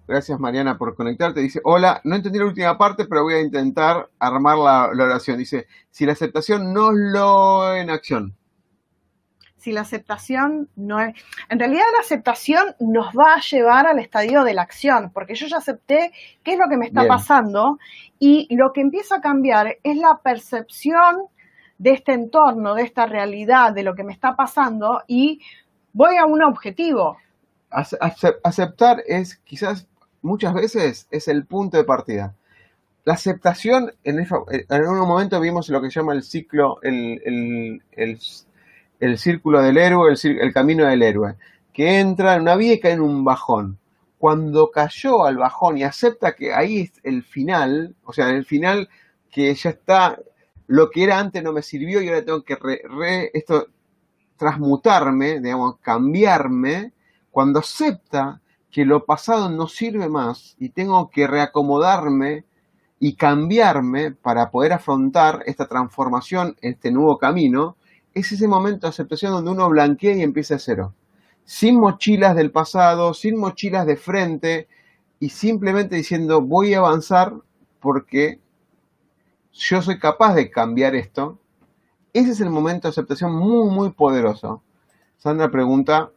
gracias 0.07 0.38
Mariana 0.38 0.78
por 0.78 0.94
conectarte. 0.94 1.40
Dice, 1.40 1.61
hola, 1.64 2.00
no 2.05 2.16
entendí 2.16 2.38
la 2.38 2.46
última 2.46 2.78
parte, 2.78 3.07
pero 3.07 3.22
voy 3.22 3.34
a 3.34 3.40
intentar 3.40 4.09
armar 4.18 4.59
la, 4.59 4.90
la 4.92 5.05
oración. 5.05 5.38
Dice, 5.38 5.66
si 5.90 6.07
la 6.07 6.12
aceptación 6.12 6.72
no 6.72 6.92
lo 6.92 7.74
en 7.74 7.90
acción 7.90 8.36
si 9.62 9.70
la 9.70 9.82
aceptación 9.82 10.68
no 10.74 11.00
es... 11.00 11.14
En 11.48 11.61
realidad 11.61 11.84
la 11.94 12.00
aceptación 12.00 12.74
nos 12.80 13.14
va 13.14 13.34
a 13.34 13.40
llevar 13.40 13.86
al 13.86 14.00
estadio 14.00 14.42
de 14.42 14.55
la 14.55 14.62
acción, 14.62 15.12
porque 15.14 15.36
yo 15.36 15.46
ya 15.46 15.59
acepté 15.59 16.11
qué 16.42 16.55
es 16.55 16.59
lo 16.59 16.68
que 16.68 16.76
me 16.76 16.86
está 16.86 17.07
pasando 17.07 17.78
y 18.18 18.48
lo 18.57 18.72
que 18.72 18.80
empieza 18.80 19.16
a 19.16 19.20
cambiar 19.20 19.78
es 19.84 19.96
la 19.96 20.18
percepción 20.20 21.28
de 21.78 21.92
este 21.92 22.12
entorno, 22.12 22.74
de 22.74 22.82
esta 22.82 23.07
realidad, 23.07 23.72
de 23.72 23.84
lo 23.84 23.94
que 23.94 24.03
me 24.03 24.12
está 24.12 24.34
pasando 24.34 25.03
y 25.07 25.40
voy 25.92 26.16
a 26.16 26.26
un 26.26 26.42
objetivo. 26.42 27.18
Aceptar 27.70 29.05
es 29.07 29.36
quizás 29.44 29.86
muchas 30.23 30.55
veces 30.55 31.07
es 31.11 31.29
el 31.29 31.45
punto 31.45 31.77
de 31.77 31.85
partida. 31.85 32.35
La 33.05 33.14
aceptación, 33.14 33.93
en, 34.05 34.18
en 34.20 34.89
un 34.89 34.99
momento 35.09 35.41
vimos 35.41 35.68
lo 35.68 35.83
que 35.83 35.91
se 35.91 36.01
llama 36.01 36.14
el 36.14 36.23
ciclo, 36.23 36.79
el, 36.83 37.83
el 37.93 38.16
el 39.03 39.18
círculo 39.18 39.61
del 39.61 39.79
héroe, 39.79 40.14
el, 40.23 40.53
camino 40.55 40.87
del 40.87 41.03
héroe, 41.03 41.35
que 41.73 41.99
entra 41.99 42.37
en 42.37 42.43
una 42.43 42.55
vía 42.55 42.75
y 42.75 42.81
cae 42.81 42.93
en 42.93 43.01
un 43.01 43.25
bajón. 43.25 43.79
Cuando 44.16 44.70
cayó 44.70 45.25
al 45.25 45.39
bajón 45.39 45.77
y 45.77 45.83
acepta 45.83 46.37
que 46.37 46.55
ahí 46.55 46.83
es 46.83 46.93
el 47.03 47.25
final, 47.25 47.97
o 48.05 48.12
sea, 48.12 48.31
el 48.31 48.45
final 48.45 48.89
que 49.29 49.53
ya 49.57 49.70
está, 49.70 50.20
lo 50.68 50.89
que 50.89 51.03
era 51.03 51.18
antes 51.18 51.43
no 51.43 51.53
me 51.53 51.62
sirvió 51.62 52.01
y 52.01 52.07
ahora 52.07 52.25
tengo 52.25 52.45
que 52.45 52.57
esto, 53.35 53.66
transmutarme, 54.37 55.41
digamos, 55.41 55.79
cambiarme, 55.81 56.93
cuando 57.33 57.59
acepta 57.59 58.41
que 58.73 58.87
lo 58.87 59.05
pasado 59.05 59.51
no 59.51 59.68
sirve 59.68 60.09
más 60.09 60.57
y 60.59 60.70
tengo 60.70 61.11
que 61.11 61.27
reacomodarme 61.27 62.47
y 62.99 63.16
cambiarme 63.16 64.12
para 64.12 64.51
poder 64.51 64.73
afrontar 64.73 65.43
esta 65.47 65.68
transformación, 65.68 66.57
este 66.62 66.91
nuevo 66.91 67.18
camino, 67.18 67.77
es 68.14 68.33
ese 68.33 68.49
momento 68.49 68.87
de 68.87 68.91
aceptación 68.91 69.33
donde 69.33 69.51
uno 69.51 69.68
blanquea 69.68 70.16
y 70.16 70.23
empieza 70.23 70.55
a 70.55 70.59
cero. 70.59 70.95
Sin 71.45 71.79
mochilas 71.79 72.35
del 72.35 72.51
pasado, 72.51 73.12
sin 73.12 73.39
mochilas 73.39 73.87
de 73.87 73.97
frente 73.97 74.68
y 75.20 75.29
simplemente 75.29 75.97
diciendo 75.97 76.41
voy 76.41 76.73
a 76.73 76.79
avanzar 76.79 77.35
porque 77.79 78.41
yo 79.53 79.83
soy 79.83 79.99
capaz 79.99 80.35
de 80.35 80.51
cambiar 80.51 80.95
esto. 80.95 81.39
Ese 82.14 82.31
es 82.31 82.41
el 82.41 82.49
momento 82.49 82.89
de 82.89 82.93
aceptación 82.93 83.35
muy, 83.35 83.70
muy 83.70 83.91
poderoso. 83.91 84.62
Sandra 85.18 85.51
pregunta, 85.51 86.11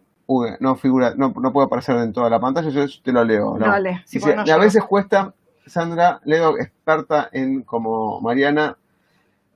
no 0.60 0.76
figura, 0.76 1.14
no, 1.16 1.34
no 1.40 1.54
puede 1.54 1.68
aparecer 1.68 1.98
en 1.98 2.14
toda 2.14 2.30
la 2.30 2.40
pantalla, 2.40 2.70
yo 2.70 2.86
te 3.04 3.12
lo 3.12 3.24
leo. 3.24 3.58
¿no? 3.58 3.68
Vale, 3.68 4.04
a 4.52 4.58
veces 4.58 4.84
cuesta, 4.84 5.34
Sandra, 5.66 6.20
leo 6.26 6.58
experta 6.58 7.30
en 7.32 7.64
como 7.64 8.22
Mariana, 8.22 8.78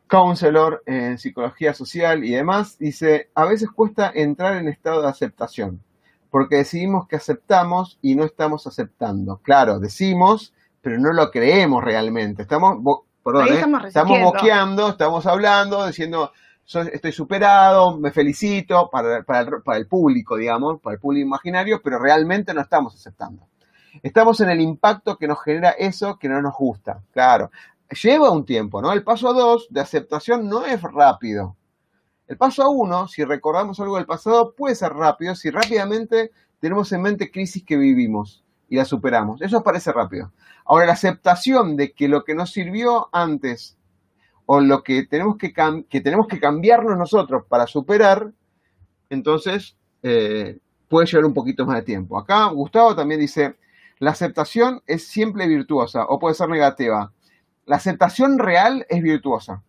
counselor 0.08 0.84
en 0.86 1.18
psicología 1.18 1.74
social 1.74 2.24
y 2.24 2.32
demás, 2.32 2.78
dice, 2.80 3.30
a 3.36 3.46
veces 3.46 3.70
cuesta 3.70 4.12
entrar 4.14 4.58
en 4.58 4.68
estado 4.68 5.02
de 5.02 5.08
aceptación, 5.08 5.82
porque 6.32 6.58
decidimos 6.58 7.08
que 7.08 7.16
aceptamos 7.16 8.00
y 8.02 8.16
no 8.16 8.24
estamos 8.26 8.66
aceptando. 8.66 9.38
Claro, 9.44 9.80
decimos, 9.80 10.54
pero 10.82 10.98
no 11.00 11.14
lo 11.14 11.30
creemos 11.32 11.84
realmente. 11.84 12.42
Estamos, 12.42 12.78
perdón, 13.24 13.48
¿eh? 13.50 13.88
estamos, 13.88 14.22
boqueando, 14.22 14.90
estamos 14.90 15.26
hablando, 15.26 15.86
diciendo, 15.86 16.32
estoy 16.78 17.12
superado, 17.12 17.98
me 17.98 18.12
felicito 18.12 18.90
para, 18.92 19.18
el, 19.18 19.26
para 19.26 19.78
el 19.78 19.88
público, 19.88 20.38
digamos, 20.38 20.80
para 20.82 20.96
el 20.96 21.00
público 21.00 21.26
imaginario, 21.26 21.82
pero 21.84 22.00
realmente 22.00 22.54
no 22.54 22.62
estamos 22.62 22.94
aceptando. 22.96 23.48
Estamos 24.04 24.40
en 24.42 24.50
el 24.50 24.62
impacto 24.62 25.18
que 25.18 25.28
nos 25.28 25.42
genera 25.42 25.72
eso 25.72 26.18
que 26.20 26.30
no 26.30 26.42
nos 26.42 26.56
gusta. 26.56 27.02
Claro, 27.12 27.50
lleva 28.02 28.30
un 28.30 28.46
tiempo, 28.46 28.82
¿no? 28.82 28.94
El 28.94 29.04
paso 29.04 29.34
2 29.34 29.68
de 29.72 29.82
aceptación 29.82 30.48
no 30.48 30.66
es 30.66 30.82
rápido. 30.82 31.56
El 32.28 32.38
paso 32.38 32.70
1, 32.70 33.08
si 33.08 33.24
recordamos 33.24 33.80
algo 33.80 33.96
del 33.98 34.06
pasado, 34.06 34.54
puede 34.56 34.76
ser 34.76 34.94
rápido 34.94 35.34
si 35.34 35.50
rápidamente 35.50 36.32
tenemos 36.60 36.92
en 36.92 37.02
mente 37.02 37.32
crisis 37.32 37.64
que 37.66 37.78
vivimos 37.78 38.44
y 38.68 38.76
la 38.76 38.86
superamos. 38.86 39.42
Eso 39.42 39.64
parece 39.64 39.92
rápido. 39.92 40.32
Ahora, 40.66 40.86
la 40.86 40.94
aceptación 40.94 41.76
de 41.76 41.94
que 41.94 42.08
lo 42.08 42.24
que 42.24 42.36
nos 42.36 42.52
sirvió 42.52 43.10
antes 43.12 43.79
o 44.52 44.62
lo 44.62 44.82
que 44.82 45.06
tenemos 45.06 45.38
que, 45.38 45.54
que, 45.88 46.02
tenemos 46.02 46.28
que 46.28 46.40
cambiarnos 46.40 46.98
nosotros 46.98 47.44
para 47.48 47.68
superar, 47.68 48.32
entonces 49.08 49.78
eh, 50.02 50.58
puede 50.88 51.06
llevar 51.06 51.26
un 51.26 51.36
poquito 51.36 51.68
más 51.68 51.76
de 51.76 51.84
tiempo. 51.84 52.18
Acá 52.18 52.48
Gustavo 52.48 52.96
también 52.96 53.20
dice, 53.20 53.58
la 54.00 54.10
aceptación 54.10 54.82
es 54.88 55.08
siempre 55.08 55.48
virtuosa 55.48 56.04
o 56.08 56.18
puede 56.18 56.34
ser 56.34 56.50
negativa. 56.50 57.14
La 57.68 57.76
aceptación 57.76 58.40
real 58.40 58.88
es 58.90 59.04
virtuosa. 59.04 59.62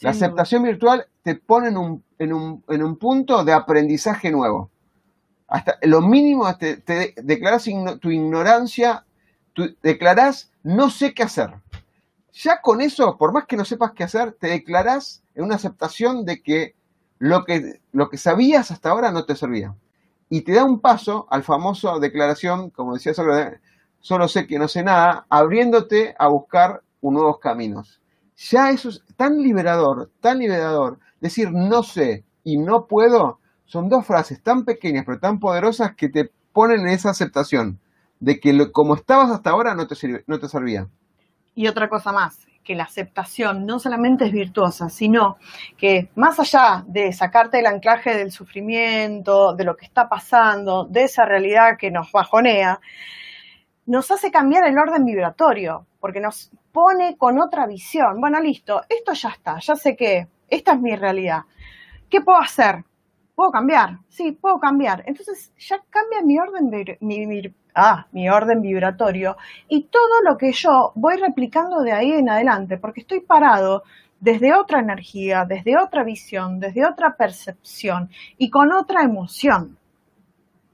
La 0.00 0.12
aceptación 0.12 0.62
virtual 0.62 1.06
te 1.22 1.34
pone 1.34 1.68
en 1.68 1.76
un, 1.76 2.02
en, 2.18 2.32
un, 2.32 2.64
en 2.68 2.82
un, 2.82 2.96
punto 2.96 3.44
de 3.44 3.52
aprendizaje 3.52 4.30
nuevo. 4.30 4.70
Hasta 5.46 5.76
lo 5.82 6.00
mínimo 6.00 6.56
te, 6.56 6.78
te 6.78 7.14
declaras 7.22 7.68
tu 8.00 8.10
ignorancia, 8.10 9.04
tú 9.52 9.76
declaras 9.82 10.50
no 10.62 10.88
sé 10.88 11.12
qué 11.12 11.22
hacer. 11.22 11.50
Ya 12.32 12.60
con 12.62 12.80
eso, 12.80 13.16
por 13.18 13.32
más 13.32 13.46
que 13.46 13.56
no 13.56 13.64
sepas 13.64 13.92
qué 13.92 14.04
hacer, 14.04 14.32
te 14.32 14.48
declaras 14.48 15.22
en 15.34 15.44
una 15.44 15.56
aceptación 15.56 16.24
de 16.24 16.42
que 16.42 16.74
lo 17.18 17.44
que, 17.44 17.80
lo 17.92 18.08
que 18.08 18.16
sabías 18.16 18.70
hasta 18.70 18.90
ahora 18.90 19.12
no 19.12 19.24
te 19.24 19.36
servía. 19.36 19.74
Y 20.28 20.42
te 20.42 20.52
da 20.52 20.64
un 20.64 20.80
paso 20.80 21.26
al 21.30 21.42
famoso 21.42 22.00
declaración, 22.00 22.70
como 22.70 22.94
decía 22.94 23.12
solo, 23.12 23.34
solo 24.00 24.28
sé 24.28 24.46
que 24.46 24.58
no 24.58 24.66
sé 24.66 24.82
nada, 24.82 25.26
abriéndote 25.28 26.14
a 26.18 26.28
buscar 26.28 26.82
nuevos 27.10 27.38
caminos. 27.38 28.00
Ya 28.36 28.70
eso 28.70 28.88
es 28.88 29.02
tan 29.16 29.38
liberador, 29.38 30.10
tan 30.20 30.38
liberador. 30.38 30.98
Decir 31.20 31.50
no 31.52 31.82
sé 31.82 32.24
y 32.44 32.58
no 32.58 32.86
puedo 32.86 33.38
son 33.64 33.88
dos 33.88 34.06
frases 34.06 34.42
tan 34.42 34.64
pequeñas 34.64 35.04
pero 35.06 35.18
tan 35.18 35.38
poderosas 35.38 35.94
que 35.96 36.08
te 36.08 36.30
ponen 36.52 36.80
en 36.80 36.88
esa 36.88 37.10
aceptación 37.10 37.80
de 38.20 38.38
que 38.38 38.70
como 38.72 38.94
estabas 38.94 39.30
hasta 39.30 39.50
ahora 39.50 39.74
no 39.74 39.86
te, 39.86 39.96
no 40.26 40.38
te 40.38 40.48
servía. 40.48 40.88
Y 41.54 41.68
otra 41.68 41.88
cosa 41.88 42.12
más, 42.12 42.46
que 42.64 42.74
la 42.74 42.84
aceptación 42.84 43.66
no 43.66 43.78
solamente 43.78 44.26
es 44.26 44.32
virtuosa, 44.32 44.88
sino 44.88 45.36
que 45.76 46.08
más 46.14 46.38
allá 46.38 46.84
de 46.86 47.12
sacarte 47.12 47.58
el 47.58 47.66
anclaje 47.66 48.16
del 48.16 48.30
sufrimiento, 48.30 49.54
de 49.54 49.64
lo 49.64 49.76
que 49.76 49.84
está 49.84 50.08
pasando, 50.08 50.84
de 50.84 51.04
esa 51.04 51.24
realidad 51.24 51.76
que 51.78 51.90
nos 51.90 52.10
bajonea, 52.12 52.80
nos 53.86 54.10
hace 54.10 54.30
cambiar 54.30 54.66
el 54.66 54.78
orden 54.78 55.04
vibratorio, 55.04 55.86
porque 56.00 56.20
nos 56.20 56.50
pone 56.70 57.16
con 57.16 57.40
otra 57.40 57.66
visión. 57.66 58.20
Bueno, 58.20 58.40
listo, 58.40 58.82
esto 58.88 59.12
ya 59.12 59.30
está, 59.30 59.58
ya 59.58 59.74
sé 59.74 59.96
que 59.96 60.28
esta 60.48 60.72
es 60.72 60.80
mi 60.80 60.94
realidad. 60.94 61.42
¿Qué 62.08 62.20
puedo 62.20 62.38
hacer? 62.38 62.84
¿Puedo 63.34 63.50
cambiar? 63.50 63.98
Sí, 64.08 64.32
puedo 64.32 64.58
cambiar. 64.58 65.02
Entonces 65.06 65.52
ya 65.58 65.82
cambia 65.90 66.22
mi 66.22 66.38
orden, 66.38 66.70
mi, 67.00 67.54
ah, 67.74 68.06
mi 68.12 68.28
orden 68.28 68.60
vibratorio 68.60 69.36
y 69.68 69.84
todo 69.84 70.22
lo 70.24 70.36
que 70.36 70.52
yo 70.52 70.92
voy 70.94 71.16
replicando 71.16 71.80
de 71.80 71.92
ahí 71.92 72.12
en 72.12 72.28
adelante, 72.28 72.78
porque 72.78 73.00
estoy 73.00 73.20
parado 73.20 73.82
desde 74.20 74.54
otra 74.54 74.78
energía, 74.78 75.44
desde 75.48 75.76
otra 75.76 76.04
visión, 76.04 76.60
desde 76.60 76.86
otra 76.86 77.16
percepción 77.16 78.08
y 78.38 78.50
con 78.50 78.72
otra 78.72 79.02
emoción. 79.02 79.76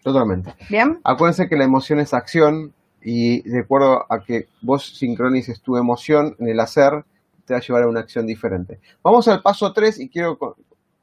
Totalmente. 0.03 0.55
¿Bien? 0.69 1.01
Acuérdense 1.03 1.49
que 1.49 1.57
la 1.57 1.65
emoción 1.65 1.99
es 1.99 2.13
acción 2.13 2.75
y 3.03 3.43
de 3.49 3.61
acuerdo 3.61 4.05
a 4.11 4.21
que 4.21 4.49
vos 4.61 4.99
sincronices 4.99 5.63
tu 5.63 5.77
emoción 5.77 6.37
en 6.39 6.49
el 6.49 6.61
hacer, 6.61 7.05
te 7.45 7.55
va 7.55 7.59
a 7.59 7.63
llevar 7.63 7.85
a 7.85 7.89
una 7.89 8.01
acción 8.01 8.27
diferente. 8.27 8.81
Vamos 9.03 9.27
al 9.29 9.41
paso 9.41 9.73
3 9.73 10.01
y 10.01 10.09
quiero 10.11 10.39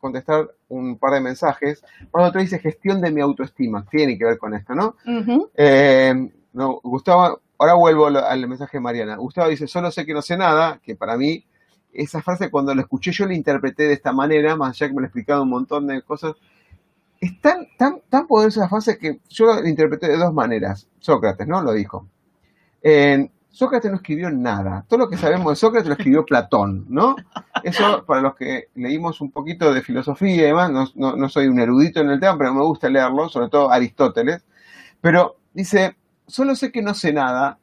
contestar 0.06 0.52
un 0.70 0.98
par 1.00 1.14
de 1.14 1.22
mensajes. 1.22 1.84
Paso 2.12 2.32
3 2.32 2.44
dice 2.44 2.60
gestión 2.60 3.02
de 3.02 3.12
mi 3.12 3.22
autoestima. 3.22 3.84
Tiene 3.90 4.18
que 4.18 4.26
ver 4.26 4.38
con 4.38 4.54
esto, 4.54 4.76
¿no? 4.76 4.96
Eh, 5.56 6.14
no 6.54 6.80
Gustavo, 6.84 7.42
ahora 7.58 7.74
vuelvo 7.74 8.06
al 8.06 8.48
mensaje 8.48 8.78
de 8.78 8.82
Mariana. 8.82 9.16
Gustavo 9.16 9.50
dice, 9.50 9.68
solo 9.68 9.90
sé 9.90 10.06
que 10.06 10.14
no 10.14 10.22
sé 10.22 10.38
nada, 10.38 10.80
que 10.84 10.96
para 10.96 11.18
mí 11.18 11.44
esa 11.92 12.22
frase 12.22 12.52
cuando 12.52 12.76
la 12.76 12.82
escuché 12.82 13.12
yo 13.12 13.26
la 13.26 13.34
interpreté 13.34 13.88
de 13.88 13.94
esta 13.94 14.12
manera, 14.12 14.56
más 14.56 14.70
allá 14.70 14.90
que 14.90 14.94
me 14.94 15.02
lo 15.02 15.06
he 15.06 15.08
explicado 15.08 15.42
un 15.42 15.50
montón 15.50 15.88
de 15.88 16.02
cosas. 16.04 16.36
Es 17.20 17.42
tan, 17.42 17.68
tan, 17.78 18.02
tan 18.10 18.28
poderosa 18.28 18.60
esa 18.60 18.70
frase 18.70 18.98
que 19.00 19.22
yo 19.30 19.60
la 19.60 19.68
interpreté 19.68 20.08
de 20.08 20.18
dos 20.18 20.34
maneras. 20.34 20.88
Sócrates, 21.00 21.48
¿no? 21.48 21.62
Lo 21.64 21.74
dijo. 21.74 22.08
Sócrates 23.56 23.90
no 23.90 23.96
escribió 23.96 24.30
nada. 24.30 24.86
Todo 24.90 25.00
lo 25.00 25.10
que 25.10 25.16
sabemos 25.16 25.50
de 25.50 25.56
Sócrates 25.56 25.88
lo 25.88 25.94
escribió 25.94 26.26
Platón, 26.26 26.86
¿no? 26.90 27.16
Eso, 27.64 28.04
para 28.06 28.20
los 28.20 28.36
que 28.36 28.68
leímos 28.76 29.22
un 29.22 29.32
poquito 29.32 29.74
de 29.74 29.82
filosofía 29.82 30.36
y 30.36 30.48
demás, 30.48 30.94
no, 30.94 31.30
soy 31.30 31.48
un 31.48 31.58
erudito 31.58 32.02
en 32.02 32.10
el 32.10 32.20
tema, 32.20 32.38
pero 32.38 32.54
me 32.54 32.62
gusta 32.64 32.90
leerlo, 32.90 33.30
sobre 33.30 33.48
todo 33.48 33.72
Aristóteles. 33.72 34.44
Pero 35.00 35.38
dice, 35.54 35.96
solo 36.28 36.54
sé 36.54 36.70
que 36.70 36.82
no 36.82 36.94
sé 36.94 37.14
nada. 37.14 37.58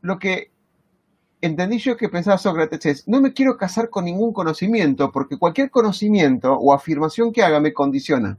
Lo 0.00 0.20
que 0.20 0.52
entendí 1.40 1.78
yo 1.78 1.96
que 1.96 2.08
pensaba 2.08 2.38
Sócrates 2.38 2.86
es, 2.86 3.08
no 3.08 3.20
me 3.20 3.32
quiero 3.32 3.56
casar 3.56 3.90
con 3.90 4.04
ningún 4.04 4.32
conocimiento, 4.32 5.10
porque 5.10 5.40
cualquier 5.40 5.70
conocimiento 5.70 6.52
o 6.54 6.72
afirmación 6.72 7.32
que 7.32 7.42
haga 7.42 7.58
me 7.58 7.72
condiciona. 7.72 8.38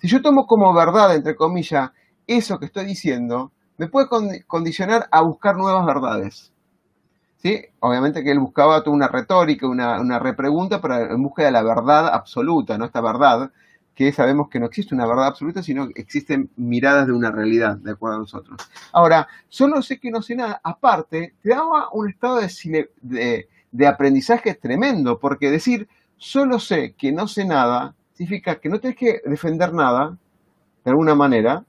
Si 0.00 0.08
yo 0.08 0.20
tomo 0.22 0.48
como 0.48 0.74
verdad, 0.74 1.14
entre 1.14 1.36
comillas, 1.36 1.92
eso 2.26 2.58
que 2.58 2.66
estoy 2.66 2.84
diciendo, 2.84 3.52
me 3.80 3.88
puede 3.88 4.08
condicionar 4.46 5.08
a 5.10 5.22
buscar 5.22 5.56
nuevas 5.56 5.86
verdades. 5.86 6.52
¿Sí? 7.38 7.64
Obviamente 7.78 8.22
que 8.22 8.30
él 8.30 8.38
buscaba 8.38 8.84
toda 8.84 8.94
una 8.94 9.08
retórica, 9.08 9.66
una, 9.66 10.18
repregunta, 10.18 10.82
pero 10.82 10.96
en 11.14 11.22
búsqueda 11.22 11.46
de 11.46 11.52
la 11.52 11.62
verdad 11.62 12.08
absoluta, 12.08 12.76
¿no? 12.76 12.84
Esta 12.84 13.00
verdad, 13.00 13.50
que 13.94 14.12
sabemos 14.12 14.50
que 14.50 14.60
no 14.60 14.66
existe 14.66 14.94
una 14.94 15.06
verdad 15.06 15.28
absoluta, 15.28 15.62
sino 15.62 15.88
que 15.88 16.02
existen 16.02 16.50
miradas 16.56 17.06
de 17.06 17.14
una 17.14 17.30
realidad, 17.30 17.78
de 17.78 17.92
acuerdo 17.92 18.16
a 18.16 18.20
nosotros. 18.20 18.60
Ahora, 18.92 19.26
solo 19.48 19.80
sé 19.80 19.98
que 19.98 20.10
no 20.10 20.20
sé 20.20 20.36
nada, 20.36 20.60
aparte, 20.62 21.36
te 21.42 21.48
daba 21.48 21.88
un 21.94 22.10
estado 22.10 22.38
de, 22.42 23.48
de 23.72 23.86
aprendizaje 23.86 24.54
tremendo, 24.56 25.18
porque 25.18 25.50
decir 25.50 25.88
solo 26.18 26.58
sé 26.58 26.92
que 26.92 27.12
no 27.12 27.26
sé 27.26 27.46
nada 27.46 27.94
significa 28.12 28.56
que 28.56 28.68
no 28.68 28.78
tienes 28.78 28.98
que 28.98 29.22
defender 29.24 29.72
nada, 29.72 30.18
de 30.84 30.90
alguna 30.90 31.14
manera, 31.14 31.64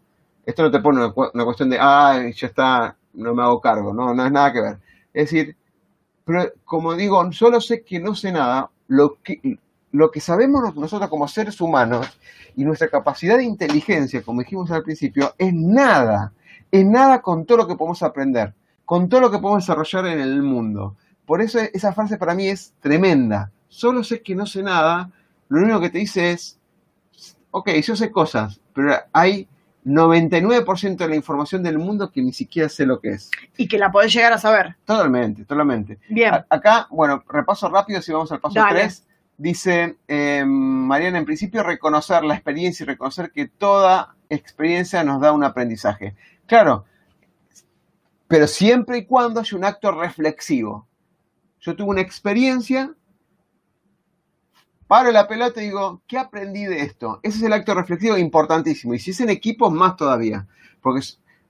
esto 0.45 0.63
no 0.63 0.71
te 0.71 0.79
pone 0.79 0.99
una, 0.99 1.45
cuestión 1.45 1.69
de, 1.69 1.77
ah, 1.79 2.21
ya 2.33 2.47
está, 2.47 2.95
no 3.13 3.33
me 3.33 3.43
hago 3.43 3.61
cargo, 3.61 3.93
no, 3.93 4.13
no 4.13 4.25
es 4.25 4.31
nada 4.31 4.51
que 4.51 4.61
ver. 4.61 4.79
Es 5.13 5.29
decir, 5.29 5.55
pero 6.23 6.51
como 6.65 6.95
digo, 6.95 7.31
solo 7.31 7.61
sé 7.61 7.83
que 7.83 7.99
no 7.99 8.15
sé 8.15 8.31
nada, 8.31 8.69
lo 8.87 9.17
que, 9.21 9.59
lo 9.91 10.11
que 10.11 10.19
sabemos 10.19 10.75
nosotros 10.75 11.09
como 11.09 11.27
seres 11.27 11.59
humanos 11.61 12.07
y 12.55 12.63
nuestra 12.63 12.89
capacidad 12.89 13.37
de 13.37 13.43
inteligencia, 13.43 14.21
como 14.23 14.41
dijimos 14.41 14.71
al 14.71 14.83
principio, 14.83 15.33
es 15.37 15.53
nada, 15.53 16.33
es 16.71 16.85
nada 16.85 17.21
con 17.21 17.45
todo 17.45 17.59
lo 17.59 17.67
que 17.67 17.75
podemos 17.75 18.03
aprender, 18.03 18.53
con 18.85 19.09
todo 19.09 19.21
lo 19.21 19.31
que 19.31 19.39
podemos 19.39 19.63
desarrollar 19.63 20.07
en 20.07 20.19
el 20.19 20.41
mundo. 20.41 20.95
Por 21.25 21.41
eso 21.41 21.59
esa 21.59 21.93
frase 21.93 22.17
para 22.17 22.33
mí 22.33 22.47
es 22.47 22.73
tremenda. 22.79 23.51
Solo 23.67 24.03
sé 24.03 24.21
que 24.21 24.35
no 24.35 24.45
sé 24.45 24.63
nada, 24.63 25.11
lo 25.47 25.61
único 25.61 25.79
que 25.79 25.89
te 25.89 25.99
dice 25.99 26.31
es, 26.31 26.59
ok, 27.51 27.69
yo 27.81 27.95
sé 27.95 28.11
cosas, 28.11 28.59
pero 28.73 28.93
hay 29.13 29.47
99% 29.85 30.97
de 30.97 31.07
la 31.07 31.15
información 31.15 31.63
del 31.63 31.79
mundo 31.79 32.11
que 32.11 32.21
ni 32.21 32.33
siquiera 32.33 32.69
sé 32.69 32.85
lo 32.85 32.99
que 32.99 33.09
es. 33.09 33.31
Y 33.57 33.67
que 33.67 33.77
la 33.77 33.91
podés 33.91 34.13
llegar 34.13 34.33
a 34.33 34.37
saber. 34.37 34.75
Totalmente, 34.85 35.45
totalmente. 35.45 35.99
Bien. 36.09 36.33
acá, 36.49 36.87
bueno, 36.89 37.23
repaso 37.27 37.69
rápido 37.69 38.01
si 38.01 38.11
vamos 38.11 38.31
al 38.31 38.39
paso 38.39 38.59
3. 38.69 39.07
Dice 39.37 39.97
eh, 40.07 40.43
Mariana, 40.45 41.17
en 41.17 41.25
principio 41.25 41.63
reconocer 41.63 42.23
la 42.23 42.35
experiencia 42.35 42.83
y 42.83 42.87
reconocer 42.87 43.31
que 43.31 43.47
toda 43.47 44.15
experiencia 44.29 45.03
nos 45.03 45.19
da 45.19 45.31
un 45.31 45.43
aprendizaje. 45.43 46.15
Claro, 46.45 46.85
pero 48.27 48.47
siempre 48.47 48.99
y 48.99 49.05
cuando 49.05 49.39
haya 49.39 49.57
un 49.57 49.65
acto 49.65 49.91
reflexivo. 49.91 50.87
Yo 51.59 51.75
tuve 51.75 51.89
una 51.89 52.01
experiencia, 52.01 52.93
paro 54.91 55.09
la 55.09 55.25
pelota 55.25 55.61
y 55.61 55.67
digo, 55.67 56.01
¿qué 56.05 56.17
aprendí 56.17 56.65
de 56.65 56.81
esto? 56.81 57.21
Ese 57.23 57.37
es 57.37 57.43
el 57.43 57.53
acto 57.53 57.73
reflexivo 57.73 58.17
importantísimo. 58.17 58.93
Y 58.93 58.99
si 58.99 59.11
es 59.11 59.21
en 59.21 59.29
equipo, 59.29 59.71
más 59.71 59.95
todavía. 59.95 60.45
Porque 60.81 60.99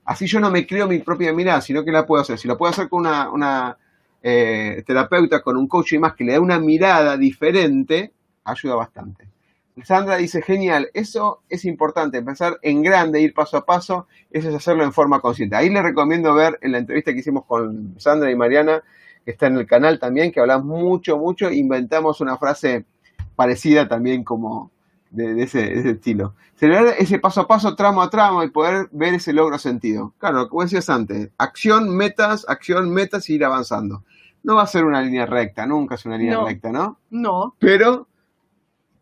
así 0.04 0.26
yo 0.28 0.38
no 0.38 0.48
me 0.48 0.64
creo 0.64 0.86
mi 0.86 1.00
propia 1.00 1.32
mirada, 1.32 1.60
sino 1.60 1.84
que 1.84 1.90
la 1.90 2.06
puedo 2.06 2.22
hacer. 2.22 2.38
Si 2.38 2.46
lo 2.46 2.56
puedo 2.56 2.70
hacer 2.70 2.88
con 2.88 3.00
una, 3.00 3.76
eh, 4.22 4.84
terapeuta, 4.86 5.42
con 5.42 5.56
un 5.56 5.66
coach 5.66 5.94
y 5.94 5.98
más 5.98 6.14
que 6.14 6.22
le 6.22 6.34
da 6.34 6.40
una 6.40 6.60
mirada 6.60 7.16
diferente, 7.16 8.12
ayuda 8.44 8.76
bastante. 8.76 9.28
Sandra 9.82 10.18
dice, 10.18 10.40
genial, 10.40 10.90
eso 10.94 11.42
es 11.48 11.64
importante, 11.64 12.18
empezar 12.18 12.60
en 12.62 12.80
grande, 12.80 13.20
ir 13.20 13.34
paso 13.34 13.56
a 13.56 13.66
paso, 13.66 14.06
eso 14.30 14.50
es 14.50 14.54
hacerlo 14.54 14.84
en 14.84 14.92
forma 14.92 15.18
consciente. 15.18 15.56
Ahí 15.56 15.68
les 15.68 15.82
recomiendo 15.82 16.32
ver 16.32 16.60
en 16.62 16.70
la 16.70 16.78
entrevista 16.78 17.12
que 17.12 17.18
hicimos 17.18 17.44
con 17.46 17.96
Sandra 17.98 18.30
y 18.30 18.36
Mariana, 18.36 18.84
que 19.24 19.32
está 19.32 19.48
en 19.48 19.56
el 19.56 19.66
canal 19.66 19.98
también, 19.98 20.30
que 20.30 20.38
hablamos 20.38 20.66
mucho, 20.66 21.18
mucho, 21.18 21.50
inventamos 21.50 22.20
una 22.20 22.36
frase 22.36 22.84
parecida 23.34 23.88
también 23.88 24.24
como 24.24 24.70
de, 25.10 25.42
ese, 25.42 25.90
estilo. 25.90 26.34
Celebrar 26.56 26.94
ese 26.98 27.18
paso 27.18 27.42
a 27.42 27.48
paso, 27.48 27.74
tramo 27.74 28.02
a 28.02 28.10
tramo 28.10 28.42
y 28.44 28.50
poder 28.50 28.88
ver 28.92 29.14
ese 29.14 29.32
logro 29.32 29.58
sentido. 29.58 30.14
Claro, 30.18 30.48
como 30.48 30.62
decías 30.62 30.88
antes, 30.90 31.30
acción, 31.38 31.94
metas, 31.94 32.46
acción, 32.48 32.90
metas 32.90 33.28
y 33.28 33.34
ir 33.34 33.44
avanzando. 33.44 34.04
No 34.42 34.56
va 34.56 34.62
a 34.62 34.66
ser 34.66 34.84
una 34.84 35.02
línea 35.02 35.26
recta, 35.26 35.66
nunca 35.66 35.94
es 35.94 36.04
una 36.04 36.18
línea 36.18 36.42
recta, 36.42 36.70
¿no? 36.70 36.98
No. 37.10 37.54
Pero 37.58 38.08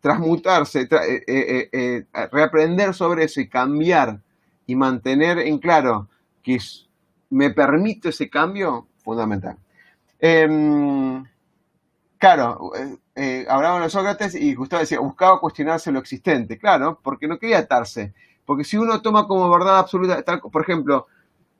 transmutarse, 0.01 0.81
eh, 0.81 1.23
eh, 1.27 1.69
eh, 1.71 2.05
reaprender 2.31 2.93
sobre 2.93 3.23
eso 3.25 3.39
y 3.39 3.47
cambiar 3.47 4.19
y 4.65 4.75
mantener 4.75 5.39
en 5.39 5.59
claro 5.59 6.07
que 6.43 6.57
me 7.29 7.51
permite 7.51 8.09
ese 8.09 8.29
cambio, 8.29 8.87
fundamental. 9.03 9.57
Em, 10.19 11.23
claro, 12.21 12.71
eh, 13.15 13.47
hablaban 13.49 13.81
de 13.81 13.89
Sócrates 13.89 14.35
y 14.35 14.53
Gustavo 14.53 14.81
decía, 14.81 14.99
buscaba 14.99 15.39
cuestionarse 15.39 15.91
lo 15.91 15.97
existente, 15.97 16.59
claro, 16.59 16.99
porque 17.01 17.27
no 17.27 17.39
quería 17.39 17.57
atarse. 17.57 18.13
Porque 18.45 18.63
si 18.63 18.77
uno 18.77 19.01
toma 19.01 19.27
como 19.27 19.49
verdad 19.49 19.79
absoluta, 19.79 20.23
por 20.23 20.61
ejemplo, 20.61 21.07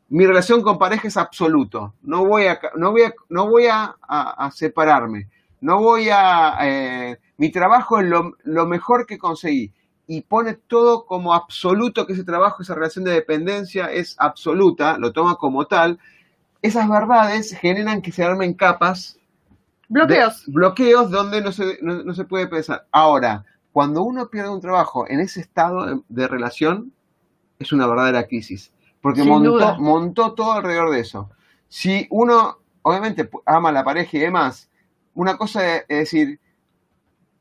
mi 0.09 0.23
relación 0.27 0.61
con 0.61 0.77
pareja 0.77 1.07
es 1.07 1.17
absoluto, 1.17 1.95
no 2.03 2.25
voy 2.25 2.45
a, 2.45 2.59
no 2.75 2.91
voy 2.91 3.01
a, 3.01 3.13
no 3.29 3.49
voy 3.49 3.65
a, 3.71 3.95
separarme, 4.53 5.29
no 5.61 5.81
voy 5.81 6.09
a, 6.11 6.57
eh, 6.61 7.17
mi 7.37 7.49
trabajo 7.49 7.99
es 7.99 8.05
lo, 8.05 8.37
lo 8.43 8.67
mejor 8.67 9.07
que 9.07 9.17
conseguí 9.17 9.73
y 10.05 10.21
pone 10.21 10.53
todo 10.53 11.07
como 11.07 11.33
absoluto 11.33 12.05
que 12.05 12.13
ese 12.13 12.23
trabajo, 12.23 12.61
esa 12.61 12.75
relación 12.75 13.03
de 13.03 13.13
dependencia 13.13 13.91
es 13.91 14.15
absoluta, 14.19 14.99
lo 14.99 15.11
toma 15.11 15.37
como 15.37 15.65
tal, 15.65 15.97
esas 16.61 16.87
verdades 16.87 17.57
generan 17.59 18.03
que 18.03 18.11
se 18.11 18.23
armen 18.23 18.53
capas 18.53 19.17
Bloqueos. 19.91 20.43
bloqueos 20.47 21.11
donde 21.11 21.41
no 21.41 21.51
se, 21.51 21.77
no, 21.81 22.13
se 22.13 22.23
puede 22.23 22.47
pensar. 22.47 22.87
Ahora, 22.93 23.43
cuando 23.73 24.03
uno 24.03 24.29
pierde 24.29 24.49
un 24.49 24.61
trabajo 24.61 25.05
en 25.09 25.19
ese 25.19 25.41
estado 25.41 26.01
de, 26.07 26.27
relación, 26.29 26.93
es 27.59 27.73
una 27.73 27.87
verdadera 27.87 28.25
crisis. 28.25 28.71
Porque 29.01 29.25
montó, 29.25 29.77
montó, 29.79 30.33
todo 30.33 30.53
alrededor 30.53 30.91
de 30.91 31.01
eso. 31.01 31.29
Si 31.67 32.07
uno, 32.09 32.59
obviamente, 32.83 33.29
ama 33.45 33.67
a 33.67 33.73
la 33.73 33.83
pareja 33.83 34.15
y 34.15 34.21
demás, 34.21 34.69
una 35.13 35.35
cosa 35.35 35.79
es, 35.79 35.87
decir, 35.89 36.39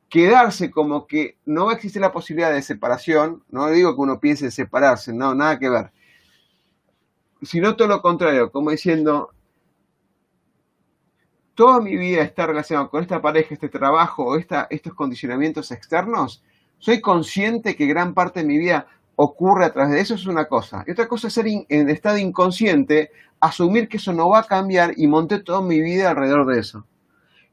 quedarse 0.09 0.73
como 0.73 1.07
que 1.07 1.37
no 1.47 1.67
va 1.67 1.73
a 1.73 1.75
existir 1.77 2.03
la 2.03 2.11
posibilidad 2.11 2.53
de 2.53 2.63
separación, 2.63 3.45
no 3.49 3.69
digo 3.69 3.95
que 3.95 4.01
uno 4.01 4.19
piense 4.19 4.47
en 4.47 4.51
separarse, 4.51 5.13
no, 5.13 5.37
nada 5.37 5.61
que 5.61 5.69
ver. 5.69 5.93
Sino 7.43 7.77
todo 7.77 7.87
lo 7.87 8.03
contrario, 8.03 8.51
como 8.51 8.73
diciendo, 8.73 9.31
toda 11.61 11.79
mi 11.83 11.95
vida 11.95 12.23
está 12.23 12.47
relacionada 12.47 12.89
con 12.89 13.03
esta 13.03 13.21
pareja, 13.21 13.53
este 13.53 13.69
trabajo 13.69 14.25
o 14.25 14.39
estos 14.39 14.95
condicionamientos 14.95 15.71
externos, 15.73 16.43
soy 16.79 17.03
consciente 17.03 17.77
que 17.77 17.85
gran 17.85 18.15
parte 18.15 18.41
de 18.41 18.47
mi 18.47 18.57
vida 18.57 18.87
ocurre 19.15 19.67
a 19.67 19.71
través 19.71 19.93
de 19.93 20.01
eso, 20.01 20.15
es 20.15 20.25
una 20.25 20.47
cosa. 20.47 20.85
Y 20.87 20.93
otra 20.93 21.07
cosa 21.07 21.29
es 21.29 21.35
ser 21.35 21.45
en 21.47 21.91
estado 21.91 22.17
inconsciente, 22.17 23.11
asumir 23.41 23.91
que 23.91 23.99
eso 23.99 24.15
no 24.15 24.31
va 24.31 24.39
a 24.39 24.45
cambiar 24.45 24.95
y 24.97 25.07
monté 25.07 25.41
toda 25.41 25.61
mi 25.61 25.83
vida 25.83 26.09
alrededor 26.09 26.47
de 26.47 26.61
eso. 26.61 26.87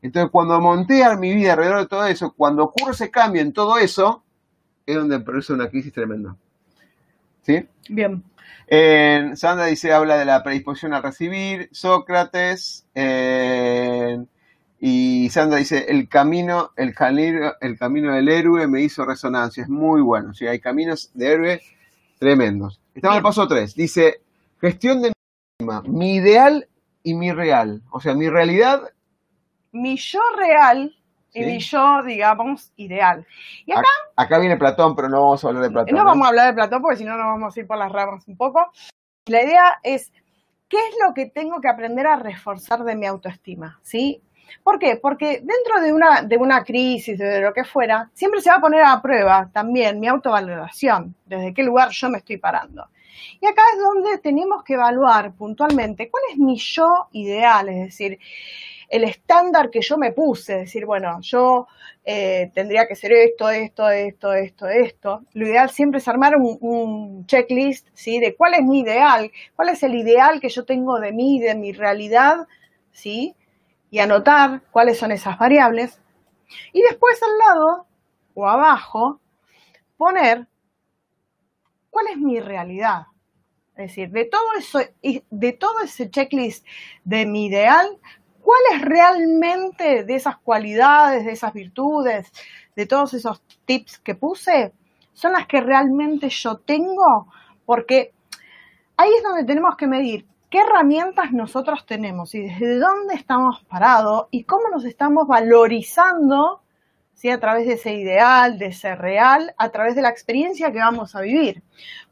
Entonces, 0.02 0.32
cuando 0.32 0.62
monté 0.62 1.04
mi 1.18 1.36
vida 1.36 1.52
alrededor 1.52 1.80
de 1.82 1.88
todo 1.88 2.06
eso, 2.06 2.34
cuando 2.38 2.64
ocurre 2.64 2.94
ese 2.94 3.12
cambio 3.12 3.42
en 3.42 3.52
todo 3.52 3.78
eso, 3.78 4.24
es 4.86 4.96
donde 4.96 5.20
produce 5.20 5.52
una 5.52 5.68
crisis 5.68 5.92
tremenda. 5.92 6.34
¿Sí? 7.42 7.68
Bien. 7.90 8.24
Sandra 9.36 9.66
dice, 9.68 9.94
habla 9.94 10.18
de 10.18 10.26
la 10.26 10.44
predisposición 10.44 10.94
a 10.94 11.02
recibir. 11.02 11.70
Sócrates. 11.72 12.86
Y 14.80 15.30
Sandra 15.30 15.58
dice, 15.58 15.86
el 15.90 16.08
camino, 16.08 16.72
el 16.76 16.94
camino, 16.94 17.54
el 17.62 17.78
camino 17.80 18.14
del 18.14 18.30
héroe 18.30 18.68
me 18.68 18.82
hizo 18.82 19.06
resonancia. 19.06 19.64
Es 19.64 19.70
muy 19.70 20.02
bueno. 20.02 20.34
Sí, 20.34 20.46
hay 20.46 20.60
caminos 20.60 21.12
de 21.14 21.32
héroe 21.32 21.62
tremendos. 22.20 22.82
Estamos 22.94 23.16
en 23.16 23.18
el 23.18 23.24
paso 23.24 23.48
3. 23.48 23.76
Dice, 23.76 24.22
gestión 24.60 25.02
de 25.02 25.10
mi 25.10 25.14
alma, 25.60 25.84
mi 25.88 26.16
ideal 26.16 26.68
y 27.04 27.14
mi 27.14 27.32
real. 27.32 27.84
O 27.92 28.00
sea, 28.02 28.14
mi 28.16 28.28
realidad. 28.28 28.82
Mi 29.72 29.98
yo 29.98 30.20
real 30.38 30.97
y 31.38 31.46
mi 31.46 31.60
yo, 31.60 32.04
digamos, 32.04 32.72
ideal. 32.78 33.26
Y 33.66 33.72
acá 33.72 33.82
Ac- 33.82 34.14
Acá 34.26 34.40
viene 34.40 34.58
Platón, 34.58 34.96
pero 34.96 35.10
no 35.10 35.22
vamos 35.22 35.44
a 35.44 35.48
hablar 35.48 35.64
de 35.64 35.70
Platón. 35.72 35.96
no 35.96 36.02
¿eh? 36.02 36.06
vamos 36.06 36.26
a 36.26 36.30
hablar 36.30 36.48
de 36.48 36.54
Platón 36.54 36.82
porque 36.82 36.98
si 36.98 37.06
no 37.06 37.16
nos 37.18 37.26
vamos 37.26 37.56
a 37.56 37.60
ir 37.60 37.68
por 37.68 37.78
las 37.78 37.92
ramas 37.92 38.28
un 38.28 38.36
poco. 38.38 38.72
La 39.28 39.44
idea 39.44 39.80
es, 39.84 40.12
¿qué 40.70 40.78
es 40.78 40.96
lo 41.06 41.14
que 41.14 41.28
tengo 41.28 41.60
que 41.62 41.68
aprender 41.68 42.08
a 42.08 42.16
reforzar 42.16 42.84
de 42.84 42.96
mi 42.96 43.06
autoestima? 43.06 43.80
¿Sí? 43.84 44.22
¿Por 44.64 44.80
qué? 44.80 44.96
Porque 44.96 45.42
dentro 45.44 45.82
de 45.82 45.92
una, 45.92 46.22
de 46.22 46.38
una 46.38 46.64
crisis, 46.64 47.20
de 47.20 47.42
lo 47.42 47.54
que 47.54 47.66
fuera, 47.66 48.10
siempre 48.14 48.40
se 48.42 48.50
va 48.50 48.56
a 48.56 48.62
poner 48.62 48.82
a 48.84 49.02
prueba 49.02 49.50
también 49.52 50.00
mi 50.00 50.08
autovaloración, 50.08 51.14
desde 51.26 51.54
qué 51.54 51.64
lugar 51.64 51.90
yo 51.90 52.10
me 52.10 52.20
estoy 52.20 52.38
parando. 52.38 52.88
Y 53.42 53.46
acá 53.46 53.62
es 53.74 53.80
donde 53.80 54.18
tenemos 54.20 54.64
que 54.64 54.76
evaluar 54.76 55.34
puntualmente 55.34 56.10
cuál 56.10 56.24
es 56.32 56.38
mi 56.38 56.56
yo 56.58 57.10
ideal, 57.12 57.68
es 57.68 57.76
decir, 57.88 58.20
el 58.90 59.04
estándar 59.04 59.70
que 59.70 59.82
yo 59.82 59.98
me 59.98 60.12
puse, 60.12 60.60
decir, 60.60 60.86
bueno, 60.86 61.20
yo 61.22 61.68
eh, 62.06 62.52
tendría 62.54 62.88
que 62.88 62.96
ser 62.96 63.12
esto, 63.12 63.50
esto, 63.50 63.90
esto, 63.90 64.34
esto, 64.34 64.68
esto. 64.68 65.22
Lo 65.34 65.46
ideal 65.46 65.70
siempre 65.70 66.00
es 66.00 66.08
armar 66.08 66.36
un, 66.38 67.26
checklist, 67.26 67.88
¿sí? 67.94 68.20
De 68.20 68.36
cuál 68.36 68.54
es 68.54 68.64
mi 68.64 68.80
ideal, 68.80 69.32
cuál 69.56 69.70
es 69.70 69.84
el 69.84 69.96
ideal 69.96 70.40
que 70.40 70.50
yo 70.50 70.64
tengo 70.64 71.00
de 71.00 71.12
mí, 71.12 71.40
de 71.40 71.56
mi 71.56 71.74
realidad, 71.74 72.48
¿sí? 72.92 73.36
Y 73.92 74.00
anotar 74.00 74.62
cuáles 74.72 74.98
son 74.98 75.12
esas 75.12 75.38
variables. 75.38 76.00
Y 76.72 76.82
después 76.82 77.22
al 77.22 77.38
lado 77.38 77.88
o 78.34 78.48
abajo 78.48 79.20
poner 79.98 80.48
cuál 81.90 82.08
es 82.08 82.18
mi 82.18 82.40
realidad. 82.40 83.08
Es 83.72 83.90
decir, 83.90 84.10
de 84.12 84.26
todo 84.26 84.54
eso, 84.58 84.80
de 85.02 85.54
todo 85.54 85.82
ese 85.82 86.10
checklist 86.10 86.66
de 87.04 87.26
mi 87.26 87.46
ideal, 87.46 88.00
¿cuáles 88.48 88.86
realmente 88.86 90.06
de 90.06 90.16
esas 90.16 90.38
cualidades, 90.38 91.26
de 91.26 91.34
esas 91.34 91.52
virtudes, 91.52 92.32
de 92.78 92.86
todos 92.86 93.14
esos 93.14 93.42
tips 93.66 94.00
que 94.00 94.16
puse, 94.16 94.72
son 95.12 95.34
las 95.34 95.48
que 95.48 95.60
realmente 95.60 96.30
yo 96.30 96.56
tengo? 96.56 97.28
Porque 97.66 98.14
ahí 98.96 99.10
es 99.18 99.22
donde 99.22 99.44
tenemos 99.44 99.76
que 99.76 99.88
medir 99.88 100.26
qué 100.50 100.60
herramientas 100.60 101.34
nosotros 101.34 101.86
tenemos 101.86 102.34
y 102.36 102.44
desde 102.44 102.80
dónde 102.80 103.16
estamos 103.16 103.66
parados 103.66 104.28
y 104.32 104.46
cómo 104.46 104.70
nos 104.70 104.86
estamos 104.86 105.28
valorizando 105.28 106.62
¿sí? 107.16 107.30
a 107.30 107.42
través 107.42 107.68
de 107.68 107.74
ese 107.74 107.96
ideal, 107.96 108.58
de 108.58 108.68
ese 108.68 108.96
real, 108.96 109.54
a 109.58 109.68
través 109.72 109.94
de 109.94 110.04
la 110.04 110.10
experiencia 110.10 110.72
que 110.72 110.80
vamos 110.80 111.18
a 111.18 111.20
vivir. 111.20 111.64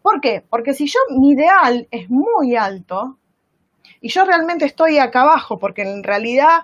¿Por 0.02 0.20
qué? 0.20 0.44
Porque 0.50 0.74
si 0.74 0.86
yo 0.86 1.00
mi 1.18 1.30
ideal 1.32 1.88
es 1.92 2.10
muy 2.10 2.58
alto 2.58 3.20
y 4.06 4.10
yo 4.10 4.24
realmente 4.24 4.66
estoy 4.66 5.00
acá 5.00 5.24
abajo, 5.24 5.58
porque 5.58 5.82
en 5.82 6.04
realidad 6.04 6.60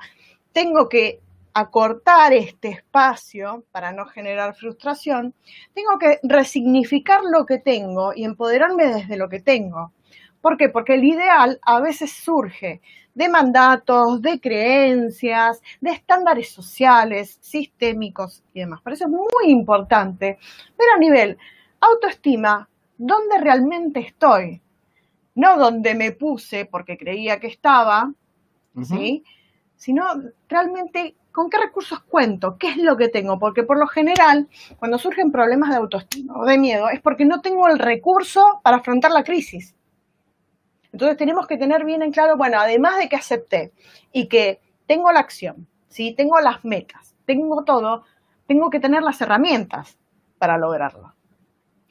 tengo 0.54 0.88
que 0.88 1.22
acortar 1.56 2.34
este 2.34 2.68
espacio 2.68 3.66
para 3.72 3.92
no 3.92 4.06
generar 4.06 4.54
frustración, 4.54 5.34
tengo 5.74 5.98
que 5.98 6.20
resignificar 6.22 7.22
lo 7.24 7.48
que 7.48 7.58
tengo 7.58 8.14
y 8.16 8.26
empoderarme 8.26 8.86
desde 8.86 9.18
lo 9.18 9.28
que 9.28 9.40
tengo. 9.40 9.92
¿Por 10.40 10.56
qué? 10.56 10.70
Porque 10.70 10.94
el 10.94 11.04
ideal 11.04 11.60
a 11.64 11.82
veces 11.82 12.12
surge 12.12 12.80
de 13.16 13.28
mandatos, 13.28 14.22
de 14.22 14.40
creencias, 14.40 15.64
de 15.80 15.94
estándares 15.94 16.52
sociales, 16.52 17.40
sistémicos 17.42 18.44
y 18.54 18.60
demás. 18.60 18.82
Por 18.82 18.94
eso 18.94 19.06
es 19.06 19.10
muy 19.10 19.50
importante 19.50 20.38
ver 20.78 20.90
a 20.96 21.00
nivel 21.00 21.40
autoestima 21.80 22.70
dónde 23.00 23.40
realmente 23.40 24.02
estoy, 24.02 24.62
no 25.36 25.58
donde 25.58 25.96
me 25.96 26.12
puse 26.12 26.66
porque 26.66 26.98
creía 26.98 27.40
que 27.40 27.48
estaba. 27.48 28.14
¿sí? 28.84 29.24
Sino 29.76 30.06
realmente 30.48 31.16
con 31.32 31.50
qué 31.50 31.58
recursos 31.58 32.02
cuento, 32.02 32.58
qué 32.58 32.70
es 32.70 32.78
lo 32.78 32.98
que 32.98 33.08
tengo, 33.08 33.40
porque 33.40 33.64
por 33.64 33.78
lo 33.78 33.88
general, 33.88 34.50
cuando 34.78 34.98
surgen 34.98 35.32
problemas 35.32 35.70
de 35.70 35.78
autoestima 35.78 36.38
o 36.38 36.46
de 36.46 36.58
miedo, 36.58 36.90
es 36.90 37.00
porque 37.00 37.26
no 37.26 37.42
tengo 37.42 37.68
el 37.68 37.80
recurso 37.80 38.60
para 38.64 38.78
afrontar 38.78 39.12
la 39.12 39.24
crisis. 39.24 39.76
Entonces 40.92 41.18
tenemos 41.18 41.48
que 41.48 41.58
tener 41.58 41.86
bien 41.86 42.02
en 42.02 42.12
claro, 42.12 42.36
bueno, 42.36 42.60
además 42.60 42.98
de 42.98 43.08
que 43.08 43.16
acepté 43.16 43.72
y 44.12 44.28
que 44.28 44.60
tengo 44.88 45.12
la 45.12 45.22
acción, 45.22 45.68
¿sí? 45.88 46.14
tengo 46.14 46.40
las 46.42 46.66
metas, 46.66 47.16
tengo 47.26 47.64
todo, 47.64 48.04
tengo 48.46 48.70
que 48.70 48.82
tener 48.82 49.02
las 49.02 49.22
herramientas 49.22 49.98
para 50.38 50.58
lograrlo. 50.58 51.14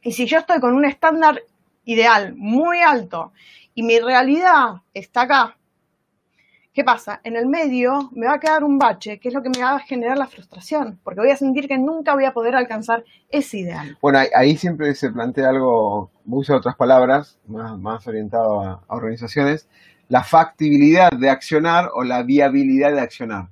Y 0.03 0.13
si 0.13 0.27
yo 0.27 0.39
estoy 0.39 0.61
con 0.61 0.75
un 0.75 0.85
estándar 0.85 1.43
ideal 1.85 2.35
muy 2.37 2.81
alto 2.81 3.33
y 3.75 3.83
mi 3.83 3.99
realidad 3.99 4.83
está 4.93 5.23
acá, 5.23 5.57
¿qué 6.73 6.85
pasa? 6.85 7.21
En 7.25 7.37
el 7.37 7.47
medio 7.47 8.11
me 8.13 8.27
va 8.27 8.35
a 8.35 8.41
quedar 8.41 8.65
un 8.65 8.79
bache, 8.79 9.19
que 9.19 9.29
es 9.29 9.35
lo 9.35 9.43
que 9.43 9.51
me 9.51 9.63
va 9.63 9.77
a 9.77 9.81
generar 9.81 10.19
la 10.19 10.27
frustración, 10.27 10.99
porque 11.03 11.21
voy 11.21 11.31
a 11.31 11.37
sentir 11.37 11.69
que 11.69 11.79
nunca 11.79 12.15
voy 12.15 12.25
a 12.25 12.33
poder 12.33 12.55
alcanzar 12.57 13.05
ese 13.29 13.59
ideal. 13.59 13.99
Bueno, 14.01 14.21
ahí, 14.35 14.57
siempre 14.57 14.95
se 14.95 15.11
plantea 15.11 15.49
algo, 15.49 16.11
usar 16.27 16.57
otras 16.57 16.77
palabras, 16.77 17.39
más, 17.47 17.79
más 17.79 18.07
orientado 18.07 18.61
a, 18.61 18.85
a 18.87 18.97
organizaciones, 18.97 19.69
la 20.09 20.25
factibilidad 20.25 21.11
de 21.11 21.31
accionar 21.31 21.91
o 21.95 22.03
la 22.03 22.23
viabilidad 22.23 22.93
de 22.93 23.01
accionar. 23.01 23.49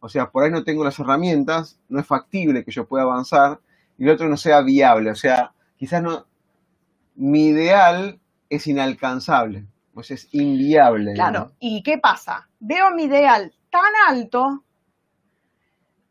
O 0.00 0.08
sea, 0.08 0.30
por 0.30 0.44
ahí 0.44 0.50
no 0.50 0.64
tengo 0.64 0.84
las 0.84 0.98
herramientas, 0.98 1.78
no 1.88 2.00
es 2.00 2.06
factible 2.06 2.64
que 2.64 2.72
yo 2.72 2.86
pueda 2.86 3.04
avanzar 3.04 3.60
y 3.96 4.04
el 4.04 4.10
otro 4.10 4.28
no 4.28 4.36
sea 4.36 4.60
viable. 4.60 5.10
O 5.10 5.14
sea, 5.14 5.52
quizás 5.76 6.02
no, 6.02 6.26
mi 7.14 7.46
ideal 7.46 8.20
es 8.48 8.66
inalcanzable, 8.66 9.66
sea, 10.02 10.14
es 10.14 10.28
inviable. 10.32 11.14
Claro. 11.14 11.52
¿y 11.58 11.82
qué 11.82 11.98
pasa? 11.98 12.48
Veo 12.60 12.90
mi 12.92 13.04
ideal 13.04 13.52
tan 13.70 13.92
alto 14.08 14.64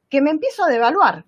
que 0.10 0.22
me 0.22 0.32
empiezo 0.32 0.66
a 0.66 0.70
devaluar. 0.70 1.26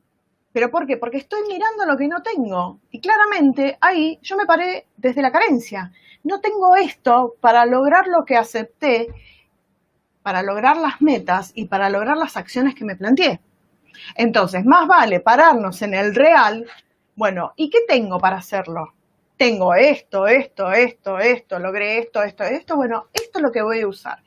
¿Pero 0.51 0.69
por 0.69 0.85
qué? 0.85 0.97
Porque 0.97 1.17
estoy 1.17 1.41
mirando 1.47 1.85
lo 1.85 1.97
que 1.97 2.07
no 2.07 2.21
tengo. 2.21 2.79
Y 2.91 2.99
claramente 2.99 3.77
ahí 3.81 4.19
yo 4.21 4.37
me 4.37 4.45
paré 4.45 4.87
desde 4.97 5.21
la 5.21 5.31
carencia. 5.31 5.91
No 6.23 6.41
tengo 6.41 6.75
esto 6.75 7.35
para 7.41 7.65
lograr 7.65 8.07
lo 8.07 8.23
que 8.23 8.37
acepté, 8.37 9.07
para 10.21 10.43
lograr 10.43 10.77
las 10.77 11.01
metas 11.01 11.51
y 11.55 11.65
para 11.65 11.89
lograr 11.89 12.17
las 12.17 12.37
acciones 12.37 12.75
que 12.75 12.85
me 12.85 12.95
planteé. 12.95 13.41
Entonces, 14.15 14.63
más 14.65 14.87
vale 14.87 15.19
pararnos 15.19 15.81
en 15.81 15.93
el 15.93 16.13
real. 16.13 16.65
Bueno, 17.15 17.53
¿y 17.55 17.69
qué 17.69 17.79
tengo 17.87 18.19
para 18.19 18.37
hacerlo? 18.37 18.93
Tengo 19.43 19.75
esto, 19.75 20.25
esto, 20.25 20.71
esto, 20.71 21.19
esto, 21.19 21.59
logré 21.59 21.97
esto, 21.99 22.23
esto, 22.23 22.45
esto. 22.45 22.77
Bueno, 22.77 23.07
esto 23.11 23.39
es 23.39 23.43
lo 23.43 23.51
que 23.51 23.61
voy 23.61 23.81
a 23.81 23.87
usar. 23.89 24.19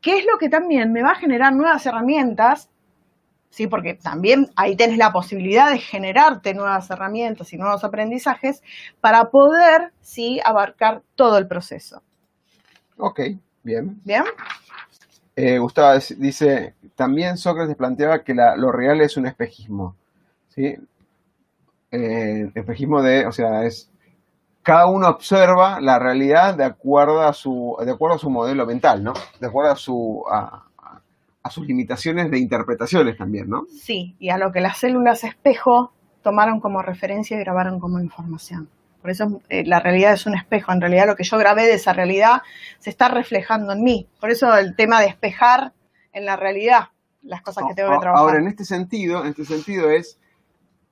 ¿Qué 0.00 0.18
es 0.20 0.24
lo 0.24 0.38
que 0.38 0.48
también 0.48 0.90
me 0.90 1.02
va 1.02 1.10
a 1.10 1.16
generar 1.16 1.52
nuevas 1.52 1.84
herramientas? 1.84 2.70
Sí, 3.50 3.66
porque 3.66 3.92
también 3.92 4.48
ahí 4.56 4.74
tenés 4.74 4.96
la 4.96 5.12
posibilidad 5.12 5.70
de 5.70 5.76
generarte 5.78 6.54
nuevas 6.54 6.88
herramientas 6.88 7.52
y 7.52 7.58
nuevos 7.58 7.84
aprendizajes 7.84 8.62
para 9.02 9.28
poder, 9.30 9.92
sí, 10.00 10.40
abarcar 10.46 11.02
todo 11.14 11.36
el 11.36 11.46
proceso. 11.46 12.02
Ok, 12.96 13.20
bien. 13.62 14.00
¿Bien? 14.02 14.24
Eh, 15.36 15.58
Gustavo 15.58 15.98
dice, 16.16 16.74
también 16.94 17.36
Sócrates 17.36 17.76
planteaba 17.76 18.24
que 18.24 18.34
la- 18.34 18.56
lo 18.56 18.72
real 18.72 19.02
es 19.02 19.18
un 19.18 19.26
espejismo. 19.26 19.94
¿sí? 20.48 20.74
Eh, 21.92 22.50
espejismo 22.54 23.02
de, 23.02 23.26
o 23.26 23.32
sea, 23.32 23.64
es 23.64 23.89
cada 24.70 24.86
uno 24.86 25.08
observa 25.08 25.80
la 25.80 25.98
realidad 25.98 26.56
de 26.56 26.62
acuerdo 26.62 27.22
a 27.22 27.32
su, 27.32 27.76
de 27.84 27.90
acuerdo 27.90 28.14
a 28.14 28.18
su 28.20 28.30
modelo 28.30 28.66
mental, 28.66 29.02
¿no? 29.02 29.14
De 29.40 29.48
acuerdo 29.48 29.72
a 29.72 29.74
su 29.74 30.22
a, 30.30 30.66
sus 31.50 31.66
limitaciones 31.66 32.30
de 32.30 32.38
interpretaciones 32.38 33.16
también, 33.18 33.48
¿no? 33.48 33.64
Sí, 33.66 34.14
y 34.20 34.30
a 34.30 34.38
lo 34.38 34.52
que 34.52 34.60
las 34.60 34.78
células 34.78 35.24
espejo 35.24 35.92
tomaron 36.22 36.60
como 36.60 36.82
referencia 36.82 37.36
y 37.36 37.40
grabaron 37.40 37.80
como 37.80 37.98
información. 37.98 38.68
Por 39.02 39.10
eso 39.10 39.42
eh, 39.48 39.64
la 39.66 39.80
realidad 39.80 40.12
es 40.12 40.26
un 40.26 40.36
espejo. 40.36 40.70
En 40.70 40.80
realidad 40.80 41.08
lo 41.08 41.16
que 41.16 41.24
yo 41.24 41.36
grabé 41.36 41.62
de 41.62 41.74
esa 41.74 41.92
realidad 41.92 42.42
se 42.78 42.90
está 42.90 43.08
reflejando 43.08 43.72
en 43.72 43.82
mí. 43.82 44.06
Por 44.20 44.30
eso 44.30 44.56
el 44.56 44.76
tema 44.76 45.00
de 45.00 45.08
espejar 45.08 45.72
en 46.12 46.24
la 46.24 46.36
realidad 46.36 46.90
las 47.22 47.42
cosas 47.42 47.64
que 47.66 47.74
tengo 47.74 47.90
que 47.90 47.98
trabajar. 47.98 48.24
Ahora, 48.24 48.38
en 48.38 48.46
este 48.46 48.64
sentido, 48.64 49.24
en 49.24 49.30
este 49.30 49.46
sentido 49.46 49.90
es, 49.90 50.20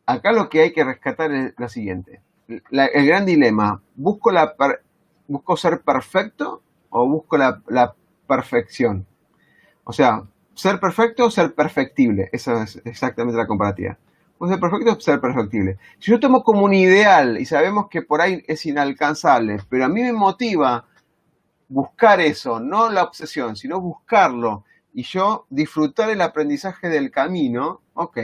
acá 0.04 0.32
lo 0.32 0.48
que 0.48 0.62
hay 0.62 0.72
que 0.72 0.82
rescatar 0.82 1.30
es 1.30 1.54
lo 1.56 1.68
siguiente. 1.68 2.22
La- 2.70 2.86
el 2.86 3.06
gran 3.06 3.26
dilema, 3.26 3.82
¿busco, 3.94 4.30
la 4.30 4.56
per- 4.56 4.82
¿busco 5.26 5.56
ser 5.56 5.80
perfecto 5.82 6.62
o 6.90 7.06
busco 7.08 7.36
la, 7.36 7.62
perfección? 8.26 9.06
O 9.84 9.92
sea, 9.92 10.24
ser 10.54 10.80
perfecto 10.80 11.26
o 11.26 11.30
ser 11.30 11.54
perfectible. 11.54 12.28
Esa 12.32 12.64
es 12.64 12.80
exactamente 12.84 13.38
la 13.38 13.46
comparativa. 13.46 13.98
¿Puedo 14.38 14.52
ser 14.52 14.60
perfecto 14.60 14.92
o 14.92 15.00
ser 15.00 15.20
perfectible? 15.20 15.78
Si 15.98 16.10
yo 16.10 16.20
tomo 16.20 16.42
como 16.44 16.64
un 16.64 16.74
ideal 16.74 17.38
y 17.40 17.46
sabemos 17.46 17.88
que 17.88 18.02
por 18.02 18.20
ahí 18.22 18.44
es 18.48 18.66
inalcanzable, 18.66 19.58
pero 19.68 19.84
a 19.86 19.88
mí 19.88 20.02
me 20.02 20.12
motiva 20.12 20.86
buscar 21.68 22.20
eso, 22.20 22.60
no 22.60 22.90
la 22.90 23.04
obsesión, 23.04 23.56
sino 23.56 23.80
buscarlo, 23.80 24.64
y 24.94 25.02
yo 25.04 25.46
disfrutar 25.50 26.10
el 26.10 26.20
aprendizaje 26.22 26.88
del 26.88 27.10
camino, 27.10 27.82
ok. 27.94 28.18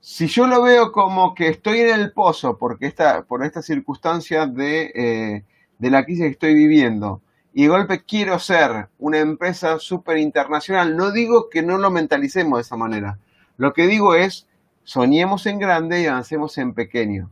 Si 0.00 0.28
yo 0.28 0.46
lo 0.46 0.62
veo 0.62 0.92
como 0.92 1.34
que 1.34 1.48
estoy 1.48 1.80
en 1.80 2.00
el 2.00 2.12
pozo 2.12 2.56
porque 2.56 2.86
esta, 2.86 3.22
por 3.22 3.44
esta 3.44 3.60
circunstancia 3.60 4.46
de, 4.46 4.92
eh, 4.94 5.44
de 5.78 5.90
la 5.90 6.04
crisis 6.04 6.24
que 6.24 6.30
estoy 6.30 6.54
viviendo, 6.54 7.20
y 7.52 7.64
de 7.64 7.68
golpe 7.68 8.04
quiero 8.04 8.38
ser 8.38 8.88
una 8.98 9.18
empresa 9.18 9.78
súper 9.78 10.18
internacional, 10.18 10.96
no 10.96 11.10
digo 11.10 11.50
que 11.50 11.62
no 11.62 11.78
lo 11.78 11.90
mentalicemos 11.90 12.58
de 12.58 12.62
esa 12.62 12.76
manera. 12.76 13.18
Lo 13.56 13.72
que 13.72 13.86
digo 13.86 14.14
es, 14.14 14.46
soñemos 14.84 15.46
en 15.46 15.58
grande 15.58 16.00
y 16.00 16.06
avancemos 16.06 16.56
en 16.58 16.74
pequeño. 16.74 17.30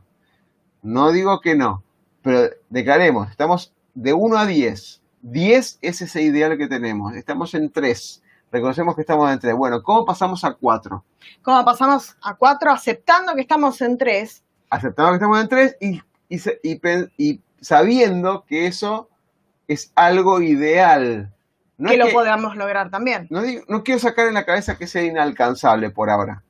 No 0.83 1.11
digo 1.11 1.41
que 1.41 1.55
no, 1.55 1.83
pero 2.21 2.49
declaremos, 2.69 3.31
estamos 3.31 3.73
de 3.95 4.13
1 4.13 4.37
a 4.37 4.45
10. 4.45 5.01
10 5.21 5.79
es 5.81 6.01
ese 6.01 6.21
ideal 6.21 6.57
que 6.57 6.67
tenemos. 6.67 7.15
Estamos 7.15 7.53
en 7.53 7.69
3. 7.71 8.21
Reconocemos 8.51 8.95
que 8.95 9.01
estamos 9.01 9.31
en 9.31 9.39
3. 9.39 9.55
Bueno, 9.55 9.83
¿cómo 9.83 10.05
pasamos 10.05 10.43
a 10.43 10.53
4? 10.53 11.03
¿Cómo 11.43 11.65
pasamos 11.65 12.17
a 12.21 12.35
4 12.35 12.71
aceptando 12.71 13.35
que 13.35 13.41
estamos 13.41 13.79
en 13.81 13.97
3? 13.97 14.43
Aceptando 14.69 15.11
que 15.11 15.15
estamos 15.15 15.41
en 15.41 15.47
3 15.47 15.77
y, 15.79 16.01
y, 17.17 17.41
sabiendo 17.61 18.45
que 18.45 18.67
eso 18.67 19.09
es 19.67 19.91
algo 19.95 20.41
ideal. 20.41 21.33
que 21.77 21.97
lo 21.97 22.09
podamos 22.09 22.55
lograr 22.55 22.89
también. 22.89 23.27
No, 23.29 23.41
no 23.67 23.83
quiero 23.83 23.99
sacar 23.99 24.27
en 24.27 24.33
la 24.33 24.45
cabeza 24.45 24.77
que 24.77 24.87
sea 24.87 25.03
inalcanzable 25.03 25.91
por 25.91 26.09
ahora. 26.09 26.43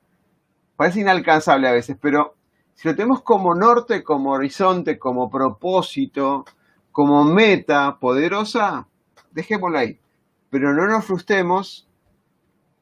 Parece 0.76 1.00
inalcanzable 1.00 1.68
a 1.68 1.72
veces, 1.72 1.98
pero 2.00 2.34
si 2.74 2.88
lo 2.88 2.96
tenemos 2.96 3.22
como 3.22 3.54
norte, 3.54 4.02
como 4.02 4.30
horizonte, 4.30 4.98
como 4.98 5.28
propósito, 5.28 6.46
como 6.90 7.24
meta 7.24 7.98
poderosa, 8.00 8.86
dejémoslo 9.32 9.78
ahí. 9.78 10.00
Pero 10.48 10.72
no 10.72 10.86
nos 10.86 11.04
frustremos 11.04 11.89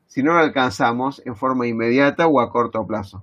si 0.08 0.22
no 0.22 0.32
lo 0.32 0.40
alcanzamos 0.40 1.22
en 1.24 1.36
forma 1.36 1.66
inmediata 1.66 2.26
o 2.26 2.40
a 2.40 2.50
corto 2.50 2.84
plazo. 2.86 3.22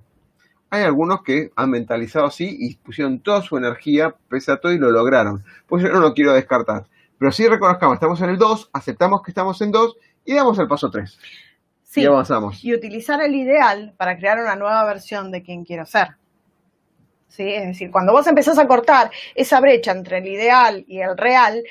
Hay 0.70 0.82
algunos 0.82 1.22
que 1.22 1.50
han 1.54 1.70
mentalizado 1.70 2.26
así 2.26 2.56
y 2.58 2.76
pusieron 2.76 3.20
toda 3.20 3.42
su 3.42 3.56
energía, 3.56 4.14
pese 4.28 4.52
a 4.52 4.56
todo, 4.56 4.72
y 4.72 4.78
lo 4.78 4.90
lograron. 4.90 5.44
Pues 5.66 5.82
yo 5.82 5.90
no 5.90 6.00
lo 6.00 6.14
quiero 6.14 6.32
descartar. 6.32 6.86
Pero 7.18 7.32
sí 7.32 7.46
reconozcamos, 7.46 7.94
estamos 7.94 8.20
en 8.20 8.30
el 8.30 8.38
2, 8.38 8.70
aceptamos 8.72 9.22
que 9.22 9.30
estamos 9.30 9.60
en 9.62 9.70
2 9.70 9.96
y 10.24 10.34
damos 10.34 10.58
el 10.58 10.68
paso 10.68 10.90
3. 10.90 11.18
Sí, 11.82 12.02
y 12.02 12.06
avanzamos. 12.06 12.62
Y 12.64 12.74
utilizar 12.74 13.22
el 13.22 13.34
ideal 13.34 13.94
para 13.96 14.16
crear 14.16 14.38
una 14.38 14.56
nueva 14.56 14.84
versión 14.84 15.30
de 15.30 15.42
quien 15.42 15.64
quiero 15.64 15.86
ser. 15.86 16.16
¿sí? 17.28 17.48
Es 17.48 17.66
decir, 17.66 17.90
cuando 17.90 18.12
vos 18.12 18.26
empezás 18.26 18.58
a 18.58 18.66
cortar 18.66 19.10
esa 19.34 19.60
brecha 19.60 19.92
entre 19.92 20.18
el 20.18 20.26
ideal 20.26 20.84
y 20.86 21.00
el 21.00 21.16
real, 21.16 21.62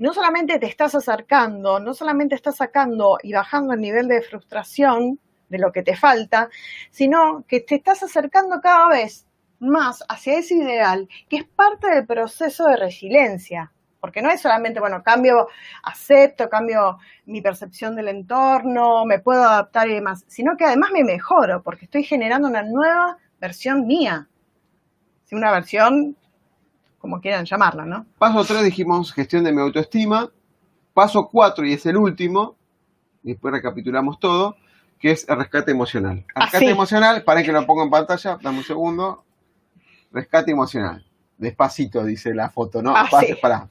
no 0.00 0.12
solamente 0.12 0.58
te 0.58 0.66
estás 0.66 0.94
acercando, 0.94 1.78
no 1.78 1.94
solamente 1.94 2.34
estás 2.34 2.56
sacando 2.56 3.18
y 3.22 3.32
bajando 3.32 3.74
el 3.74 3.80
nivel 3.80 4.08
de 4.08 4.22
frustración 4.22 5.20
de 5.48 5.58
lo 5.58 5.70
que 5.70 5.82
te 5.82 5.96
falta, 5.96 6.48
sino 6.90 7.44
que 7.46 7.60
te 7.60 7.76
estás 7.76 8.02
acercando 8.02 8.60
cada 8.60 8.88
vez 8.88 9.26
más 9.60 10.02
hacia 10.08 10.38
ese 10.38 10.54
ideal 10.54 11.08
que 11.28 11.36
es 11.36 11.44
parte 11.44 11.88
del 11.88 12.06
proceso 12.06 12.64
de 12.66 12.76
resiliencia. 12.76 13.72
Porque 14.00 14.22
no 14.22 14.30
es 14.30 14.40
solamente, 14.40 14.80
bueno, 14.80 15.02
cambio, 15.02 15.48
acepto, 15.82 16.48
cambio 16.48 16.96
mi 17.26 17.42
percepción 17.42 17.94
del 17.94 18.08
entorno, 18.08 19.04
me 19.04 19.18
puedo 19.18 19.42
adaptar 19.42 19.88
y 19.88 19.94
demás, 19.94 20.24
sino 20.26 20.56
que 20.56 20.64
además 20.64 20.90
me 20.92 21.04
mejoro 21.04 21.62
porque 21.62 21.84
estoy 21.84 22.02
generando 22.02 22.48
una 22.48 22.62
nueva 22.62 23.18
versión 23.38 23.86
mía 23.86 24.26
una 25.36 25.52
versión, 25.52 26.16
como 27.00 27.20
quieran 27.20 27.46
llamarla, 27.46 27.84
¿no? 27.84 28.06
Paso 28.18 28.44
3 28.44 28.62
dijimos 28.62 29.12
gestión 29.12 29.42
de 29.42 29.52
mi 29.52 29.60
autoestima. 29.60 30.30
Paso 30.92 31.28
4, 31.28 31.66
y 31.66 31.72
es 31.72 31.86
el 31.86 31.96
último, 31.96 32.56
y 33.22 33.30
después 33.30 33.52
recapitulamos 33.52 34.18
todo, 34.18 34.56
que 34.98 35.12
es 35.12 35.26
el 35.28 35.36
rescate 35.38 35.70
emocional. 35.70 36.24
Ah, 36.34 36.42
rescate 36.42 36.70
emocional, 36.70 37.22
para 37.24 37.42
que 37.42 37.52
lo 37.52 37.64
ponga 37.64 37.84
en 37.84 37.90
pantalla, 37.90 38.38
dame 38.42 38.58
un 38.58 38.64
segundo. 38.64 39.24
Rescate 40.12 40.50
emocional. 40.50 41.06
Despacito, 41.38 42.04
dice 42.04 42.34
la 42.34 42.50
foto, 42.50 42.82
¿no? 42.82 42.94
Ah, 42.94 43.08
para. 43.40 43.68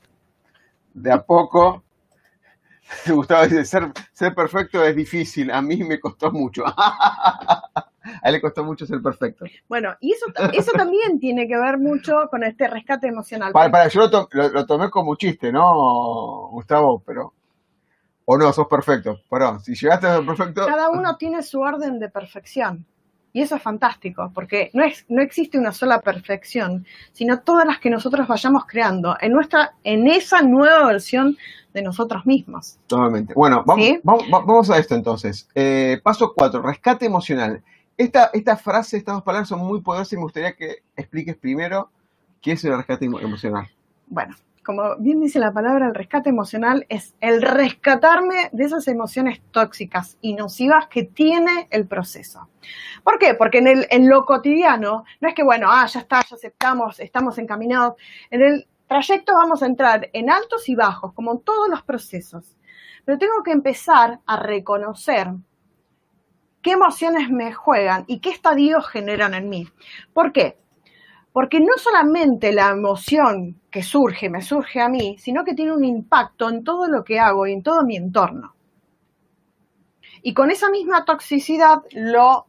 De 0.94 1.12
a 1.12 1.22
poco. 1.22 1.84
Gustavo 3.06 3.44
dice, 3.44 3.66
ser, 3.66 3.92
ser 4.12 4.34
perfecto 4.34 4.84
es 4.84 4.96
difícil, 4.96 5.52
a 5.52 5.62
mí 5.62 5.78
me 5.84 6.00
costó 6.00 6.32
mucho. 6.32 6.64
a 8.22 8.28
él 8.28 8.34
le 8.34 8.42
costó 8.42 8.64
mucho 8.64 8.86
ser 8.86 9.02
perfecto. 9.02 9.46
Bueno, 9.68 9.96
y 10.00 10.14
eso, 10.14 10.26
eso 10.54 10.72
también 10.74 11.20
tiene 11.20 11.48
que 11.48 11.58
ver 11.58 11.78
mucho 11.78 12.28
con 12.30 12.44
este 12.44 12.68
rescate 12.68 13.08
emocional. 13.08 13.52
Para, 13.52 13.88
yo 13.88 14.10
lo, 14.10 14.66
tomé 14.66 14.90
como 14.90 15.16
chiste, 15.16 15.52
¿no, 15.52 16.50
Gustavo? 16.52 17.02
Pero. 17.06 17.34
O 18.26 18.38
no, 18.38 18.54
sos 18.54 18.68
perfecto. 18.68 19.22
Perdón, 19.30 19.60
si 19.60 19.74
llegaste 19.74 20.08
a 20.08 20.18
ser 20.18 20.26
perfecto. 20.26 20.66
Cada 20.66 20.92
uno 20.92 21.18
tiene 21.18 21.42
su 21.42 21.60
orden 21.60 22.00
de 22.00 22.10
perfección. 22.10 22.86
Y 23.32 23.42
eso 23.42 23.56
es 23.56 23.62
fantástico, 23.62 24.32
porque 24.34 24.72
no, 24.74 24.84
es, 24.84 25.06
no 25.08 25.22
existe 25.22 25.60
una 25.60 25.72
sola 25.72 26.02
perfección, 26.02 26.86
sino 27.12 27.42
todas 27.42 27.66
las 27.66 27.80
que 27.80 27.92
nosotros 27.92 28.28
vayamos 28.28 28.66
creando 28.66 29.16
en, 29.22 29.34
nuestra, 29.34 29.74
en 29.84 30.08
esa 30.08 30.42
nueva 30.42 30.88
versión 30.88 31.38
de 31.74 31.84
nosotros 31.84 32.26
mismos. 32.26 32.80
Totalmente. 32.88 33.34
Bueno, 33.36 33.64
vamos, 33.66 33.88
vamos, 34.30 34.70
a 34.72 34.80
esto 34.80 34.96
entonces. 34.96 35.48
Eh, 35.54 36.00
paso 36.04 36.34
4, 36.36 36.62
rescate 36.62 37.06
emocional. 37.06 37.62
Esta, 38.00 38.30
esta 38.32 38.56
frase, 38.56 38.96
estas 38.96 39.16
dos 39.16 39.24
palabras 39.24 39.50
son 39.50 39.60
muy 39.60 39.82
poderosas 39.82 40.14
y 40.14 40.16
me 40.16 40.22
gustaría 40.22 40.56
que 40.56 40.84
expliques 40.96 41.36
primero 41.36 41.92
qué 42.42 42.54
es 42.54 42.64
el 42.64 42.78
rescate 42.78 43.04
emocional. 43.04 43.70
Bueno, 44.08 44.38
como 44.64 44.96
bien 45.00 45.20
dice 45.20 45.38
la 45.38 45.52
palabra, 45.52 45.88
el 45.88 45.94
rescate 45.94 46.30
emocional 46.30 46.86
es 46.88 47.14
el 47.20 47.42
rescatarme 47.42 48.52
de 48.54 48.64
esas 48.64 48.88
emociones 48.88 49.42
tóxicas 49.52 50.18
y 50.22 50.34
nocivas 50.34 50.88
que 50.88 51.04
tiene 51.04 51.68
el 51.72 51.88
proceso. 51.88 52.48
¿Por 53.04 53.20
qué? 53.20 53.34
Porque 53.34 53.58
en, 53.58 53.68
el, 53.68 54.06
lo 54.06 54.26
cotidiano 54.26 55.04
no 55.20 55.28
es 55.28 55.36
que, 55.36 55.44
bueno, 55.44 55.68
ah, 55.70 55.86
ya 55.86 56.00
está, 56.00 56.22
ya 56.22 56.38
aceptamos, 56.38 57.02
estamos 57.02 57.38
encaminados. 57.38 57.96
En 58.32 58.42
el 58.42 58.68
trayecto 58.88 59.34
vamos 59.34 59.62
a 59.62 59.66
entrar 59.66 60.10
en 60.14 60.30
altos 60.30 60.70
y 60.70 60.76
bajos, 60.76 61.12
como 61.12 61.34
en 61.34 61.42
todos 61.42 61.68
los 61.68 61.84
procesos. 61.84 62.56
Pero 63.04 63.18
tengo 63.18 63.44
que 63.44 63.52
empezar 63.52 64.22
a 64.26 64.38
reconocer 64.38 65.28
qué 66.62 66.72
emociones 66.72 67.30
me 67.30 67.54
juegan 67.54 68.06
y 68.08 68.20
qué 68.20 68.30
estadios 68.30 68.88
generan 68.88 69.34
en 69.34 69.50
mí. 69.50 69.68
¿Por 70.14 70.32
qué? 70.32 70.58
Porque 71.32 71.60
no 71.60 71.74
solamente 71.78 72.52
la 72.52 72.70
emoción 72.70 73.62
que 73.70 73.84
surge 73.84 74.30
me 74.30 74.42
surge 74.42 74.82
a 74.82 74.90
mí, 74.90 75.18
sino 75.20 75.44
que 75.44 75.54
tiene 75.54 75.74
un 75.74 75.86
impacto 75.86 76.50
en 76.50 76.64
todo 76.64 76.88
lo 76.88 77.04
que 77.04 77.20
hago 77.20 77.48
y 77.48 77.54
en 77.54 77.64
todo 77.64 77.84
mi 77.84 77.96
entorno. 77.96 78.56
Y 80.22 80.34
con 80.34 80.52
esa 80.52 80.70
misma 80.70 81.06
toxicidad 81.06 81.78
lo, 81.92 82.48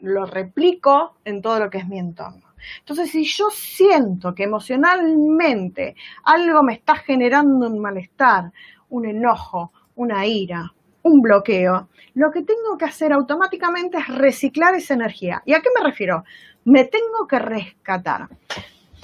lo 0.00 0.26
replico 0.26 1.16
en 1.24 1.40
todo 1.40 1.60
lo 1.60 1.70
que 1.70 1.78
es 1.78 1.88
mi 1.88 1.98
entorno. 1.98 2.46
Entonces, 2.80 3.10
si 3.10 3.24
yo 3.24 3.48
siento 3.50 4.34
que 4.34 4.44
emocionalmente 4.44 5.94
algo 6.24 6.62
me 6.62 6.74
está 6.74 6.96
generando 6.96 7.68
un 7.68 7.78
malestar, 7.78 8.52
un 8.88 9.06
enojo, 9.06 9.72
una 9.94 10.26
ira, 10.26 10.72
un 11.06 11.20
bloqueo, 11.20 11.88
lo 12.14 12.30
que 12.30 12.42
tengo 12.42 12.76
que 12.78 12.84
hacer 12.84 13.12
automáticamente 13.12 13.98
es 13.98 14.08
reciclar 14.08 14.74
esa 14.74 14.94
energía. 14.94 15.42
¿Y 15.44 15.54
a 15.54 15.60
qué 15.60 15.68
me 15.76 15.84
refiero? 15.84 16.24
Me 16.64 16.84
tengo 16.84 17.26
que 17.28 17.38
rescatar. 17.38 18.28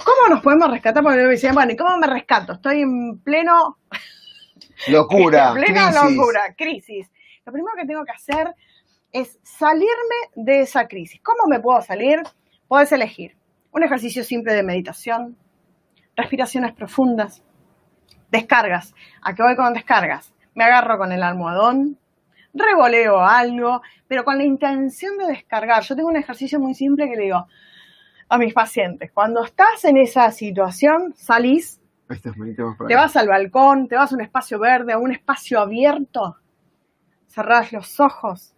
¿Cómo 0.03 0.27
nos 0.29 0.41
podemos 0.41 0.69
rescatar? 0.69 1.01
Porque 1.01 1.23
me 1.23 1.29
dicen, 1.29 1.53
bueno, 1.53 1.71
¿y 1.71 1.77
cómo 1.77 1.97
me 1.97 2.07
rescato? 2.07 2.53
Estoy 2.53 2.81
en 2.81 3.19
pleno... 3.23 3.77
Locura. 4.87 5.49
en 5.49 5.63
plena 5.63 5.91
locura, 5.91 6.53
crisis. 6.57 7.09
Lo 7.45 7.53
primero 7.53 7.73
que 7.77 7.85
tengo 7.85 8.03
que 8.03 8.11
hacer 8.11 8.53
es 9.11 9.39
salirme 9.43 10.19
de 10.35 10.61
esa 10.61 10.87
crisis. 10.87 11.21
¿Cómo 11.23 11.47
me 11.47 11.61
puedo 11.61 11.81
salir? 11.81 12.21
Puedes 12.67 12.91
elegir 12.91 13.37
un 13.71 13.83
ejercicio 13.83 14.23
simple 14.23 14.53
de 14.53 14.63
meditación, 14.63 15.37
respiraciones 16.15 16.73
profundas, 16.73 17.43
descargas. 18.31 18.93
¿A 19.21 19.33
qué 19.33 19.43
voy 19.43 19.55
con 19.55 19.73
descargas? 19.73 20.33
Me 20.55 20.63
agarro 20.63 20.97
con 20.97 21.11
el 21.11 21.23
almohadón, 21.23 21.97
revoleo 22.53 23.19
algo, 23.19 23.81
pero 24.07 24.23
con 24.23 24.37
la 24.37 24.43
intención 24.43 25.17
de 25.17 25.27
descargar. 25.27 25.83
Yo 25.83 25.95
tengo 25.95 26.09
un 26.09 26.17
ejercicio 26.17 26.59
muy 26.59 26.73
simple 26.73 27.09
que 27.09 27.15
le 27.15 27.23
digo 27.23 27.47
a 28.29 28.37
mis 28.37 28.53
pacientes, 28.53 29.11
cuando 29.11 29.43
estás 29.43 29.85
en 29.85 29.97
esa 29.97 30.31
situación, 30.31 31.13
salís, 31.15 31.79
te 32.87 32.95
vas 32.95 33.15
al 33.15 33.27
balcón, 33.27 33.87
te 33.87 33.95
vas 33.95 34.11
a 34.11 34.15
un 34.15 34.21
espacio 34.21 34.59
verde, 34.59 34.93
a 34.93 34.97
un 34.97 35.11
espacio 35.11 35.59
abierto, 35.59 36.37
cerrás 37.27 37.71
los 37.71 37.99
ojos, 37.99 38.55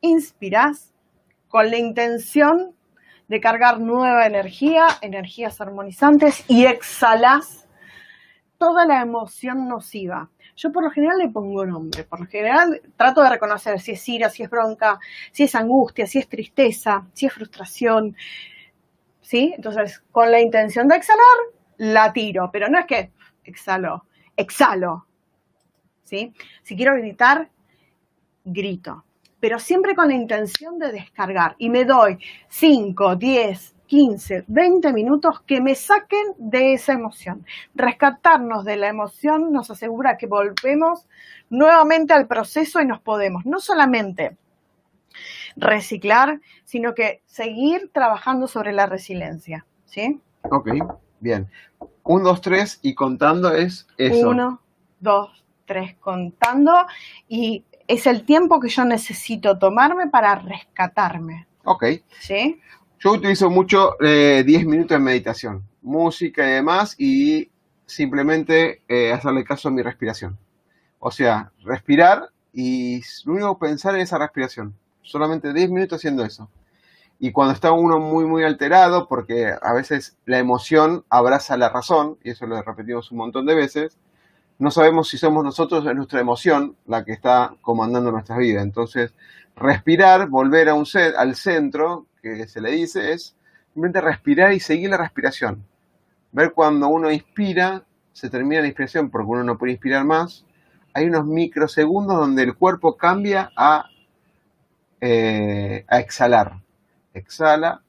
inspirás 0.00 0.94
con 1.48 1.70
la 1.70 1.78
intención 1.78 2.74
de 3.28 3.40
cargar 3.40 3.80
nueva 3.80 4.26
energía, 4.26 4.86
energías 5.00 5.60
armonizantes 5.60 6.44
y 6.48 6.66
exhalás 6.66 7.68
toda 8.58 8.86
la 8.86 9.00
emoción 9.02 9.68
nociva. 9.68 10.30
Yo 10.56 10.72
por 10.72 10.82
lo 10.82 10.90
general 10.90 11.18
le 11.18 11.28
pongo 11.28 11.66
nombre, 11.66 12.04
por 12.04 12.20
lo 12.20 12.26
general 12.26 12.80
trato 12.96 13.22
de 13.22 13.28
reconocer 13.28 13.78
si 13.78 13.92
es 13.92 14.08
ira, 14.08 14.30
si 14.30 14.42
es 14.42 14.50
bronca, 14.50 14.98
si 15.30 15.44
es 15.44 15.54
angustia, 15.54 16.06
si 16.06 16.18
es 16.18 16.28
tristeza, 16.28 17.06
si 17.12 17.26
es 17.26 17.32
frustración, 17.32 18.16
¿sí? 19.20 19.52
Entonces, 19.54 20.02
con 20.10 20.30
la 20.30 20.40
intención 20.40 20.88
de 20.88 20.96
exhalar, 20.96 21.24
la 21.76 22.10
tiro, 22.12 22.48
pero 22.50 22.70
no 22.70 22.78
es 22.78 22.86
que 22.86 23.12
exhalo, 23.44 24.06
exhalo, 24.34 25.06
¿sí? 26.04 26.32
Si 26.62 26.74
quiero 26.74 26.96
gritar, 26.96 27.50
grito, 28.42 29.04
pero 29.38 29.58
siempre 29.58 29.94
con 29.94 30.08
la 30.08 30.14
intención 30.14 30.78
de 30.78 30.90
descargar 30.90 31.54
y 31.58 31.68
me 31.68 31.84
doy 31.84 32.18
5, 32.48 33.16
10, 33.16 33.75
15, 33.86 34.44
20 34.46 34.92
minutos 34.92 35.40
que 35.46 35.60
me 35.60 35.74
saquen 35.74 36.34
de 36.38 36.74
esa 36.74 36.92
emoción. 36.92 37.44
Rescatarnos 37.74 38.64
de 38.64 38.76
la 38.76 38.88
emoción 38.88 39.52
nos 39.52 39.70
asegura 39.70 40.16
que 40.16 40.26
volvemos 40.26 41.06
nuevamente 41.50 42.12
al 42.12 42.26
proceso 42.26 42.80
y 42.80 42.86
nos 42.86 43.00
podemos 43.00 43.46
no 43.46 43.60
solamente 43.60 44.36
reciclar, 45.56 46.40
sino 46.64 46.94
que 46.94 47.22
seguir 47.26 47.90
trabajando 47.92 48.46
sobre 48.48 48.72
la 48.72 48.86
resiliencia. 48.86 49.66
¿Sí? 49.86 50.20
Ok, 50.50 50.68
bien. 51.20 51.48
Un, 52.02 52.22
dos, 52.22 52.40
tres 52.40 52.78
y 52.82 52.94
contando 52.94 53.54
es 53.54 53.86
eso. 53.96 54.28
Uno, 54.28 54.60
dos, 55.00 55.44
tres, 55.64 55.96
contando 55.96 56.72
y 57.28 57.64
es 57.88 58.06
el 58.06 58.24
tiempo 58.24 58.60
que 58.60 58.68
yo 58.68 58.84
necesito 58.84 59.58
tomarme 59.58 60.08
para 60.08 60.34
rescatarme. 60.36 61.46
Ok. 61.64 61.84
¿Sí? 62.20 62.60
Yo 62.98 63.12
utilizo 63.12 63.50
mucho 63.50 63.96
10 64.00 64.46
eh, 64.46 64.64
minutos 64.64 64.96
de 64.96 64.98
meditación, 64.98 65.64
música 65.82 66.48
y 66.48 66.52
demás, 66.52 66.94
y 66.98 67.50
simplemente 67.84 68.82
eh, 68.88 69.12
hacerle 69.12 69.44
caso 69.44 69.68
a 69.68 69.70
mi 69.70 69.82
respiración. 69.82 70.38
O 70.98 71.10
sea, 71.10 71.52
respirar 71.62 72.30
y 72.52 73.02
lo 73.24 73.34
único 73.34 73.58
pensar 73.58 73.94
en 73.94 74.00
esa 74.00 74.18
respiración. 74.18 74.74
Solamente 75.02 75.52
10 75.52 75.70
minutos 75.70 75.98
haciendo 75.98 76.24
eso. 76.24 76.48
Y 77.18 77.32
cuando 77.32 77.52
está 77.52 77.72
uno 77.72 78.00
muy, 78.00 78.24
muy 78.24 78.44
alterado, 78.44 79.08
porque 79.08 79.52
a 79.60 79.72
veces 79.74 80.16
la 80.24 80.38
emoción 80.38 81.04
abraza 81.10 81.56
la 81.56 81.68
razón, 81.68 82.18
y 82.24 82.30
eso 82.30 82.46
lo 82.46 82.60
repetimos 82.62 83.10
un 83.12 83.18
montón 83.18 83.46
de 83.46 83.54
veces, 83.54 83.98
no 84.58 84.70
sabemos 84.70 85.08
si 85.08 85.18
somos 85.18 85.44
nosotros 85.44 85.84
o 85.84 85.94
nuestra 85.94 86.20
emoción 86.20 86.76
la 86.86 87.04
que 87.04 87.12
está 87.12 87.54
comandando 87.60 88.10
nuestra 88.10 88.38
vida. 88.38 88.62
Entonces, 88.62 89.14
respirar, 89.54 90.28
volver 90.28 90.68
a 90.70 90.74
un 90.74 90.86
set, 90.86 91.14
al 91.16 91.36
centro, 91.36 92.06
que 92.34 92.48
se 92.48 92.60
le 92.60 92.72
dice, 92.72 93.12
es 93.12 93.36
simplemente 93.72 94.00
respirar 94.00 94.52
y 94.52 94.60
seguir 94.60 94.90
la 94.90 94.96
respiración. 94.96 95.64
Ver 96.32 96.52
cuando 96.52 96.88
uno 96.88 97.10
inspira, 97.10 97.84
se 98.12 98.30
termina 98.30 98.62
la 98.62 98.68
inspiración 98.68 99.10
porque 99.10 99.30
uno 99.30 99.44
no 99.44 99.58
puede 99.58 99.72
inspirar 99.72 100.04
más. 100.04 100.44
Hay 100.94 101.06
unos 101.06 101.26
microsegundos 101.26 102.16
donde 102.16 102.42
el 102.42 102.54
cuerpo 102.54 102.96
cambia 102.96 103.50
a, 103.56 103.84
eh, 105.00 105.84
a 105.88 106.00
exhalar. 106.00 106.62
Exhala. 107.12 107.82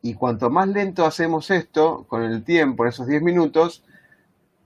Y 0.00 0.14
cuanto 0.14 0.48
más 0.48 0.68
lento 0.68 1.04
hacemos 1.04 1.50
esto, 1.50 2.04
con 2.08 2.22
el 2.22 2.44
tiempo, 2.44 2.86
esos 2.86 3.06
10 3.08 3.20
minutos, 3.22 3.84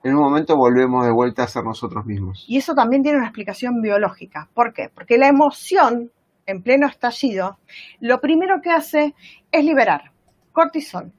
en 0.02 0.16
un 0.16 0.22
momento 0.22 0.56
volvemos 0.56 1.04
de 1.04 1.12
vuelta 1.12 1.44
a 1.44 1.48
ser 1.48 1.64
nosotros 1.64 2.04
mismos. 2.04 2.44
Y 2.48 2.58
eso 2.58 2.74
también 2.74 3.02
tiene 3.02 3.18
una 3.18 3.26
explicación 3.26 3.80
biológica. 3.80 4.48
¿Por 4.52 4.72
qué? 4.72 4.90
Porque 4.92 5.16
la 5.16 5.28
emoción, 5.28 6.10
en 6.46 6.62
pleno 6.62 6.86
estallido, 6.86 7.58
lo 8.00 8.20
primero 8.20 8.60
que 8.62 8.70
hace 8.70 9.14
es 9.50 9.64
liberar 9.64 10.12
cortisol, 10.52 11.12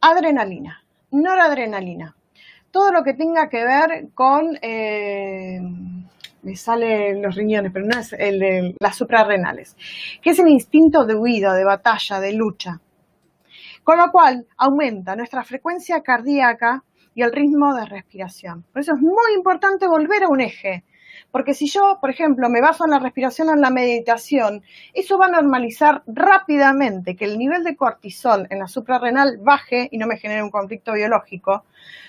adrenalina, 0.00 0.84
noradrenalina, 1.10 2.16
todo 2.70 2.92
lo 2.92 3.02
que 3.02 3.14
tenga 3.14 3.48
que 3.48 3.64
ver 3.64 4.08
con, 4.14 4.58
eh, 4.62 5.60
me 6.42 6.56
salen 6.56 7.22
los 7.22 7.34
riñones, 7.34 7.72
pero 7.72 7.86
no 7.86 7.98
es 7.98 8.12
el, 8.14 8.74
las 8.80 8.96
suprarrenales, 8.96 9.76
que 10.20 10.30
es 10.30 10.38
el 10.38 10.48
instinto 10.48 11.04
de 11.04 11.14
huida, 11.14 11.54
de 11.54 11.64
batalla, 11.64 12.20
de 12.20 12.32
lucha. 12.32 12.80
Con 13.84 13.98
lo 13.98 14.10
cual 14.10 14.46
aumenta 14.56 15.16
nuestra 15.16 15.44
frecuencia 15.44 16.02
cardíaca 16.02 16.84
y 17.14 17.22
el 17.22 17.32
ritmo 17.32 17.74
de 17.74 17.84
respiración. 17.84 18.64
Por 18.72 18.80
eso 18.80 18.94
es 18.94 19.00
muy 19.00 19.34
importante 19.36 19.86
volver 19.86 20.24
a 20.24 20.28
un 20.28 20.40
eje. 20.40 20.84
Porque 21.30 21.54
si 21.54 21.66
yo, 21.66 21.98
por 22.00 22.10
ejemplo, 22.10 22.48
me 22.48 22.60
baso 22.60 22.84
en 22.84 22.90
la 22.90 22.98
respiración 22.98 23.48
o 23.48 23.54
en 23.54 23.60
la 23.60 23.70
meditación, 23.70 24.62
eso 24.92 25.18
va 25.18 25.26
a 25.26 25.30
normalizar 25.30 26.02
rápidamente 26.06 27.16
que 27.16 27.24
el 27.24 27.38
nivel 27.38 27.64
de 27.64 27.76
cortisol 27.76 28.46
en 28.50 28.58
la 28.58 28.68
suprarrenal 28.68 29.38
baje 29.38 29.88
y 29.90 29.98
no 29.98 30.06
me 30.06 30.18
genere 30.18 30.42
un 30.42 30.50
conflicto 30.50 30.92
biológico, 30.92 31.64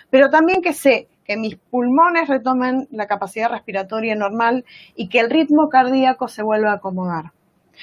pero 0.09 0.29
también 0.29 0.61
que 0.61 0.73
sé 0.73 1.07
que 1.25 1.37
mis 1.37 1.55
pulmones 1.55 2.27
retomen 2.27 2.87
la 2.91 3.07
capacidad 3.07 3.49
respiratoria 3.49 4.15
normal 4.15 4.65
y 4.95 5.07
que 5.07 5.19
el 5.19 5.29
ritmo 5.29 5.69
cardíaco 5.69 6.27
se 6.27 6.43
vuelva 6.43 6.71
a 6.71 6.75
acomodar. 6.75 7.31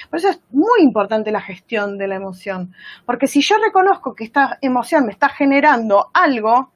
Por 0.09 0.19
eso 0.19 0.29
es 0.29 0.41
muy 0.51 0.83
importante 0.83 1.33
la 1.33 1.41
gestión 1.41 1.99
de 1.99 2.07
la 2.07 2.15
emoción, 2.15 2.73
porque 3.07 3.27
si 3.27 3.41
yo 3.41 3.57
reconozco 3.65 4.15
que 4.15 4.25
esta 4.25 4.59
emoción 4.61 5.07
me 5.07 5.13
está 5.13 5.29
generando 5.29 6.11
algo, 6.15 6.71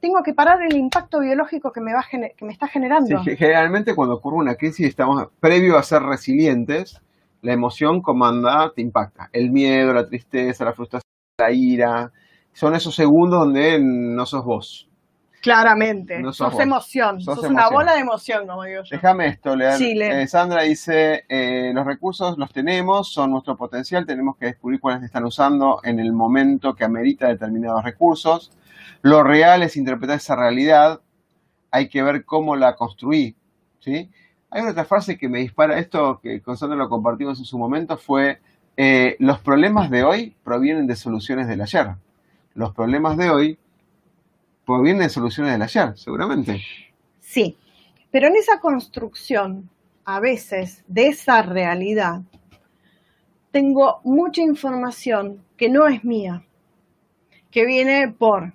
tengo 0.00 0.22
que 0.22 0.34
parar 0.34 0.62
el 0.62 0.76
impacto 0.76 1.20
biológico 1.20 1.72
que 1.72 1.80
me, 1.80 1.92
va 1.92 2.04
que 2.10 2.44
me 2.44 2.52
está 2.52 2.68
generando. 2.68 3.22
Generalmente 3.22 3.94
cuando 3.94 4.16
ocurre 4.16 4.36
una 4.36 4.54
crisis 4.54 4.86
estamos 4.86 5.28
previo 5.40 5.76
a 5.76 5.82
ser 5.82 6.02
resilientes, 6.02 7.00
la 7.42 7.52
emoción 7.52 8.00
comanda, 8.02 8.72
te 8.74 8.82
impacta. 8.82 9.28
El 9.32 9.50
miedo, 9.50 9.92
la 9.92 10.06
tristeza, 10.06 10.64
la 10.64 10.72
frustración, 10.72 11.10
la 11.38 11.52
ira, 11.52 12.12
son 12.52 12.74
esos 12.74 12.94
segundos 12.94 13.40
donde 13.40 13.78
no 13.80 14.26
sos 14.26 14.44
vos. 14.44 14.88
Claramente, 15.40 16.20
no 16.20 16.32
sos, 16.32 16.58
emoción, 16.58 17.20
sos, 17.20 17.44
una 17.44 17.68
bola 17.68 17.94
de 17.94 18.00
emoción, 18.00 18.46
como 18.46 18.64
digo 18.64 18.82
yo. 18.82 18.96
Déjame 18.96 19.28
esto, 19.28 19.54
leer. 19.54 19.80
Eh, 19.80 20.26
Sandra 20.26 20.62
dice, 20.62 21.24
eh, 21.28 21.70
los 21.72 21.86
recursos 21.86 22.36
los 22.38 22.52
tenemos, 22.52 23.12
son 23.12 23.30
nuestro 23.30 23.56
potencial, 23.56 24.04
tenemos 24.04 24.36
que 24.36 24.46
descubrir 24.46 24.80
cuáles 24.80 25.04
están 25.04 25.24
usando 25.24 25.80
en 25.84 26.00
el 26.00 26.12
momento 26.12 26.74
que 26.74 26.84
amerita 26.84 27.28
determinados 27.28 27.84
recursos. 27.84 28.50
Lo 29.02 29.22
real 29.22 29.62
es 29.62 29.76
interpretar 29.76 30.16
esa 30.16 30.34
realidad, 30.34 31.00
hay 31.70 31.88
que 31.88 32.02
ver 32.02 32.24
cómo 32.24 32.56
la 32.56 32.74
construí. 32.74 33.36
¿sí? 33.78 34.10
Hay 34.50 34.62
otra 34.62 34.84
frase 34.84 35.16
que 35.16 35.28
me 35.28 35.38
dispara, 35.38 35.78
esto 35.78 36.18
que 36.20 36.40
con 36.42 36.56
Sandra 36.56 36.76
lo 36.76 36.88
compartimos 36.88 37.38
en 37.38 37.44
su 37.44 37.58
momento, 37.58 37.96
fue, 37.96 38.40
eh, 38.76 39.14
los 39.20 39.38
problemas 39.38 39.88
de 39.88 40.02
hoy 40.02 40.36
provienen 40.42 40.88
de 40.88 40.96
soluciones 40.96 41.46
del 41.46 41.60
ayer. 41.60 41.94
Los 42.54 42.74
problemas 42.74 43.16
de 43.16 43.30
hoy 43.30 43.58
provienen 44.68 45.04
de 45.04 45.08
soluciones 45.08 45.52
del 45.52 45.62
ayer, 45.62 45.96
seguramente. 45.96 46.62
Sí, 47.20 47.56
pero 48.10 48.26
en 48.26 48.36
esa 48.36 48.60
construcción, 48.60 49.70
a 50.04 50.20
veces, 50.20 50.84
de 50.86 51.06
esa 51.06 51.40
realidad, 51.40 52.20
tengo 53.50 54.02
mucha 54.04 54.42
información 54.42 55.42
que 55.56 55.70
no 55.70 55.88
es 55.88 56.04
mía, 56.04 56.44
que 57.50 57.64
viene 57.64 58.08
por 58.08 58.52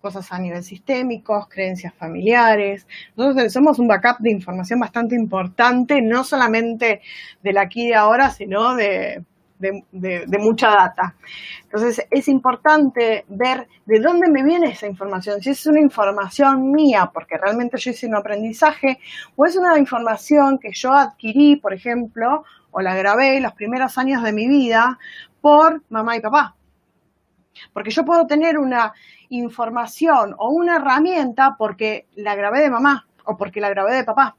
cosas 0.00 0.32
a 0.32 0.38
nivel 0.38 0.64
sistémico, 0.64 1.46
creencias 1.50 1.92
familiares. 1.92 2.86
Nosotros 3.14 3.52
somos 3.52 3.78
un 3.78 3.86
backup 3.86 4.20
de 4.20 4.30
información 4.30 4.80
bastante 4.80 5.14
importante, 5.14 6.00
no 6.00 6.24
solamente 6.24 7.02
del 7.42 7.58
aquí 7.58 7.84
y 7.84 7.88
de 7.88 7.96
ahora, 7.96 8.30
sino 8.30 8.74
de, 8.76 9.22
de, 9.58 10.38
mucha 10.38 10.68
data. 10.68 11.14
Entonces 11.62 12.06
es 12.10 12.28
importante 12.28 13.24
ver 13.28 13.68
de 13.86 14.00
dónde 14.00 14.28
me 14.28 14.42
viene 14.42 14.68
esa 14.68 14.86
información, 14.86 15.40
si 15.40 15.50
es 15.50 15.66
una 15.66 15.80
información 15.80 16.72
mía, 16.72 17.10
porque 17.12 17.38
realmente 17.38 17.78
yo 17.78 17.90
hice 17.90 18.06
un 18.06 18.16
aprendizaje, 18.16 18.98
o 19.36 19.46
es 19.46 19.56
una 19.56 19.78
información 19.78 20.58
que 20.58 20.72
yo 20.72 20.92
adquirí, 20.92 21.56
por 21.56 21.72
ejemplo, 21.72 22.44
o 22.70 22.80
la 22.80 22.94
grabé 22.96 23.40
los 23.40 23.52
primeros 23.52 23.96
años 23.98 24.22
de 24.22 24.32
mi 24.32 24.48
vida 24.48 24.98
por 25.40 25.82
mamá 25.88 26.16
y 26.16 26.20
papá. 26.20 26.56
Porque 27.72 27.90
yo 27.90 28.04
puedo 28.04 28.26
tener 28.26 28.58
una 28.58 28.92
información 29.28 30.34
o 30.38 30.50
una 30.50 30.76
herramienta 30.76 31.54
porque 31.56 32.06
la 32.16 32.34
grabé 32.34 32.60
de 32.60 32.70
mamá 32.70 33.06
o 33.24 33.36
porque 33.36 33.60
la 33.60 33.70
grabé 33.70 33.94
de 33.94 34.04
papá. 34.04 34.36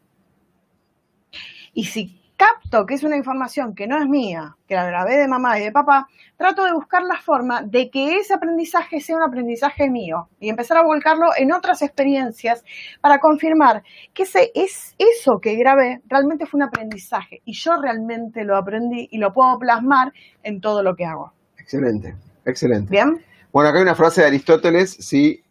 Y 1.73 1.85
si 1.85 2.24
capto 2.37 2.85
que 2.85 2.95
es 2.95 3.03
una 3.03 3.17
información 3.17 3.73
que 3.75 3.87
no 3.87 3.97
es 3.97 4.07
mía, 4.07 4.55
que 4.67 4.75
la 4.75 4.85
grabé 4.85 5.17
de 5.17 5.27
mamá 5.27 5.59
y 5.59 5.63
de 5.63 5.71
papá, 5.71 6.07
trato 6.37 6.63
de 6.63 6.73
buscar 6.73 7.03
la 7.03 7.19
forma 7.19 7.61
de 7.61 7.89
que 7.89 8.17
ese 8.17 8.33
aprendizaje 8.33 8.99
sea 8.99 9.15
un 9.15 9.23
aprendizaje 9.23 9.89
mío 9.89 10.27
y 10.39 10.49
empezar 10.49 10.77
a 10.77 10.83
volcarlo 10.83 11.27
en 11.37 11.53
otras 11.53 11.81
experiencias 11.81 12.63
para 13.01 13.19
confirmar 13.19 13.83
que 14.13 14.23
ese 14.23 14.51
es 14.53 14.95
eso 14.97 15.39
que 15.41 15.55
grabé 15.55 16.01
realmente 16.07 16.45
fue 16.45 16.59
un 16.59 16.63
aprendizaje 16.63 17.41
y 17.45 17.53
yo 17.53 17.71
realmente 17.81 18.43
lo 18.43 18.57
aprendí 18.57 19.07
y 19.11 19.17
lo 19.17 19.31
puedo 19.31 19.57
plasmar 19.57 20.11
en 20.43 20.59
todo 20.59 20.83
lo 20.83 20.95
que 20.95 21.05
hago. 21.05 21.31
Excelente, 21.57 22.15
excelente. 22.45 22.89
Bien. 22.91 23.23
Bueno, 23.51 23.69
acá 23.69 23.79
hay 23.79 23.83
una 23.83 23.95
frase 23.95 24.21
de 24.21 24.27
Aristóteles, 24.27 24.91
sí, 24.99 25.41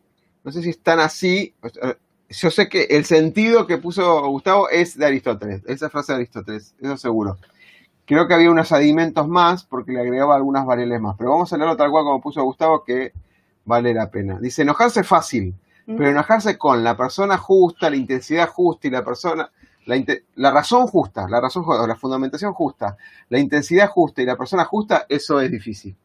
no 0.45 0.53
sé 0.53 0.61
si 0.61 0.71
están 0.71 1.01
así, 1.01 1.55
yo 2.41 2.51
sé 2.51 2.69
que 2.69 2.85
el 2.91 3.05
sentido 3.05 3.67
que 3.67 3.79
puso 3.79 4.27
Gustavo 4.29 4.69
es 4.69 4.97
de 4.97 5.07
Aristóteles, 5.07 5.63
esa 5.67 5.91
frase 5.91 6.13
de 6.13 6.17
Aristóteles, 6.17 6.75
eso 6.81 6.97
seguro. 6.97 7.39
Creo 8.07 8.29
que 8.29 8.35
había 8.35 8.51
unos 8.51 8.73
adimentos 8.73 9.27
más 9.29 9.65
porque 9.65 9.93
le 9.93 10.01
agregaba 10.01 10.37
algunas 10.37 10.67
variables 10.67 11.01
más, 11.01 11.17
pero 11.17 11.31
vamos 11.31 11.53
a 11.53 11.57
leerlo 11.57 11.77
tal 11.77 11.91
cual 11.91 12.05
como 12.05 12.21
puso 12.21 12.43
Gustavo 12.43 12.85
que 12.85 13.13
vale 13.65 13.95
la 13.95 14.11
pena. 14.11 14.39
Dice, 14.41 14.63
enojarse 14.63 15.01
es 15.01 15.07
fácil, 15.07 15.55
pero 15.87 16.09
enojarse 16.09 16.59
con 16.59 16.83
la 16.83 16.97
persona 16.97 17.39
justa, 17.39 17.91
la 17.91 17.97
intensidad 17.97 18.49
justa 18.49 18.89
y 18.89 18.91
la 18.91 19.05
persona, 19.05 19.51
la, 19.87 20.51
razón 20.51 20.87
justa, 20.87 21.27
la 21.29 21.41
razón 21.41 21.63
justa, 21.63 21.87
la 21.87 21.97
fundamentación 21.97 22.53
justa, 22.53 22.97
la 23.29 23.39
intensidad 23.39 23.89
justa 23.89 24.23
y 24.23 24.27
la 24.27 24.37
persona 24.37 24.65
justa, 24.65 25.07
eso 25.09 25.41
es 25.41 25.51
difícil. 25.51 25.97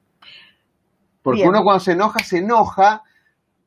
Porque 1.21 1.47
uno 1.47 1.63
cuando 1.63 1.79
se 1.79 1.93
enoja, 1.93 2.19
se 2.19 2.37
enoja 2.37 3.03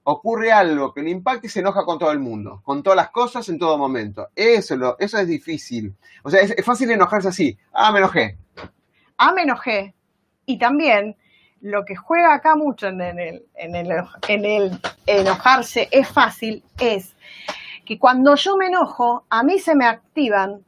ocurre 0.05 0.53
algo 0.53 0.93
que 0.93 1.03
le 1.03 1.11
impacta 1.11 1.47
y 1.47 1.51
se 1.51 1.61
enoja 1.61 1.85
con 1.85 1.99
todo 1.99 2.11
el 2.13 2.19
mundo, 2.19 2.61
con 2.65 2.83
todas 2.83 2.97
las 2.97 3.11
cosas 3.11 3.49
en 3.49 3.59
todo 3.59 3.79
momento. 3.79 4.29
Eso, 4.35 4.77
lo, 4.77 4.99
eso 4.99 5.19
es 5.19 5.29
difícil. 5.29 5.95
O 6.23 6.31
sea, 6.31 6.41
es, 6.41 6.65
fácil 6.65 6.91
enojarse 6.91 7.29
así. 7.29 7.59
Ah, 7.73 7.93
me 7.93 7.99
enojé. 7.99 8.37
Ah, 9.19 9.33
me 9.33 9.43
enojé. 9.43 9.95
Y 10.47 10.59
también 10.59 11.17
lo 11.61 11.85
que 11.85 11.95
juega 11.95 12.35
acá 12.35 12.57
mucho 12.57 12.89
en 12.89 13.01
el, 13.01 13.47
en 13.55 13.77
el, 13.77 13.93
en 14.29 14.45
el 14.45 14.81
enojarse 15.07 15.89
es 15.93 16.09
fácil, 16.09 16.65
es 16.81 17.15
que 17.85 17.99
cuando 17.99 18.35
yo 18.35 18.57
me 18.57 18.67
enojo, 18.67 19.25
a 19.31 19.43
mí 19.45 19.59
se 19.59 19.77
me 19.77 19.87
activan 19.87 20.65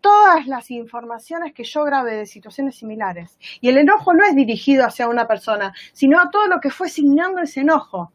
todas 0.00 0.46
las 0.46 0.70
informaciones 0.70 1.54
que 1.54 1.64
yo 1.64 1.82
grabé 1.84 2.16
de 2.16 2.26
situaciones 2.26 2.76
similares. 2.76 3.38
Y 3.62 3.70
el 3.70 3.78
enojo 3.78 4.12
no 4.12 4.24
es 4.26 4.34
dirigido 4.34 4.84
hacia 4.84 5.08
una 5.08 5.26
persona, 5.26 5.72
sino 5.94 6.20
a 6.20 6.30
todo 6.30 6.46
lo 6.46 6.60
que 6.60 6.70
fue 6.70 6.90
signando 6.90 7.40
ese 7.40 7.60
enojo. 7.60 8.12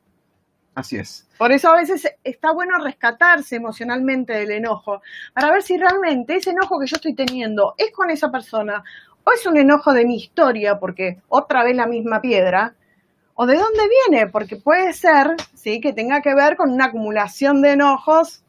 Así 0.80 0.96
es. 0.96 1.28
Por 1.38 1.52
eso 1.52 1.70
a 1.70 1.76
veces 1.76 2.08
está 2.24 2.54
bueno 2.54 2.78
rescatarse 2.78 3.58
emocionalmente 3.58 4.32
del 4.34 4.52
enojo, 4.52 5.02
para 5.34 5.52
ver 5.52 5.62
si 5.62 5.78
realmente 5.78 6.36
ese 6.36 6.52
enojo 6.52 6.80
que 6.80 6.88
yo 6.88 6.96
estoy 6.96 7.14
teniendo 7.14 7.76
es 7.78 7.92
con 7.92 8.10
esa 8.10 8.32
persona 8.32 8.82
o 9.26 9.32
es 9.34 9.46
un 9.46 9.58
enojo 9.58 9.94
de 9.94 10.06
mi 10.06 10.16
historia, 10.16 10.80
porque 10.80 11.20
otra 11.28 11.66
vez 11.66 11.76
la 11.76 11.86
misma 11.86 12.22
piedra, 12.22 12.76
o 13.36 13.46
de 13.46 13.58
dónde 13.58 13.82
viene, 14.08 14.28
porque 14.28 14.56
puede 14.56 14.94
ser, 14.94 15.36
sí, 15.54 15.82
que 15.82 15.92
tenga 15.92 16.22
que 16.22 16.34
ver 16.34 16.56
con 16.56 16.72
una 16.72 16.86
acumulación 16.86 17.62
de 17.62 17.72
enojos 17.72 18.42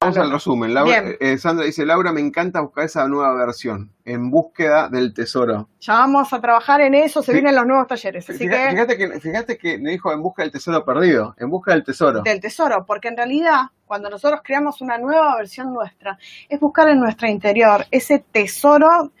Vamos 0.00 0.16
al 0.18 0.30
resumen. 0.30 0.74
Laura, 0.74 1.02
eh, 1.20 1.38
Sandra 1.38 1.64
dice, 1.64 1.86
Laura, 1.86 2.12
me 2.12 2.20
encanta 2.20 2.60
buscar 2.60 2.84
esa 2.84 3.06
nueva 3.08 3.34
versión, 3.34 3.92
en 4.04 4.30
búsqueda 4.30 4.88
del 4.88 5.14
tesoro. 5.14 5.68
Ya 5.80 5.94
vamos 5.94 6.32
a 6.32 6.40
trabajar 6.40 6.80
en 6.80 6.94
eso, 6.94 7.22
se 7.22 7.32
vienen 7.32 7.54
los 7.54 7.66
nuevos 7.66 7.86
talleres. 7.86 8.28
Así 8.28 8.38
fíjate, 8.38 8.96
que... 8.96 9.20
fíjate, 9.20 9.58
que, 9.58 9.78
me 9.78 9.90
dijo 9.90 10.12
en 10.12 10.22
busca 10.22 10.42
del 10.42 10.52
tesoro 10.52 10.84
perdido, 10.84 11.34
en 11.38 11.50
busca 11.50 11.72
del 11.72 11.84
tesoro. 11.84 12.22
Del 12.22 12.40
tesoro, 12.40 12.84
porque 12.86 13.08
en 13.08 13.16
realidad 13.16 13.62
cuando 13.84 14.10
nosotros 14.10 14.40
creamos 14.44 14.80
una 14.80 14.98
nueva 14.98 15.36
versión 15.36 15.72
nuestra, 15.72 16.18
es 16.48 16.60
buscar 16.60 16.88
en 16.88 17.00
nuestro 17.00 17.28
interior 17.28 17.86
ese 17.90 18.18
tesoro 18.18 19.12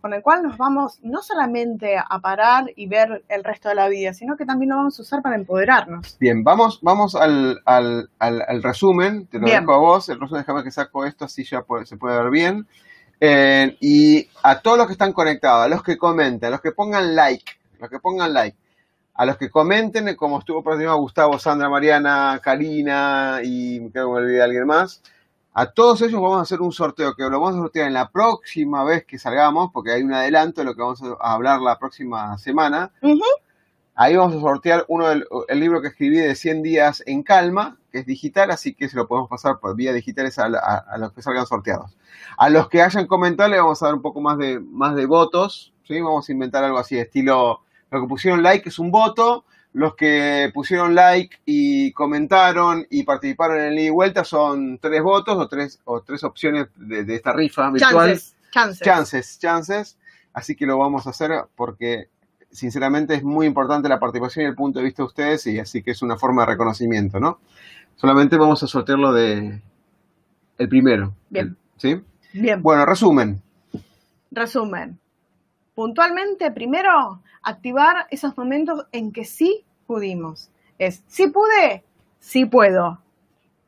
con 0.00 0.14
el 0.14 0.22
cual 0.22 0.42
nos 0.42 0.56
vamos 0.56 0.98
no 1.02 1.22
solamente 1.22 1.96
a 1.98 2.18
parar 2.20 2.64
y 2.76 2.86
ver 2.86 3.24
el 3.28 3.44
resto 3.44 3.68
de 3.68 3.74
la 3.74 3.88
vida, 3.88 4.12
sino 4.12 4.36
que 4.36 4.46
también 4.46 4.70
lo 4.70 4.76
vamos 4.76 4.98
a 4.98 5.02
usar 5.02 5.22
para 5.22 5.36
empoderarnos. 5.36 6.16
Bien, 6.18 6.42
vamos, 6.42 6.80
vamos 6.82 7.14
al, 7.14 7.60
al, 7.64 8.08
al, 8.18 8.62
resumen, 8.62 9.26
te 9.26 9.38
lo 9.38 9.46
dejo 9.46 9.72
a 9.72 9.78
vos, 9.78 10.08
el 10.08 10.20
resumen 10.20 10.42
déjame 10.42 10.64
que 10.64 10.70
saco 10.70 11.04
esto, 11.04 11.24
así 11.24 11.44
ya 11.44 11.64
se 11.84 11.96
puede 11.96 12.22
ver 12.22 12.30
bien. 12.30 12.66
Eh, 13.20 13.76
y 13.80 14.28
a 14.42 14.60
todos 14.60 14.78
los 14.78 14.86
que 14.86 14.94
están 14.94 15.12
conectados, 15.12 15.66
a 15.66 15.68
los 15.68 15.82
que 15.82 15.98
comenten, 15.98 16.48
a 16.48 16.50
los 16.50 16.60
que 16.62 16.72
pongan 16.72 17.14
like, 17.14 17.52
a 17.76 17.82
los 17.82 17.90
que 17.90 17.98
pongan 17.98 18.32
like, 18.32 18.56
a 19.14 19.26
los 19.26 19.36
que 19.36 19.50
comenten, 19.50 20.16
como 20.16 20.38
estuvo 20.38 20.62
por 20.62 20.74
encima 20.74 20.94
Gustavo, 20.94 21.38
Sandra, 21.38 21.68
Mariana, 21.68 22.40
Karina 22.42 23.40
y 23.44 23.90
creo 23.90 24.06
que 24.06 24.12
me 24.12 24.18
olvidé 24.20 24.36
de 24.36 24.42
alguien 24.42 24.66
más, 24.66 25.02
a 25.52 25.66
todos 25.66 26.00
ellos 26.02 26.20
vamos 26.20 26.38
a 26.38 26.42
hacer 26.42 26.60
un 26.60 26.72
sorteo 26.72 27.14
que 27.14 27.24
lo 27.24 27.40
vamos 27.40 27.54
a 27.56 27.58
sortear 27.58 27.88
en 27.88 27.94
la 27.94 28.10
próxima 28.10 28.84
vez 28.84 29.04
que 29.04 29.18
salgamos, 29.18 29.70
porque 29.72 29.92
hay 29.92 30.02
un 30.02 30.12
adelanto 30.12 30.60
de 30.60 30.64
lo 30.64 30.74
que 30.74 30.82
vamos 30.82 31.02
a 31.02 31.32
hablar 31.32 31.60
la 31.60 31.78
próxima 31.78 32.38
semana. 32.38 32.92
Ahí 33.96 34.16
vamos 34.16 34.36
a 34.36 34.40
sortear 34.40 34.84
uno 34.88 35.08
del 35.08 35.26
el 35.48 35.60
libro 35.60 35.82
que 35.82 35.88
escribí 35.88 36.18
de 36.18 36.34
100 36.34 36.62
días 36.62 37.02
en 37.04 37.22
calma, 37.22 37.76
que 37.90 37.98
es 37.98 38.06
digital, 38.06 38.50
así 38.50 38.74
que 38.74 38.88
se 38.88 38.96
lo 38.96 39.08
podemos 39.08 39.28
pasar 39.28 39.58
por 39.58 39.74
vía 39.74 39.92
digital 39.92 40.30
a, 40.56 40.98
los 40.98 41.12
que 41.12 41.22
salgan 41.22 41.46
sorteados. 41.46 41.96
A 42.38 42.48
los 42.48 42.68
que 42.68 42.80
hayan 42.80 43.06
comentado 43.06 43.50
le 43.50 43.58
vamos 43.58 43.82
a 43.82 43.86
dar 43.86 43.94
un 43.94 44.02
poco 44.02 44.20
más 44.20 44.38
de, 44.38 44.60
más 44.60 44.94
de 44.94 45.06
votos, 45.06 45.72
¿sí? 45.82 46.00
Vamos 46.00 46.28
a 46.28 46.32
inventar 46.32 46.62
algo 46.62 46.78
así, 46.78 46.96
estilo, 46.96 47.62
lo 47.90 48.00
que 48.00 48.06
pusieron 48.06 48.42
like 48.42 48.68
es 48.68 48.78
un 48.78 48.90
voto, 48.92 49.44
los 49.72 49.94
que 49.94 50.50
pusieron 50.52 50.94
like 50.94 51.38
y 51.44 51.92
comentaron 51.92 52.86
y 52.90 53.04
participaron 53.04 53.58
en 53.58 53.72
el 53.72 53.78
ida 53.78 53.86
y 53.86 53.90
vuelta 53.90 54.24
son 54.24 54.78
tres 54.78 55.02
votos 55.02 55.36
o 55.36 55.48
tres, 55.48 55.80
o 55.84 56.02
tres 56.02 56.24
opciones 56.24 56.68
de, 56.76 57.14
esta 57.14 57.32
rifa 57.32 57.70
virtual. 57.70 58.08
Chances, 58.50 58.80
chances. 58.80 59.38
Chances, 59.38 59.98
Así 60.32 60.54
que 60.54 60.66
lo 60.66 60.78
vamos 60.78 61.06
a 61.06 61.10
hacer 61.10 61.32
porque 61.56 62.08
sinceramente 62.50 63.14
es 63.14 63.22
muy 63.22 63.46
importante 63.46 63.88
la 63.88 64.00
participación 64.00 64.44
y 64.44 64.48
el 64.48 64.54
punto 64.54 64.78
de 64.78 64.86
vista 64.86 65.02
de 65.02 65.06
ustedes 65.06 65.46
y 65.46 65.58
así 65.58 65.82
que 65.82 65.92
es 65.92 66.02
una 66.02 66.16
forma 66.16 66.42
de 66.42 66.52
reconocimiento, 66.52 67.20
¿no? 67.20 67.38
Solamente 67.96 68.36
vamos 68.36 68.62
a 68.62 68.66
sortearlo 68.66 69.12
de 69.12 69.60
el 70.58 70.68
primero. 70.68 71.14
Bien. 71.28 71.56
¿Sí? 71.76 72.00
Bien. 72.32 72.62
Bueno, 72.62 72.86
resumen. 72.86 73.40
Resumen. 74.30 74.98
Puntualmente, 75.80 76.50
primero, 76.50 77.22
activar 77.42 78.06
esos 78.10 78.36
momentos 78.36 78.84
en 78.92 79.12
que 79.12 79.24
sí 79.24 79.64
pudimos. 79.86 80.50
Es, 80.78 81.02
sí 81.06 81.28
pude, 81.28 81.84
sí 82.18 82.44
puedo. 82.44 82.98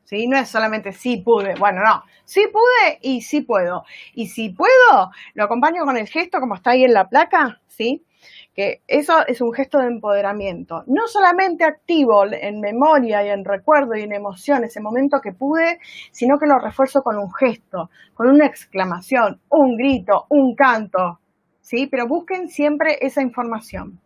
¿Sí? 0.03 0.27
No 0.27 0.37
es 0.37 0.47
solamente 0.47 0.91
sí 0.91 1.23
pude, 1.25 1.55
bueno, 1.55 1.81
no, 1.83 2.03
sí 2.23 2.45
pude 2.53 2.99
y 3.01 3.21
sí 3.21 3.41
puedo. 3.41 3.83
Y 4.13 4.27
si 4.27 4.51
puedo, 4.51 5.09
lo 5.33 5.45
acompaño 5.45 5.85
con 5.85 5.97
el 5.97 6.07
gesto 6.07 6.39
como 6.39 6.53
está 6.53 6.73
ahí 6.73 6.83
en 6.83 6.93
la 6.93 7.09
placa, 7.09 7.59
¿sí? 7.67 8.05
Que 8.53 8.83
eso 8.87 9.25
es 9.25 9.41
un 9.41 9.51
gesto 9.51 9.79
de 9.79 9.87
empoderamiento. 9.87 10.83
No 10.85 11.07
solamente 11.07 11.63
activo 11.63 12.25
en 12.31 12.59
memoria 12.59 13.25
y 13.25 13.29
en 13.29 13.43
recuerdo 13.43 13.95
y 13.95 14.03
en 14.03 14.13
emoción 14.13 14.63
ese 14.63 14.81
momento 14.81 15.17
que 15.19 15.31
pude, 15.31 15.79
sino 16.11 16.37
que 16.37 16.45
lo 16.45 16.59
refuerzo 16.59 17.01
con 17.01 17.17
un 17.17 17.33
gesto, 17.33 17.89
con 18.13 18.27
una 18.27 18.45
exclamación, 18.45 19.41
un 19.49 19.75
grito, 19.75 20.27
un 20.29 20.53
canto, 20.53 21.17
¿sí? 21.63 21.87
Pero 21.87 22.07
busquen 22.07 22.49
siempre 22.49 22.99
esa 23.01 23.23
información. 23.23 23.99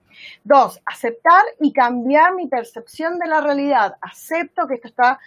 Dos, 0.45 0.80
aceptar 0.86 1.43
y 1.60 1.74
cambiar 1.74 2.34
mi 2.34 2.47
percepción 2.47 3.20
de 3.20 3.28
la 3.28 3.41
realidad. 3.41 3.97
Acepto 4.01 4.66
que 4.68 4.76
esto 4.76 4.88
está 4.88 5.20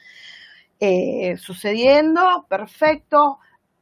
eh, 0.80 1.36
sucediendo, 1.36 2.46
perfecto. 2.48 3.38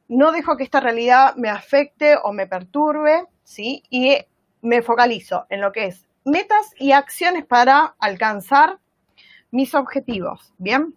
No 0.09 0.31
dejo 0.33 0.57
que 0.57 0.63
esta 0.63 0.81
realidad 0.81 1.35
me 1.35 1.49
afecte 1.49 2.17
o 2.21 2.33
me 2.33 2.47
perturbe, 2.47 3.25
¿sí? 3.43 3.83
Y 3.89 4.17
me 4.61 4.81
focalizo 4.81 5.45
en 5.49 5.61
lo 5.61 5.71
que 5.71 5.85
es 5.85 6.05
metas 6.25 6.73
y 6.77 6.91
acciones 6.91 7.45
para 7.45 7.95
alcanzar 7.99 8.79
mis 9.51 9.73
objetivos. 9.73 10.53
¿Bien? 10.57 10.95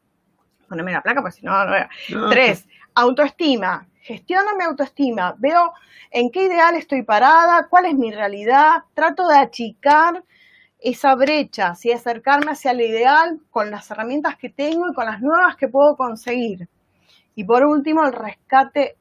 Poneme 0.68 0.92
la 0.92 1.03
placa, 1.03 1.20
pues 1.22 1.36
si 1.36 1.42
no, 1.44 1.64
no 1.64 1.70
veo. 1.70 1.88
Tres, 2.30 2.66
autoestima. 2.94 3.86
Gestiono 4.03 4.57
mi 4.59 4.64
autoestima. 4.64 5.34
Veo 5.38 5.72
en 6.11 6.30
qué 6.30 6.44
ideal 6.44 6.74
estoy 6.74 7.03
parada, 7.03 7.68
cuál 7.68 7.86
es 7.86 7.94
mi 7.94 8.11
realidad, 8.11 8.82
trato 8.94 9.28
de 9.28 9.36
achicar 9.38 10.24
esa 10.80 11.14
brecha, 11.14 11.76
¿sí? 11.76 11.92
acercarme 11.92 12.50
hacia 12.50 12.72
el 12.72 12.80
ideal 12.80 13.40
con 13.50 13.70
las 13.70 13.88
herramientas 13.90 14.36
que 14.36 14.50
tengo 14.50 14.90
y 14.90 14.94
con 14.94 15.07
las 15.07 15.20
nuevas 15.20 15.57
que 15.57 15.68
puedo 15.68 15.96
conseguir. 15.96 16.68
Y 17.36 17.44
por 17.44 17.64
último, 17.64 18.05
el 18.05 18.12
rescate 18.12 18.96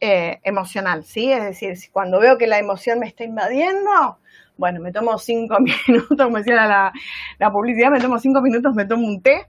eh, 0.00 0.40
emocional, 0.42 1.04
¿sí? 1.04 1.30
Es 1.30 1.44
decir, 1.44 1.76
si 1.76 1.90
cuando 1.90 2.18
veo 2.18 2.38
que 2.38 2.46
la 2.46 2.58
emoción 2.58 2.98
me 2.98 3.06
está 3.06 3.24
invadiendo, 3.24 4.18
bueno, 4.56 4.80
me 4.80 4.90
tomo 4.90 5.18
cinco 5.18 5.58
minutos, 5.86 6.16
como 6.16 6.38
decía 6.38 6.54
la, 6.54 6.92
la 7.38 7.52
publicidad, 7.52 7.90
me 7.90 8.00
tomo 8.00 8.18
cinco 8.18 8.40
minutos, 8.40 8.74
me 8.74 8.86
tomo 8.86 9.06
un 9.06 9.22
té, 9.22 9.46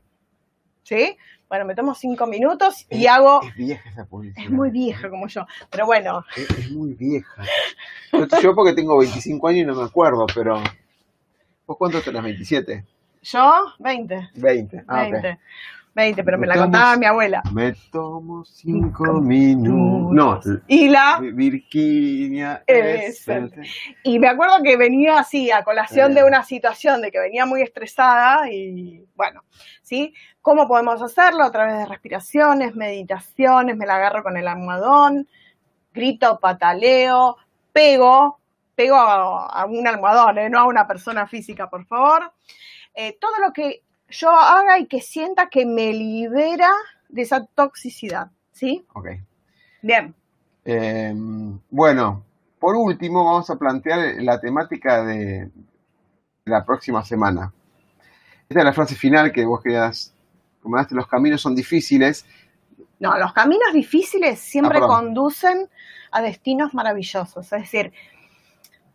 ¿sí? 0.84 1.18
Bueno, 1.54 1.66
me 1.66 1.76
tomo 1.76 1.94
cinco 1.94 2.26
minutos 2.26 2.88
y 2.90 3.06
hago... 3.06 3.40
Es 3.44 3.56
vieja 3.56 3.88
esa 3.88 4.06
publicidad. 4.06 4.44
Es 4.44 4.50
muy 4.50 4.72
vieja 4.72 5.08
como 5.08 5.28
yo, 5.28 5.46
pero 5.70 5.86
bueno. 5.86 6.26
Es, 6.36 6.72
muy 6.72 6.96
vieja. 6.96 7.44
Yo, 8.42 8.56
porque 8.56 8.74
tengo 8.74 8.98
25 8.98 9.48
años 9.50 9.62
y 9.62 9.66
no 9.66 9.76
me 9.76 9.84
acuerdo, 9.84 10.26
pero... 10.34 10.60
¿Vos 11.68 11.78
cuánto 11.78 12.02
tenés? 12.02 12.24
¿27? 12.24 12.84
Yo, 13.22 13.52
20. 13.78 14.30
20, 14.34 14.84
ah, 14.88 15.02
20. 15.04 15.40
20, 15.96 16.24
pero 16.24 16.38
me, 16.40 16.48
la 16.48 16.58
contaba 16.58 16.98
mi 16.98 17.06
abuela. 17.06 17.44
Me 17.52 17.74
tomo 17.92 18.44
cinco 18.46 19.22
minutos. 19.22 20.14
No, 20.14 20.40
y 20.68 20.90
la 20.90 21.20
Virginia 21.22 22.64
es 22.66 23.26
Y 24.04 24.18
me 24.18 24.28
acuerdo 24.28 24.64
que 24.64 24.76
venía 24.76 25.20
así, 25.20 25.52
a 25.52 25.64
colación 25.64 26.14
de 26.16 26.22
eh. 26.22 26.26
una 26.26 26.44
situación 26.44 27.02
de 27.02 27.12
que 27.12 27.20
venía 27.20 27.46
muy 27.46 27.62
estresada 27.62 28.50
y 28.52 29.06
bueno, 29.16 29.44
¿sí? 29.84 30.14
¿Cómo 30.42 30.68
podemos 30.68 31.02
hacerlo? 31.02 31.44
A 31.44 31.52
través 31.52 31.78
de 31.78 31.86
respiraciones, 31.86 32.76
meditaciones, 32.76 33.78
me 33.78 33.86
la 33.86 33.96
agarro 33.96 34.24
con 34.24 34.36
el 34.36 34.48
almohadón, 34.48 35.28
grito, 35.94 36.40
pataleo, 36.40 37.38
pego, 37.72 38.40
pego 38.76 38.98
a, 38.98 39.66
un 39.66 39.88
almohadón, 39.88 40.40
¿eh? 40.40 40.50
no 40.50 40.60
a 40.60 40.66
una 40.66 40.88
persona 40.88 41.28
física, 41.28 41.70
por 41.70 41.86
favor. 41.86 42.34
Eh, 42.96 43.18
todo 43.20 43.34
lo 43.46 43.54
que 43.54 43.84
yo 44.10 44.30
haga 44.30 44.80
y 44.80 44.88
que 44.88 45.02
sienta 45.02 45.50
que 45.50 45.66
me 45.66 45.94
libera 45.94 46.72
de 47.10 47.22
esa 47.22 47.46
toxicidad, 47.46 48.32
¿sí? 48.52 48.86
Ok. 48.94 49.08
Bien. 49.82 50.14
Em, 50.66 51.60
bueno, 51.70 52.24
por 52.60 52.76
último 52.76 53.26
vamos 53.26 53.50
a 53.50 53.58
plantear 53.58 54.22
la 54.22 54.40
temática 54.40 55.04
de 55.04 55.50
la 56.46 56.66
próxima 56.66 57.04
semana. 57.04 57.54
Esta 58.48 58.60
es 58.60 58.66
la 58.66 58.74
frase 58.74 58.96
final 58.96 59.32
que 59.32 59.46
vos 59.46 59.62
querías 59.62 60.14
como 60.64 60.78
los 60.78 61.08
caminos 61.08 61.42
son 61.42 61.56
difíciles. 61.56 62.26
No, 63.00 63.18
los 63.18 63.34
caminos 63.34 63.74
difíciles 63.74 64.40
siempre 64.40 64.80
ah, 64.82 64.88
conducen 64.88 65.70
a 66.10 66.22
destinos 66.22 66.74
maravillosos. 66.74 67.52
Es 67.52 67.62
decir, 67.62 67.92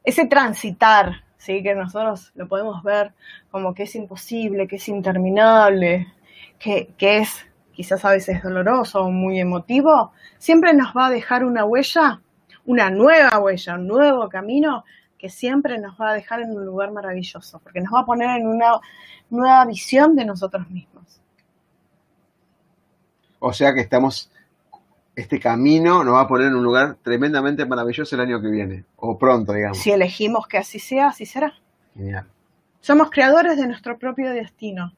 ese 0.02 0.26
transitar 0.26 1.24
¿sí? 1.38 1.62
que 1.62 1.74
nosotros 1.74 2.32
lo 2.34 2.46
podemos 2.46 2.82
ver 2.82 3.12
como 3.50 3.74
que 3.74 3.84
es 3.84 3.94
imposible, 3.94 4.68
que 4.68 4.76
es 4.76 4.88
interminable, 4.88 6.12
que, 6.58 6.90
que 6.98 7.18
es 7.18 7.46
quizás 7.72 8.04
a 8.04 8.10
veces 8.10 8.42
doloroso 8.42 9.04
o 9.04 9.10
muy 9.10 9.38
emotivo, 9.38 10.12
siempre 10.36 10.74
nos 10.74 10.92
va 10.96 11.06
a 11.06 11.10
dejar 11.10 11.44
una 11.44 11.64
huella, 11.64 12.20
una 12.66 12.90
nueva 12.90 13.38
huella, 13.38 13.76
un 13.76 13.86
nuevo 13.86 14.28
camino 14.28 14.84
que 15.16 15.28
siempre 15.28 15.78
nos 15.78 16.00
va 16.00 16.10
a 16.10 16.14
dejar 16.14 16.40
en 16.40 16.50
un 16.50 16.64
lugar 16.64 16.92
maravilloso, 16.92 17.60
porque 17.60 17.80
nos 17.80 17.92
va 17.92 18.00
a 18.00 18.04
poner 18.04 18.40
en 18.40 18.46
una 18.46 18.78
nueva 19.30 19.64
visión 19.64 20.14
de 20.14 20.24
nosotros 20.24 20.68
mismos. 20.70 21.20
O 23.40 23.52
sea 23.52 23.72
que 23.74 23.80
estamos, 23.80 24.30
este 25.18 25.40
camino 25.40 26.04
nos 26.04 26.14
va 26.14 26.20
a 26.22 26.28
poner 26.28 26.46
en 26.46 26.54
un 26.54 26.62
lugar 26.62 26.96
tremendamente 27.02 27.66
maravilloso 27.66 28.14
el 28.14 28.20
año 28.22 28.40
que 28.40 28.48
viene, 28.48 28.84
o 28.96 29.18
pronto, 29.18 29.52
digamos. 29.52 29.78
Si 29.78 29.90
elegimos 29.90 30.46
que 30.46 30.58
así 30.58 30.78
sea, 30.78 31.08
así 31.08 31.26
será. 31.26 31.54
Genial. 31.94 32.26
Somos 32.80 33.10
creadores 33.10 33.56
de 33.56 33.66
nuestro 33.66 33.98
propio 33.98 34.30
destino. 34.30 34.92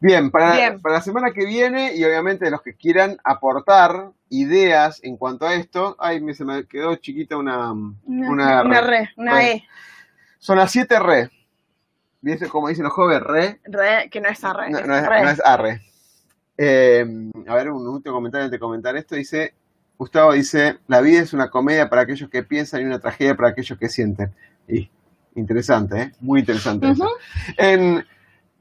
Bien, 0.00 0.30
para, 0.30 0.52
Bien. 0.54 0.80
para 0.82 0.96
la 0.96 1.00
semana 1.00 1.32
que 1.32 1.46
viene 1.46 1.94
y 1.94 2.04
obviamente 2.04 2.50
los 2.50 2.60
que 2.62 2.74
quieran 2.74 3.16
aportar 3.24 4.10
ideas 4.28 5.00
en 5.02 5.16
cuanto 5.16 5.46
a 5.46 5.54
esto, 5.54 5.96
ay, 5.98 6.20
me, 6.20 6.34
se 6.34 6.44
me 6.44 6.66
quedó 6.66 6.96
chiquita 6.96 7.36
una, 7.38 7.72
Una, 7.72 8.62
una 8.62 8.80
re, 8.82 9.10
una 9.16 9.32
Re. 9.34 9.52
E, 9.52 9.64
Son 10.38 10.58
las 10.58 10.70
7 10.70 10.98
re. 11.00 11.30
¿Viste 12.20 12.48
como 12.48 12.68
dicen 12.68 12.84
los 12.84 12.92
jóvenes? 12.92 13.22
Re. 13.22 13.60
re, 13.64 14.10
que 14.10 14.20
no 14.20 14.28
es 14.28 14.44
arre, 14.44 14.68
No, 14.70 14.80
no 14.82 14.94
es, 14.94 15.06
re. 15.06 15.22
no 15.22 15.30
es 15.30 15.40
arre. 15.44 15.80
Eh, 16.58 17.06
a 17.46 17.54
ver, 17.54 17.70
un 17.70 17.86
último 17.86 18.16
comentario 18.16 18.44
antes 18.44 18.56
de 18.56 18.60
comentar 18.60 18.96
esto. 18.96 19.14
Dice, 19.14 19.54
Gustavo 19.96 20.32
dice, 20.32 20.78
la 20.88 21.00
vida 21.00 21.20
es 21.20 21.32
una 21.32 21.48
comedia 21.50 21.88
para 21.88 22.02
aquellos 22.02 22.28
que 22.28 22.42
piensan 22.42 22.82
y 22.82 22.84
una 22.84 22.98
tragedia 22.98 23.36
para 23.36 23.50
aquellos 23.50 23.78
que 23.78 23.88
sienten. 23.88 24.34
Y 24.66 24.90
interesante, 25.36 26.02
¿eh? 26.02 26.12
Muy 26.20 26.40
interesante. 26.40 26.90
eso. 26.90 27.08
En 27.56 28.04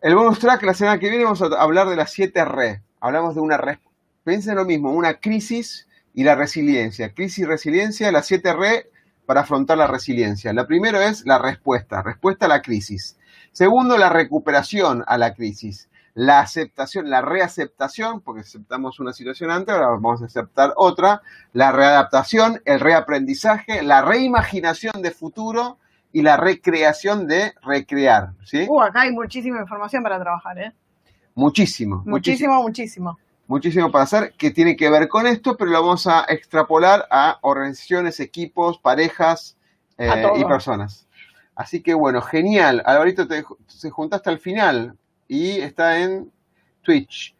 el 0.02 0.16
bonus 0.16 0.40
track, 0.40 0.62
la 0.64 0.76
semana 0.76 1.00
que 1.00 1.10
viene 1.10 1.24
vamos 1.24 1.42
a 1.42 1.48
hablar 1.62 1.90
de 1.90 1.96
las 1.96 2.12
7 2.12 2.46
re. 2.46 2.84
Hablamos 3.00 3.36
de 3.36 3.42
una 3.42 3.58
re. 3.58 3.80
Piensen 4.24 4.56
lo 4.56 4.66
mismo, 4.66 4.92
una 4.92 5.16
crisis 5.16 5.88
y 6.14 6.24
la 6.24 6.36
resiliencia. 6.36 7.14
Crisis 7.14 7.40
y 7.40 7.46
resiliencia, 7.46 8.12
las 8.12 8.28
7 8.28 8.54
re 8.54 8.90
para 9.26 9.42
afrontar 9.42 9.78
la 9.78 9.88
resiliencia. 9.88 10.54
La 10.54 10.68
primero 10.68 11.02
es 11.02 11.26
la 11.26 11.40
respuesta, 11.40 12.02
respuesta 12.02 12.46
a 12.46 12.50
la 12.50 12.62
crisis. 12.62 13.18
Segundo, 13.52 13.98
la 13.98 14.10
recuperación 14.10 15.04
a 15.08 15.18
la 15.18 15.34
crisis. 15.34 15.90
La 16.20 16.40
aceptación, 16.40 17.12
la 17.12 17.22
reaceptación, 17.22 18.22
porque 18.22 18.42
aceptamos 18.42 19.00
una 19.00 19.14
situación 19.14 19.52
antes, 19.52 19.76
ahora 19.76 19.90
vamos 19.90 20.24
a 20.24 20.26
aceptar 20.26 20.74
otra. 20.76 21.22
La 21.54 21.72
readaptación, 21.72 22.60
el 22.66 22.80
reaprendizaje, 22.80 23.84
la 23.84 24.02
reimaginación 24.02 25.04
de 25.04 25.12
futuro 25.12 25.78
y 26.12 26.24
la 26.24 26.36
recreación 26.36 27.28
de 27.28 27.54
recrear. 27.62 28.32
¿sí? 28.44 28.66
Uh, 28.68 28.82
acá 28.82 29.02
hay 29.02 29.12
muchísima 29.12 29.62
información 29.62 30.02
para 30.02 30.20
trabajar, 30.20 30.58
¿eh? 30.58 30.74
Muchísimo, 31.36 31.98
muchísimo, 31.98 32.56
Muchísimo, 32.56 32.62
muchísimo. 32.64 33.20
muchísimo 33.46 33.92
para 33.92 34.06
hacer 34.06 34.34
que 34.36 34.50
tiene 34.50 34.76
que 34.76 34.90
ver 34.90 35.08
con 35.08 35.28
esto, 35.28 35.56
pero 35.56 35.70
lo 35.70 35.82
vamos 35.82 36.08
a 36.08 36.26
extrapolar 36.30 37.06
a 37.12 37.38
organizaciones, 37.44 38.20
equipos, 38.20 38.80
parejas 38.80 39.56
eh, 40.00 40.10
A 40.10 40.36
y 40.36 40.44
personas. 40.46 41.08
Así 41.56 41.84
que 41.84 41.94
bueno, 41.94 42.24
genial. 42.24 42.82
Alvarito, 42.84 43.28
te, 43.28 43.46
se 43.68 43.92
juntaste 43.92 44.32
al 44.32 44.40
final 44.40 44.98
y 45.28 45.60
está 45.60 46.00
en 46.00 46.32
Twitch. 46.82 47.36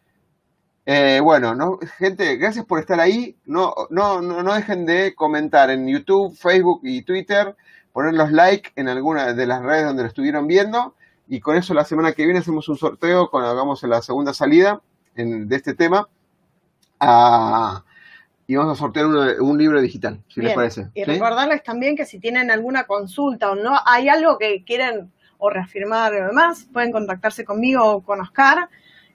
Eh, 0.86 1.20
bueno, 1.22 1.54
no, 1.54 1.78
gente, 1.98 2.36
gracias 2.36 2.64
por 2.64 2.80
estar 2.80 2.98
ahí. 2.98 3.36
No, 3.44 3.74
no, 3.90 4.22
no, 4.22 4.42
no 4.42 4.54
dejen 4.54 4.86
de 4.86 5.14
comentar 5.14 5.70
en 5.70 5.86
YouTube, 5.86 6.34
Facebook 6.36 6.80
y 6.82 7.02
Twitter, 7.02 7.54
poner 7.92 8.14
los 8.14 8.32
like 8.32 8.72
en 8.76 8.88
alguna 8.88 9.34
de 9.34 9.46
las 9.46 9.62
redes 9.62 9.84
donde 9.84 10.02
lo 10.04 10.08
estuvieron 10.08 10.46
viendo. 10.46 10.94
Y 11.28 11.40
con 11.40 11.56
eso 11.56 11.74
la 11.74 11.84
semana 11.84 12.12
que 12.12 12.24
viene 12.24 12.40
hacemos 12.40 12.68
un 12.70 12.78
sorteo 12.78 13.30
cuando 13.30 13.50
hagamos 13.50 13.82
la 13.82 14.00
segunda 14.00 14.32
salida 14.32 14.80
en- 15.14 15.46
de 15.46 15.56
este 15.56 15.74
tema. 15.74 16.08
Ah, 17.00 17.84
y 18.46 18.56
vamos 18.56 18.78
a 18.78 18.80
sortear 18.80 19.04
un 19.06 19.58
libro 19.58 19.78
digital, 19.82 20.22
si 20.28 20.40
les 20.40 20.54
parece. 20.54 20.88
Y 20.94 21.04
¿sí? 21.04 21.10
recordarles 21.10 21.62
también 21.62 21.96
que 21.96 22.06
si 22.06 22.18
tienen 22.18 22.50
alguna 22.50 22.84
consulta 22.84 23.50
o 23.50 23.54
no, 23.54 23.78
hay 23.84 24.08
algo 24.08 24.38
que 24.38 24.64
quieren 24.64 25.12
o 25.38 25.50
reafirmar 25.50 26.12
o 26.14 26.26
demás, 26.26 26.66
pueden 26.72 26.92
contactarse 26.92 27.44
conmigo 27.44 27.84
o 27.84 28.00
con 28.02 28.20
Oscar, 28.20 28.68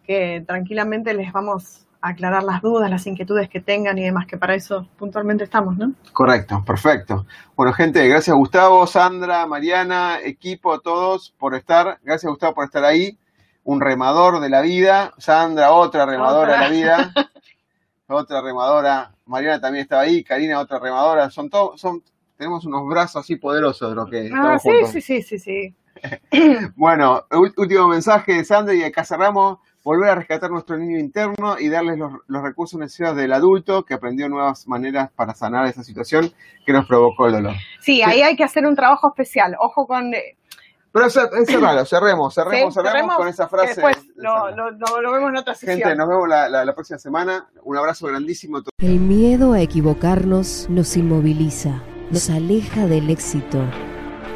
que 0.06 0.44
tranquilamente 0.48 1.14
les 1.14 1.32
vamos 1.32 1.86
a 2.02 2.10
aclarar 2.10 2.44
las 2.44 2.62
dudas, 2.62 2.90
las 2.90 3.08
inquietudes 3.08 3.48
que 3.50 3.62
tengan 3.62 3.98
y 3.98 4.04
demás, 4.04 4.26
que 4.28 4.38
para 4.38 4.56
eso 4.56 4.90
puntualmente 4.98 5.46
estamos, 5.46 5.78
¿no? 5.78 5.94
Correcto, 6.12 6.62
perfecto. 6.66 7.26
Bueno, 7.56 7.72
gente, 7.74 8.06
gracias 8.10 8.36
Gustavo, 8.36 8.86
Sandra, 8.88 9.46
Mariana, 9.48 10.20
equipo, 10.22 10.80
todos 10.82 11.34
por 11.38 11.56
estar. 11.56 12.00
Gracias 12.04 12.30
Gustavo 12.30 12.54
por 12.56 12.66
estar 12.66 12.84
ahí. 12.84 13.18
Un 13.64 13.80
remador 13.80 14.42
de 14.42 14.50
la 14.50 14.60
vida. 14.60 15.14
Sandra, 15.18 15.72
otra 15.72 16.06
remadora 16.06 16.54
Otra. 16.56 16.56
de 16.56 16.60
la 16.64 16.70
vida. 16.70 17.14
otra 18.08 18.42
remadora. 18.42 19.12
Mariana 19.26 19.62
también 19.62 19.84
estaba 19.84 20.02
ahí. 20.02 20.24
Karina, 20.26 20.60
otra 20.60 20.80
remadora. 20.80 21.30
Son 21.30 21.50
todos, 21.50 21.80
son, 21.80 22.04
tenemos 22.38 22.66
unos 22.66 22.86
brazos 22.88 23.24
así 23.24 23.38
poderosos 23.38 23.90
de 23.90 23.96
los 23.96 24.10
que 24.10 24.30
Ah, 24.36 24.60
sí, 24.60 24.70
juntos. 24.70 24.90
sí, 24.92 25.02
sí, 25.02 25.22
sí, 25.22 25.40
sí. 25.40 25.76
Bueno, 26.76 27.24
último 27.58 27.88
mensaje 27.88 28.34
de 28.34 28.46
Sandra 28.46 28.74
y 28.74 28.84
acá 28.84 29.04
cerramos. 29.04 29.60
Volver 29.84 30.12
a 30.12 30.16
rescatar 30.16 30.50
nuestro 30.50 30.78
niño 30.78 30.98
interno 30.98 31.60
y 31.60 31.68
darles 31.68 31.98
los, 31.98 32.14
los 32.28 32.42
recursos 32.42 32.80
necesarios 32.80 33.18
del 33.18 33.34
adulto 33.34 33.84
que 33.84 33.94
aprendió 33.94 34.30
nuevas 34.30 34.66
maneras 34.66 35.10
para 35.14 35.36
sanar 35.36 35.66
esa 35.68 35.84
situación 35.84 36.32
que 36.66 36.72
nos 36.72 36.86
provocó 36.88 37.28
el 37.28 37.34
dolor. 37.34 37.54
Sí, 37.82 38.02
ahí 38.02 38.22
hay 38.22 38.38
que 38.38 38.46
hacer 38.46 38.66
un 38.66 38.78
trabajo 38.78 39.10
especial. 39.10 39.58
Ojo 39.60 39.86
con... 39.86 40.14
eh, 40.14 40.38
Pero 40.94 41.08
cer- 41.08 41.30
eh, 41.38 41.46
cerralo, 41.46 41.84
cerremos, 41.86 42.34
cerremos, 42.34 42.74
¿sí? 42.74 42.80
cerremos 42.80 42.92
Cerremos, 42.94 43.16
con 43.18 43.28
esa 43.28 43.50
frase. 43.50 43.68
Después 43.82 43.98
de 44.16 44.24
lo, 44.24 44.52
lo- 44.52 44.72
lo- 44.72 45.02
lo 45.02 45.12
vemos 45.12 45.30
en 45.32 45.36
otra 45.36 45.54
sesión. 45.54 45.80
Gente, 45.80 45.96
nos 45.98 46.08
vemos 46.08 46.30
la, 46.30 46.48
la- 46.48 46.64
la 46.64 46.74
próxima 46.74 46.98
semana. 46.98 47.50
Un 47.64 47.76
abrazo 47.76 48.08
grandísimo. 48.08 48.60
a 48.60 48.62
todos. 48.62 48.72
El 48.78 49.02
miedo 49.02 49.52
a 49.52 49.60
equivocarnos 49.60 50.68
nos 50.70 50.96
inmoviliza, 50.96 51.82
nos 52.10 52.30
aleja 52.30 52.86
del 52.88 53.10
éxito. 53.10 53.60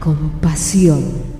con 0.00 0.30
pasión. 0.40 1.39